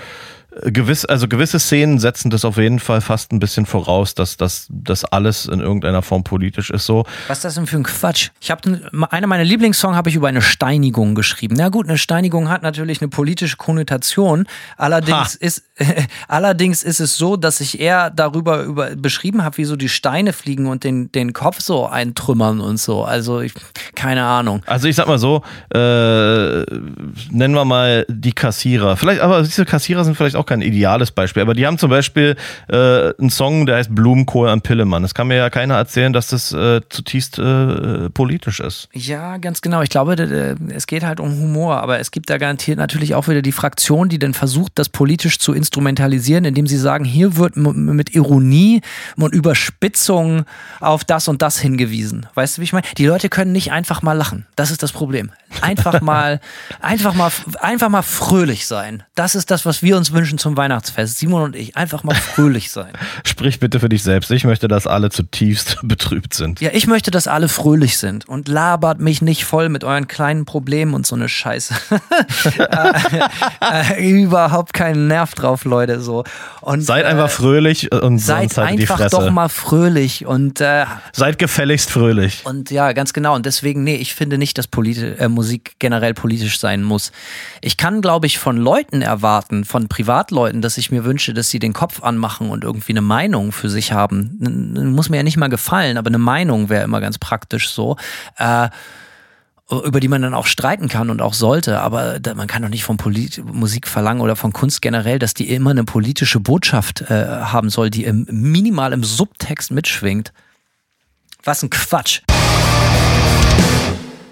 [0.60, 4.66] gewiss, also gewisse Szenen setzen das auf jeden Fall fast ein bisschen voraus, dass das
[4.70, 6.86] dass alles in irgendeiner Form politisch ist.
[6.86, 7.04] So.
[7.28, 8.30] Was ist das denn für ein Quatsch?
[8.40, 8.80] Ich habe
[9.10, 11.54] einer meiner Lieblingssongs habe ich über eine Steinigung geschrieben.
[11.56, 14.46] Na gut, eine Steinigung hat natürlich eine politische Konnotation.
[14.76, 15.36] Allerdings ha.
[15.40, 15.64] ist
[16.28, 20.32] allerdings ist es so, dass ich eher darüber über, beschrieben habe, wie so die Steine
[20.32, 23.04] fliegen und den den Kopf so eintrümmern und so.
[23.04, 23.54] Also ich,
[23.94, 24.62] keine Ahnung.
[24.66, 25.42] Also ich sag mal so,
[25.74, 25.78] äh,
[27.30, 28.96] nennen wir mal die Kassierer.
[28.96, 31.90] Vielleicht, aber diese Kassierer sind vielleicht auch auch kein ideales Beispiel, aber die haben zum
[31.90, 32.36] Beispiel
[32.68, 35.02] äh, einen Song, der heißt Blumenkohl am Pillemann.
[35.02, 38.88] Das kann mir ja keiner erzählen, dass das äh, zutiefst äh, politisch ist.
[38.92, 39.82] Ja, ganz genau.
[39.82, 40.14] Ich glaube,
[40.74, 44.08] es geht halt um Humor, aber es gibt da garantiert natürlich auch wieder die Fraktion,
[44.08, 48.80] die dann versucht, das politisch zu instrumentalisieren, indem sie sagen, hier wird mit Ironie
[49.16, 50.44] und Überspitzung
[50.80, 52.26] auf das und das hingewiesen.
[52.34, 52.86] Weißt du, wie ich meine?
[52.98, 54.46] Die Leute können nicht einfach mal lachen.
[54.56, 55.30] Das ist das Problem.
[55.60, 56.40] Einfach mal,
[56.80, 57.30] einfach mal,
[57.60, 59.02] einfach mal fröhlich sein.
[59.14, 61.18] Das ist das, was wir uns wünschen zum Weihnachtsfest.
[61.18, 62.92] Simon und ich, einfach mal fröhlich sein.
[63.24, 64.30] Sprich bitte für dich selbst.
[64.30, 66.60] Ich möchte, dass alle zutiefst betrübt sind.
[66.60, 70.44] Ja, ich möchte, dass alle fröhlich sind und labert mich nicht voll mit euren kleinen
[70.44, 71.74] Problemen und so eine Scheiße.
[72.58, 76.00] äh, äh, überhaupt keinen Nerv drauf, Leute.
[76.00, 76.24] So.
[76.60, 81.38] Und, seid äh, einfach fröhlich und seid halt einfach doch mal fröhlich und äh, seid
[81.38, 82.42] gefälligst fröhlich.
[82.44, 83.34] Und ja, ganz genau.
[83.34, 87.10] Und deswegen, nee, ich finde nicht, dass Polit äh, Musik generell politisch sein muss.
[87.62, 91.58] Ich kann, glaube ich, von Leuten erwarten, von Privatleuten, dass ich mir wünsche, dass sie
[91.58, 94.38] den Kopf anmachen und irgendwie eine Meinung für sich haben.
[94.94, 97.96] Muss mir ja nicht mal gefallen, aber eine Meinung wäre immer ganz praktisch so.
[98.36, 98.68] Äh,
[99.70, 102.84] über die man dann auch streiten kann und auch sollte, aber man kann doch nicht
[102.84, 107.26] von Polit Musik verlangen oder von Kunst generell, dass die immer eine politische Botschaft äh,
[107.26, 110.32] haben soll, die im, minimal im Subtext mitschwingt.
[111.42, 112.20] Was ein Quatsch.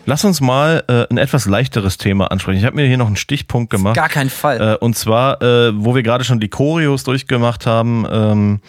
[0.07, 2.59] Lass uns mal äh, ein etwas leichteres Thema ansprechen.
[2.59, 3.97] Ich habe mir hier noch einen Stichpunkt gemacht.
[3.97, 4.61] Gar keinen Fall.
[4.61, 8.61] Äh, und zwar, äh, wo wir gerade schon die Choreos durchgemacht haben, ähm,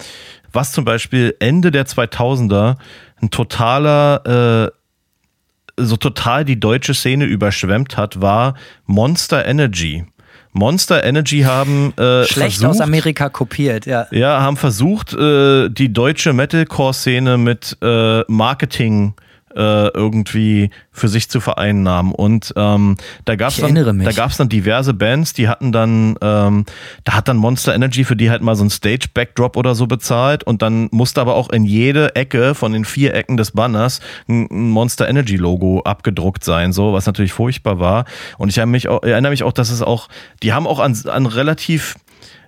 [0.52, 2.76] was zum Beispiel Ende der 2000er
[3.20, 8.54] ein totaler, äh, so total die deutsche Szene überschwemmt hat, war
[8.86, 10.04] Monster Energy.
[10.52, 14.06] Monster Energy haben äh, schlecht versucht, aus Amerika kopiert, ja.
[14.10, 21.40] Ja, haben versucht, äh, die deutsche Metalcore-Szene mit äh, Marketing äh, irgendwie für sich zu
[21.40, 22.12] vereinnahmen.
[22.12, 26.64] Und ähm, da gab es dann, da gab's dann diverse Bands, die hatten dann, ähm,
[27.04, 30.44] da hat dann Monster Energy für die halt mal so ein Stage-Backdrop oder so bezahlt
[30.44, 34.48] und dann musste aber auch in jede Ecke von den vier Ecken des Banners ein,
[34.50, 38.04] ein Monster Energy Logo abgedruckt sein, so, was natürlich furchtbar war.
[38.38, 40.08] Und ich mich auch, erinnere mich auch, dass es auch,
[40.42, 41.96] die haben auch an, an relativ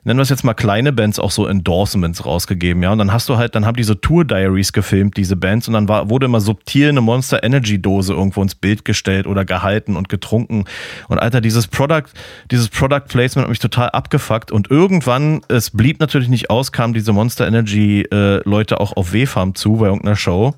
[0.05, 2.93] nennen wir es jetzt mal kleine Bands auch so Endorsements rausgegeben, ja.
[2.93, 5.89] Und dann hast du halt, dann haben diese Tour Diaries gefilmt, diese Bands, und dann
[5.89, 10.09] war, wurde immer subtil eine Monster Energy Dose irgendwo ins Bild gestellt oder gehalten und
[10.09, 10.65] getrunken.
[11.09, 12.05] Und Alter, dieses Product,
[12.51, 14.53] dieses Product Placement hat mich total abgefuckt.
[14.53, 19.13] Und irgendwann, es blieb natürlich nicht aus, kamen diese Monster Energy äh, Leute auch auf
[19.13, 20.55] W-Farm zu bei irgendeiner Show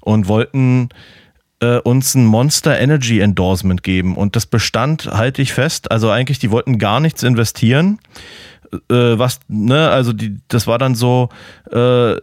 [0.00, 0.88] und wollten
[1.60, 4.16] äh, uns ein Monster Energy Endorsement geben.
[4.16, 7.98] Und das bestand, halte ich fest, also eigentlich, die wollten gar nichts investieren
[8.72, 11.28] äh, was, ne, also die, das war dann so,
[11.70, 12.16] äh,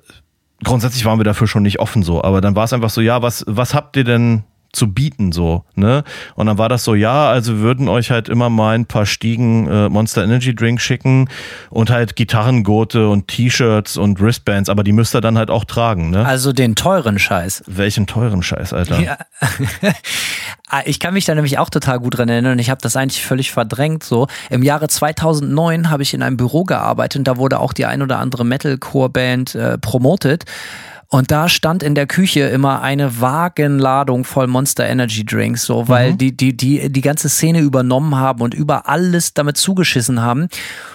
[0.63, 3.21] grundsätzlich waren wir dafür schon nicht offen so, aber dann war es einfach so, ja,
[3.21, 4.43] was, was habt ihr denn
[4.77, 6.03] zu bieten, so, ne?
[6.35, 9.67] Und dann war das so, ja, also würden euch halt immer mal ein paar Stiegen
[9.67, 11.29] äh, Monster Energy Drink schicken
[11.69, 16.11] und halt Gitarrengurte und T-Shirts und Wristbands, aber die müsst ihr dann halt auch tragen,
[16.11, 16.25] ne?
[16.25, 17.63] Also den teuren Scheiß.
[17.67, 18.99] Welchen teuren Scheiß, Alter?
[18.99, 19.17] Ja.
[20.69, 22.97] Ah, ich kann mich da nämlich auch total gut dran erinnern und ich habe das
[22.97, 24.03] eigentlich völlig verdrängt.
[24.03, 27.85] So im Jahre 2009 habe ich in einem Büro gearbeitet und da wurde auch die
[27.85, 30.43] ein oder andere Metalcore-Band äh, promotet.
[31.09, 36.11] Und da stand in der Küche immer eine Wagenladung voll Monster Energy Drinks, so, weil
[36.11, 36.17] mhm.
[36.17, 40.49] die, die, die, die ganze Szene übernommen haben und über alles damit zugeschissen haben.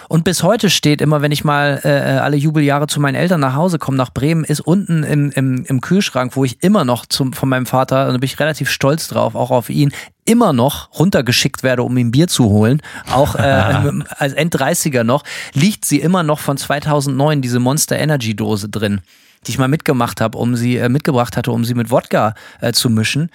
[0.09, 3.55] Und bis heute steht immer, wenn ich mal äh, alle Jubeljahre zu meinen Eltern nach
[3.55, 7.33] Hause komme, nach Bremen, ist unten im, im, im Kühlschrank, wo ich immer noch zum,
[7.33, 9.91] von meinem Vater, und da bin ich relativ stolz drauf, auch auf ihn,
[10.25, 13.41] immer noch runtergeschickt werde, um ihm Bier zu holen, auch äh,
[14.17, 15.23] als End-30er noch,
[15.53, 19.01] liegt sie immer noch von 2009, diese Monster Energy Dose drin.
[19.43, 22.73] Die ich mal mitgemacht habe, um sie äh, mitgebracht hatte, um sie mit Wodka äh,
[22.73, 23.29] zu mischen.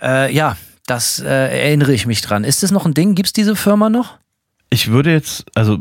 [0.00, 0.56] Äh, ja,
[0.86, 2.44] das äh, erinnere ich mich dran.
[2.44, 3.14] Ist das noch ein Ding?
[3.14, 4.18] Gibt es diese Firma noch?
[4.74, 5.78] Ich würde jetzt, also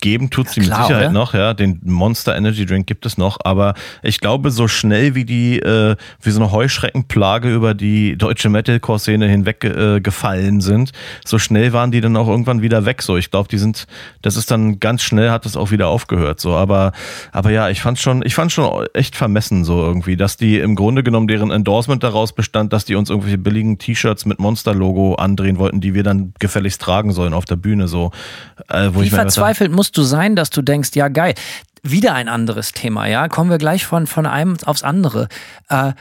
[0.00, 1.12] geben tut sie klar, mit Sicherheit oder?
[1.12, 1.52] noch, ja.
[1.52, 3.74] Den Monster Energy Drink gibt es noch, aber
[4.04, 9.26] ich glaube, so schnell wie die, äh, wie so eine Heuschreckenplage über die deutsche Metalcore-Szene
[9.26, 10.92] hinweg äh, gefallen sind,
[11.24, 13.02] so schnell waren die dann auch irgendwann wieder weg.
[13.02, 13.88] So, ich glaube, die sind,
[14.22, 16.38] das ist dann ganz schnell hat das auch wieder aufgehört.
[16.38, 16.92] So, aber,
[17.32, 20.76] aber ja, ich fand schon, ich fand schon echt vermessen so irgendwie, dass die im
[20.76, 25.58] Grunde genommen deren Endorsement daraus bestand, dass die uns irgendwelche billigen T-Shirts mit Monster-Logo andrehen
[25.58, 27.88] wollten, die wir dann gefälligst tragen sollen auf der Bühne.
[27.88, 28.12] So,
[28.68, 31.34] äh, wo Wie ich hab, verzweifelt musst du sein, dass du denkst, ja geil,
[31.82, 33.28] wieder ein anderes Thema, ja?
[33.28, 35.28] Kommen wir gleich von, von einem aufs andere.
[35.68, 35.92] Äh,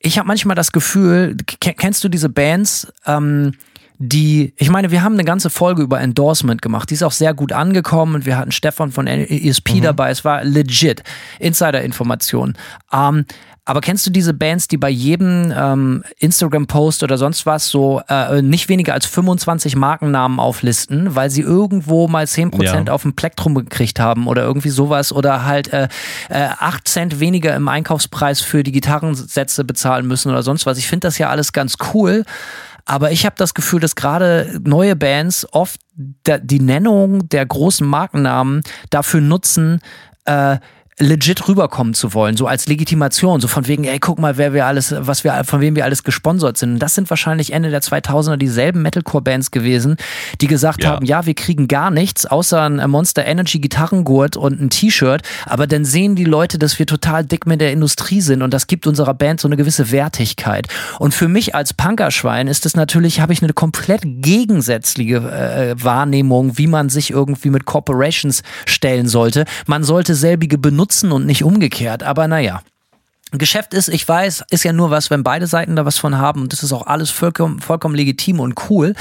[0.00, 3.52] ich habe manchmal das Gefühl, kennst du diese Bands, ähm,
[4.00, 6.88] die, ich meine, wir haben eine ganze Folge über Endorsement gemacht.
[6.90, 10.10] Die ist auch sehr gut angekommen und wir hatten Stefan von ESP dabei.
[10.10, 11.02] Es war legit.
[11.40, 12.56] Insider-Information.
[12.92, 13.24] Ähm,
[13.68, 18.40] aber kennst du diese Bands, die bei jedem ähm, Instagram-Post oder sonst was so äh,
[18.40, 22.92] nicht weniger als 25 Markennamen auflisten, weil sie irgendwo mal 10% Ja.
[22.94, 25.88] auf dem Plektrum gekriegt haben oder irgendwie sowas oder halt äh,
[26.30, 30.78] äh, 8 Cent weniger im Einkaufspreis für die Gitarrensätze bezahlen müssen oder sonst was.
[30.78, 32.24] Ich finde das ja alles ganz cool.
[32.86, 38.62] Aber ich habe das Gefühl, dass gerade neue Bands oft die Nennung der großen Markennamen
[38.88, 39.82] dafür nutzen,
[40.24, 40.56] äh,
[41.00, 44.66] legit rüberkommen zu wollen, so als Legitimation, so von wegen, ey, guck mal, wer wir
[44.66, 46.72] alles, was wir, von wem wir alles gesponsert sind.
[46.74, 49.96] Und das sind wahrscheinlich Ende der 2000er dieselben Metalcore-Bands gewesen,
[50.40, 50.90] die gesagt Ja.
[50.90, 55.66] haben, ja, wir kriegen gar nichts, außer ein Monster Energy Gitarrengurt und ein T-Shirt, aber
[55.68, 58.86] dann sehen die Leute, dass wir total dick mit der Industrie sind und das gibt
[58.86, 60.66] unserer Band so eine gewisse Wertigkeit.
[60.98, 66.58] Und für mich als Punkerschwein ist es natürlich, habe ich eine komplett gegensätzliche äh, Wahrnehmung,
[66.58, 69.44] wie man sich irgendwie mit Corporations stellen sollte.
[69.66, 72.62] Man sollte selbige benutzen und nicht umgekehrt, aber naja.
[73.30, 76.40] Geschäft ist, ich weiß, ist ja nur was, wenn beide Seiten da was von haben
[76.40, 78.94] und das ist auch alles vollkommen, vollkommen legitim und cool.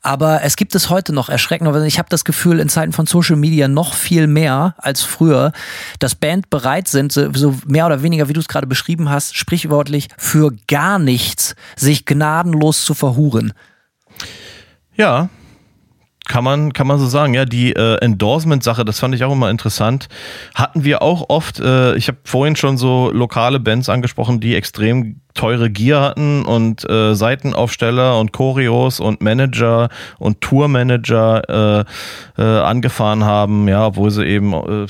[0.00, 1.70] Aber es gibt es heute noch erschreckend.
[1.70, 5.52] weil Ich habe das Gefühl, in Zeiten von Social Media noch viel mehr als früher,
[5.98, 10.08] dass Band bereit sind, so mehr oder weniger, wie du es gerade beschrieben hast, sprichwörtlich
[10.16, 13.52] für gar nichts sich gnadenlos zu verhuren.
[14.94, 15.28] Ja,
[16.26, 17.34] kann man, kann man so sagen.
[17.34, 20.08] Ja, die äh, Endorsement-Sache, das fand ich auch immer interessant.
[20.54, 25.20] Hatten wir auch oft, äh, ich habe vorhin schon so lokale Bands angesprochen, die extrem
[25.34, 29.88] teure Gear hatten und äh, Seitenaufsteller und Choreos und Manager
[30.18, 31.84] und Tourmanager
[32.38, 34.86] äh, äh, angefahren haben, ja, obwohl sie eben äh,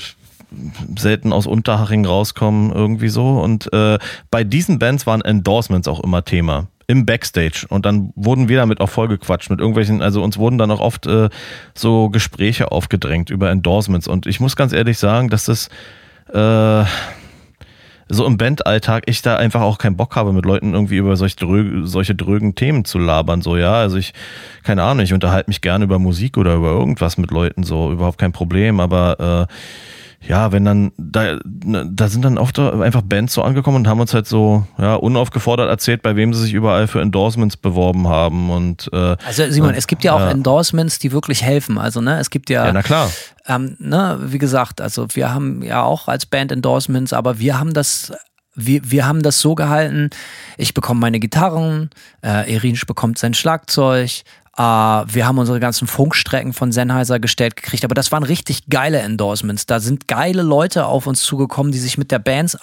[0.97, 3.39] selten aus Unterhaching rauskommen, irgendwie so.
[3.39, 3.97] Und äh,
[4.31, 6.67] bei diesen Bands waren Endorsements auch immer Thema.
[6.89, 7.65] Im Backstage.
[7.67, 11.05] Und dann wurden wir damit auch vollgequatscht mit irgendwelchen, also uns wurden dann auch oft
[11.05, 11.29] äh,
[11.73, 14.07] so Gespräche aufgedrängt über Endorsements.
[14.07, 15.67] Und ich muss ganz ehrlich sagen, dass das
[16.33, 16.85] äh,
[18.09, 21.35] so im Bandalltag ich da einfach auch keinen Bock habe, mit Leuten irgendwie über solche,
[21.35, 23.41] drö solche drögen Themen zu labern.
[23.41, 24.13] So, ja, also ich,
[24.63, 28.17] keine Ahnung, ich unterhalte mich gerne über Musik oder über irgendwas mit Leuten, so, überhaupt
[28.17, 29.53] kein Problem, aber äh,
[30.21, 34.13] ja, wenn dann, da, da sind dann oft einfach Bands so angekommen und haben uns
[34.13, 38.89] halt so, ja, unaufgefordert erzählt, bei wem sie sich überall für Endorsements beworben haben und
[38.91, 40.31] äh, Also Simon, es gibt ja auch Ja.
[40.31, 41.77] Endorsements, die wirklich helfen.
[41.77, 43.09] Also ne, es gibt ja, ja, na klar.
[43.47, 47.73] ähm, ne, wie gesagt, also wir haben ja auch als Band Endorsements, aber wir haben
[47.73, 48.11] das
[48.59, 50.09] wir, wir haben das so gehalten,
[50.57, 51.91] ich bekomme meine Gitarren,
[52.23, 54.23] äh, Erinsch bekommt sein Schlagzeug,
[54.57, 59.65] wir haben unsere ganzen Funkstrecken von Sennheiser gestellt gekriegt, aber das waren richtig geile Endorsements.
[59.65, 62.57] Da sind geile Leute auf uns zugekommen, die sich mit der, Bands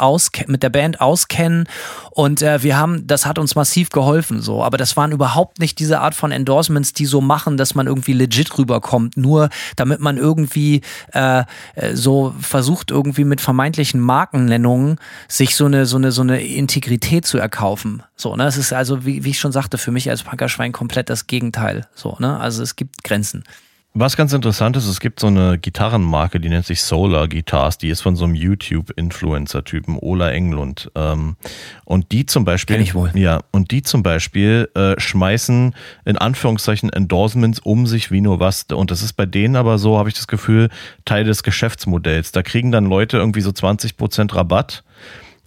[0.46, 1.68] mit der Band auskennen
[2.10, 5.78] und äh, wir haben, das hat uns massiv geholfen so, aber das waren überhaupt nicht
[5.78, 10.16] diese Art von Endorsements, die so machen, dass man irgendwie legit rüberkommt, nur damit man
[10.16, 11.44] irgendwie äh,
[11.74, 14.98] äh, so versucht irgendwie mit vermeintlichen Markennennungen
[15.28, 18.02] sich so eine so eine so eine Integrität zu erkaufen.
[18.16, 21.10] So, ne, es ist also wie, wie ich schon sagte, für mich als Punkerschwein komplett
[21.10, 21.83] das Gegenteil.
[21.94, 23.44] So, ne, also es gibt Grenzen.
[23.96, 27.90] Was ganz interessant ist, es gibt so eine Gitarrenmarke, die nennt sich Solar Guitars, die
[27.90, 30.90] ist von so einem YouTube-Influencer-Typen, Ola Englund.
[30.96, 31.36] Ähm,
[31.84, 33.12] und die zum Beispiel, Kenn ich wohl.
[33.14, 38.64] ja, und die zum Beispiel äh, schmeißen in Anführungszeichen Endorsements um sich wie nur was.
[38.64, 40.70] Und das ist bei denen aber so, habe ich das Gefühl,
[41.04, 42.32] Teil des Geschäftsmodells.
[42.32, 44.82] Da kriegen dann Leute irgendwie so 20% Rabatt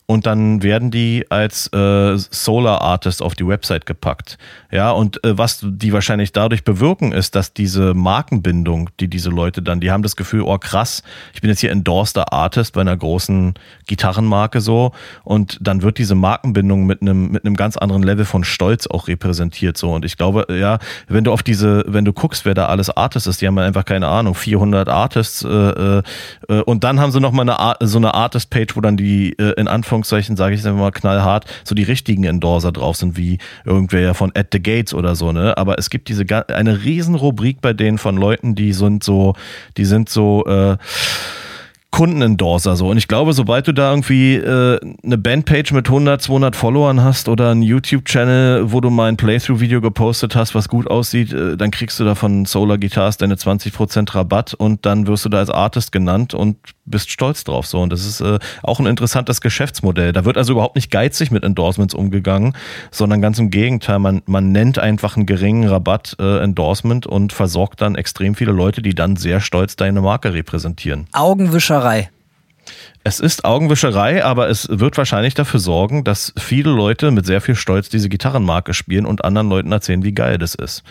[0.09, 4.37] und dann werden die als äh, Solar Artist auf die Website gepackt.
[4.71, 9.61] Ja, und äh, was die wahrscheinlich dadurch bewirken, ist, dass diese Markenbindung, die diese Leute
[9.61, 11.03] dann, die haben das Gefühl, oh krass,
[11.33, 13.55] ich bin jetzt hier endorster Artist bei einer großen
[13.85, 14.93] Gitarrenmarke so
[15.25, 19.09] und dann wird diese Markenbindung mit einem mit einem ganz anderen Level von Stolz auch
[19.09, 20.79] repräsentiert so und ich glaube, ja,
[21.09, 23.83] wenn du auf diese, wenn du guckst, wer da alles Artist ist, die haben einfach
[23.83, 26.03] keine Ahnung, 400 Artists äh, äh,
[26.47, 28.95] äh, und dann haben sie noch mal eine Art, so eine Artist Page, wo dann
[28.95, 32.97] die äh, in Anführungszeichen Anführungszeichen, sage ich einfach mal knallhart, so die richtigen Endorser drauf
[32.97, 35.57] sind, wie irgendwer von At the Gates oder so, ne?
[35.57, 39.33] Aber es gibt diese eine riesen Rubrik bei denen von Leuten, die sind so,
[39.77, 40.77] die sind so, äh,
[41.89, 42.89] Kundenendorser so.
[42.89, 47.29] Und ich glaube, sobald du da irgendwie äh, eine Bandpage mit 100, 200 Followern hast
[47.29, 51.71] oder einen YouTube-Channel, wo du mal ein Playthrough-Video gepostet hast, was gut aussieht, äh, dann
[51.71, 55.49] kriegst du da von Solar Guitars deine 20% Rabatt und dann wirst du da als
[55.49, 56.57] Artist genannt und
[56.87, 57.67] bist stolz drauf.
[57.67, 57.79] So.
[57.79, 60.13] Und das ist äh, auch ein interessantes Geschäftsmodell.
[60.13, 62.53] Da wird also überhaupt nicht geizig mit Endorsements umgegangen,
[62.91, 63.99] sondern ganz im Gegenteil.
[63.99, 68.81] Man, man nennt einfach einen geringen Rabatt äh, Endorsement und versorgt dann extrem viele Leute,
[68.81, 71.07] die dann sehr stolz deine Marke repräsentieren.
[71.11, 72.09] Augenwischerei Augenwischerei.
[73.03, 77.55] Es ist Augenwischerei, aber es wird wahrscheinlich dafür sorgen, dass viele Leute mit sehr viel
[77.55, 80.83] Stolz diese Gitarrenmarke spielen und anderen Leuten erzählen, wie geil das ist.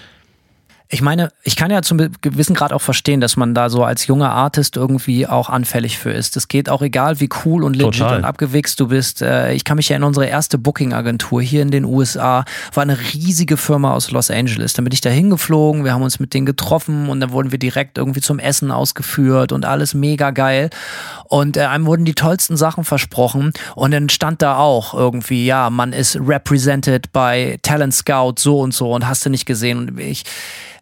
[0.89, 4.07] Ich meine, ich kann ja zum gewissen Grad auch verstehen, dass man da so als
[4.07, 6.37] junger Artist irgendwie auch anfällig für ist.
[6.37, 8.19] Es geht auch egal, wie cool und legit Total.
[8.19, 9.21] und abgewichst du bist.
[9.21, 13.57] Äh, ich kann mich erinnern, unsere erste Booking-Agentur hier in den USA war eine riesige
[13.57, 14.75] Firma aus Los Angeles.
[14.75, 17.59] Dann bin ich da hingeflogen, wir haben uns mit denen getroffen und dann wurden wir
[17.59, 20.71] direkt irgendwie zum Essen ausgeführt und alles mega geil.
[21.25, 25.69] Und äh, einem wurden die tollsten Sachen versprochen und dann stand da auch irgendwie, ja,
[25.69, 29.79] man ist represented by Talent Scout so und so und hast du nicht gesehen.
[29.79, 30.23] Und ich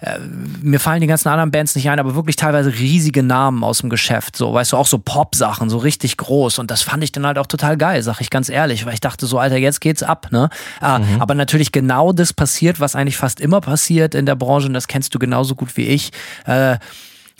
[0.04, 0.18] äh,
[0.60, 3.88] mir fallen die ganzen anderen Bands nicht ein, aber wirklich teilweise riesige Namen aus dem
[3.88, 6.58] Geschäft, so, weißt du, auch so Pop-Sachen, so richtig groß.
[6.58, 9.00] Und das fand ich dann halt auch total geil, sag ich ganz ehrlich, weil ich
[9.00, 10.50] dachte so, Alter, jetzt geht's ab, ne?
[10.82, 11.22] Äh, mhm.
[11.22, 14.88] Aber natürlich genau das passiert, was eigentlich fast immer passiert in der Branche, und das
[14.88, 16.10] kennst du genauso gut wie ich.
[16.46, 16.72] Äh,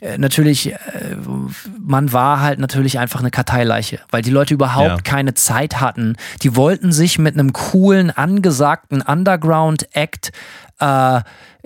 [0.01, 0.78] äh natürlich, äh,
[1.78, 4.97] man war halt natürlich einfach eine Karteileiche, weil die Leute überhaupt ja.
[5.03, 6.16] keine Zeit hatten.
[6.43, 10.32] Die wollten sich mit einem coolen, angesagten Underground-Act
[10.81, 11.20] äh,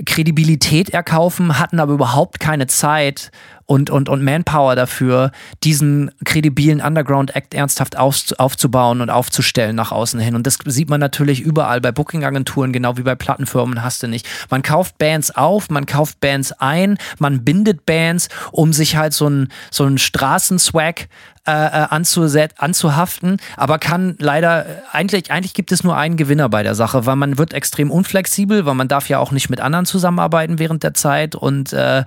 [0.05, 3.31] Kredibilität erkaufen, hatten aber überhaupt keine Zeit
[3.67, 5.31] und, und, und Manpower dafür,
[5.63, 10.35] diesen kredibilen Underground-Act ernsthaft auf, aufzubauen und aufzustellen nach außen hin.
[10.35, 14.27] Und das sieht man natürlich überall bei Booking-Agenturen, genau wie bei Plattenfirmen, hast du nicht.
[14.49, 19.27] Man kauft Bands auf, man kauft Bands ein, man bindet Bands, um sich halt so
[19.27, 21.09] einen so einen Straßenswag
[21.49, 26.75] äh, äh anzuhaften, aber kann leider, eigentlich, eigentlich gibt es nur einen Gewinner bei der
[26.75, 30.59] Sache, weil man wird extrem unflexibel, weil man darf ja auch nicht mit anderen zusammenarbeiten
[30.59, 32.05] während der Zeit und äh,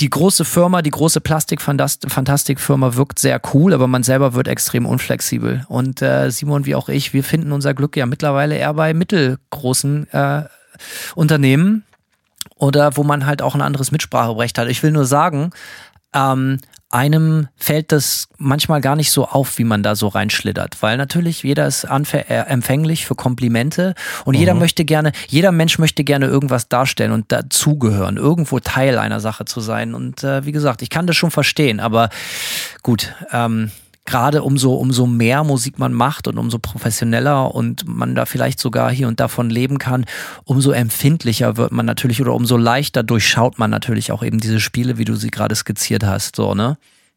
[0.00, 5.64] die große Firma, die große Plastikfantastikfirma wirkt sehr cool, aber man selber wird extrem unflexibel
[5.68, 10.12] und äh, Simon wie auch ich, wir finden unser Glück ja mittlerweile eher bei mittelgroßen
[10.12, 10.42] äh,
[11.14, 11.84] Unternehmen
[12.56, 14.68] oder wo man halt auch ein anderes Mitspracherecht hat.
[14.68, 15.50] Ich will nur sagen,
[16.14, 16.58] ähm,
[16.94, 21.42] einem fällt das manchmal gar nicht so auf, wie man da so reinschlittert, weil natürlich
[21.42, 23.94] jeder ist äh, empfänglich für Komplimente
[24.24, 24.40] und mhm.
[24.40, 29.44] jeder möchte gerne, jeder Mensch möchte gerne irgendwas darstellen und dazugehören, irgendwo Teil einer Sache
[29.44, 29.92] zu sein.
[29.94, 32.10] Und äh, wie gesagt, ich kann das schon verstehen, aber
[32.84, 33.72] gut, ähm,
[34.04, 38.90] gerade umso, umso mehr Musik man macht und umso professioneller und man da vielleicht sogar
[38.90, 40.04] hier und davon leben kann,
[40.44, 44.98] umso empfindlicher wird man natürlich oder umso leichter durchschaut man natürlich auch eben diese Spiele,
[44.98, 46.76] wie du sie gerade skizziert hast, so, ne?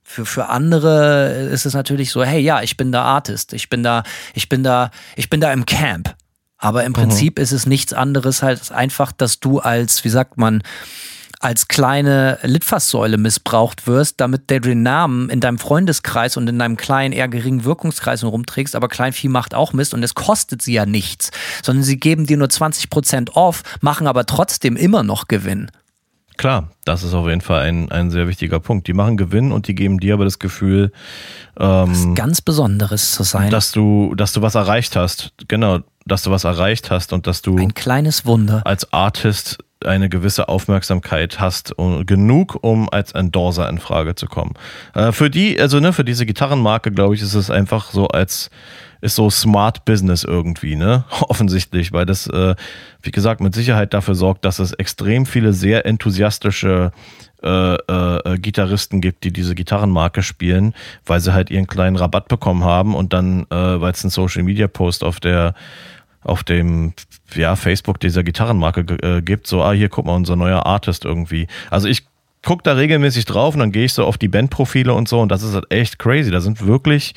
[0.09, 3.83] Für, für andere ist es natürlich so, hey, ja, ich bin da Artist, ich bin
[3.83, 4.03] da,
[4.33, 6.15] ich bin da, ich bin da im Camp.
[6.57, 6.95] Aber im mhm.
[6.95, 10.63] Prinzip ist es nichts anderes halt einfach, dass du als, wie sagt man,
[11.39, 16.77] als kleine Litfaßsäule missbraucht wirst, damit du den Namen in deinem Freundeskreis und in deinem
[16.77, 20.85] kleinen, eher geringen Wirkungskreis rumträgst, aber Kleinvieh macht auch Mist und es kostet sie ja
[20.85, 21.31] nichts,
[21.63, 25.69] sondern sie geben dir nur 20% off, machen aber trotzdem immer noch Gewinn.
[26.37, 28.87] Klar, das ist auf jeden Fall ein, ein sehr wichtiger Punkt.
[28.87, 30.91] Die machen Gewinn und die geben dir aber das Gefühl,
[31.59, 33.49] ähm, was ganz Besonderes zu sein.
[33.49, 35.33] Dass du, dass du was erreicht hast.
[35.47, 40.09] Genau, dass du was erreicht hast und dass du ein kleines Wunder als Artist eine
[40.09, 41.75] gewisse Aufmerksamkeit hast
[42.05, 44.53] genug, um als Endorser in Frage zu kommen.
[44.93, 48.49] Äh, für die, also ne, für diese Gitarrenmarke, glaube ich, ist es einfach so als
[48.99, 51.05] ist so Smart Business irgendwie, ne?
[51.21, 52.55] Offensichtlich, weil das, äh,
[53.01, 56.91] wie gesagt, mit Sicherheit dafür sorgt, dass es extrem viele sehr enthusiastische
[57.43, 60.73] äh, äh, Gitarristen gibt, die diese Gitarrenmarke spielen,
[61.05, 64.43] weil sie halt ihren kleinen Rabatt bekommen haben und dann, äh, weil es einen Social
[64.43, 65.53] Media Post auf der
[66.23, 66.93] auf dem
[67.35, 71.47] ja, Facebook dieser Gitarrenmarke äh, gibt, so, ah, hier guck mal, unser neuer Artist irgendwie.
[71.69, 72.05] Also ich
[72.43, 75.29] gucke da regelmäßig drauf und dann gehe ich so auf die Bandprofile und so und
[75.29, 76.31] das ist halt echt crazy.
[76.31, 77.13] Da sind wirklich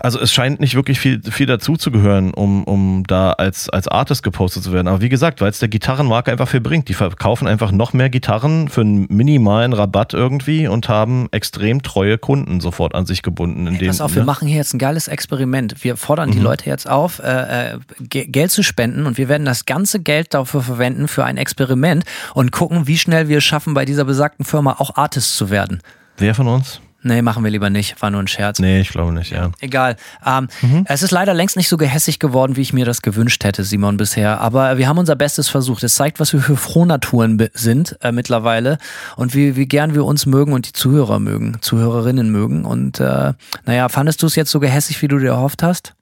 [0.00, 3.88] also es scheint nicht wirklich viel, viel dazu zu gehören, um, um da als, als
[3.88, 4.88] Artist gepostet zu werden.
[4.88, 6.88] Aber wie gesagt, weil es der Gitarrenmarke einfach viel bringt.
[6.88, 12.18] Die verkaufen einfach noch mehr Gitarren für einen minimalen Rabatt irgendwie und haben extrem treue
[12.18, 13.66] Kunden sofort an sich gebunden.
[13.66, 14.16] In hey, pass auf, ne?
[14.18, 15.82] wir machen hier jetzt ein geiles Experiment.
[15.82, 16.34] Wir fordern mhm.
[16.34, 20.34] die Leute jetzt auf, äh, äh Geld zu spenden und wir werden das ganze Geld
[20.34, 22.04] dafür verwenden für ein Experiment
[22.34, 25.80] und gucken, wie schnell wir es schaffen, bei dieser besagten Firma auch Artist zu werden.
[26.16, 26.80] Wer von uns?
[27.02, 28.00] Nee, machen wir lieber nicht.
[28.02, 28.58] War nur ein Scherz.
[28.58, 29.50] Nee, ich glaube nicht, ja.
[29.60, 29.96] Egal.
[30.26, 30.48] Ähm,
[30.84, 33.96] Es ist leider längst nicht so gehässig geworden, wie ich mir das gewünscht hätte, Simon,
[33.96, 34.40] bisher.
[34.40, 35.82] Aber wir haben unser Bestes versucht.
[35.82, 38.78] Es zeigt, was wir für Frohnaturen sind äh, mittlerweile
[39.16, 42.64] und wie, wie gern wir uns mögen und die Zuhörer mögen, Zuhörerinnen mögen.
[42.66, 43.32] Und äh,
[43.64, 45.94] naja, fandest du es jetzt so gehässig, wie du dir erhofft hast?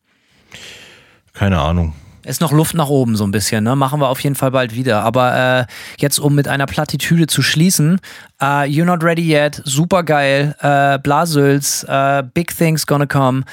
[1.33, 1.95] Keine Ahnung.
[2.29, 3.75] Ist noch Luft nach oben so ein bisschen, ne?
[3.75, 5.03] Machen wir auf jeden Fall bald wieder.
[5.03, 5.67] Aber äh,
[5.99, 8.01] jetzt, um mit einer Plattitüde zu schließen,
[8.39, 13.45] äh, You're Not Ready Yet, super geil, äh, Blasöls, äh, Big Things Gonna Come.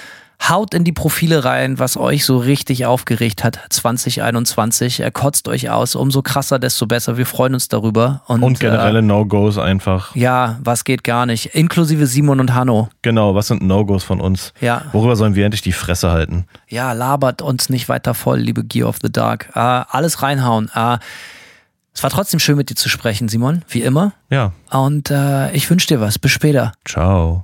[0.47, 4.99] Haut in die Profile rein, was euch so richtig aufgeregt hat 2021.
[4.99, 7.17] Er kotzt euch aus, umso krasser, desto besser.
[7.17, 8.21] Wir freuen uns darüber.
[8.27, 10.15] Und, Und generelle Äh, No-Gos einfach.
[10.15, 11.47] ja, was geht gar nicht.
[11.55, 12.89] Inklusive Simon und Hanno.
[13.01, 14.53] Genau, was sind No-Gos von uns?
[14.61, 14.83] Ja.
[14.91, 16.45] Worüber sollen wir endlich die Fresse halten?
[16.67, 19.49] Ja, labert uns nicht weiter voll, liebe Gear of the Dark.
[19.55, 20.69] Äh, alles reinhauen.
[20.75, 20.97] Äh,
[21.93, 24.11] es war trotzdem schön mit dir zu sprechen, Simon, wie immer.
[24.29, 24.51] Ja.
[24.69, 26.19] Und äh, ich wünsche dir was.
[26.19, 26.73] Bis später.
[26.85, 27.43] Ciao.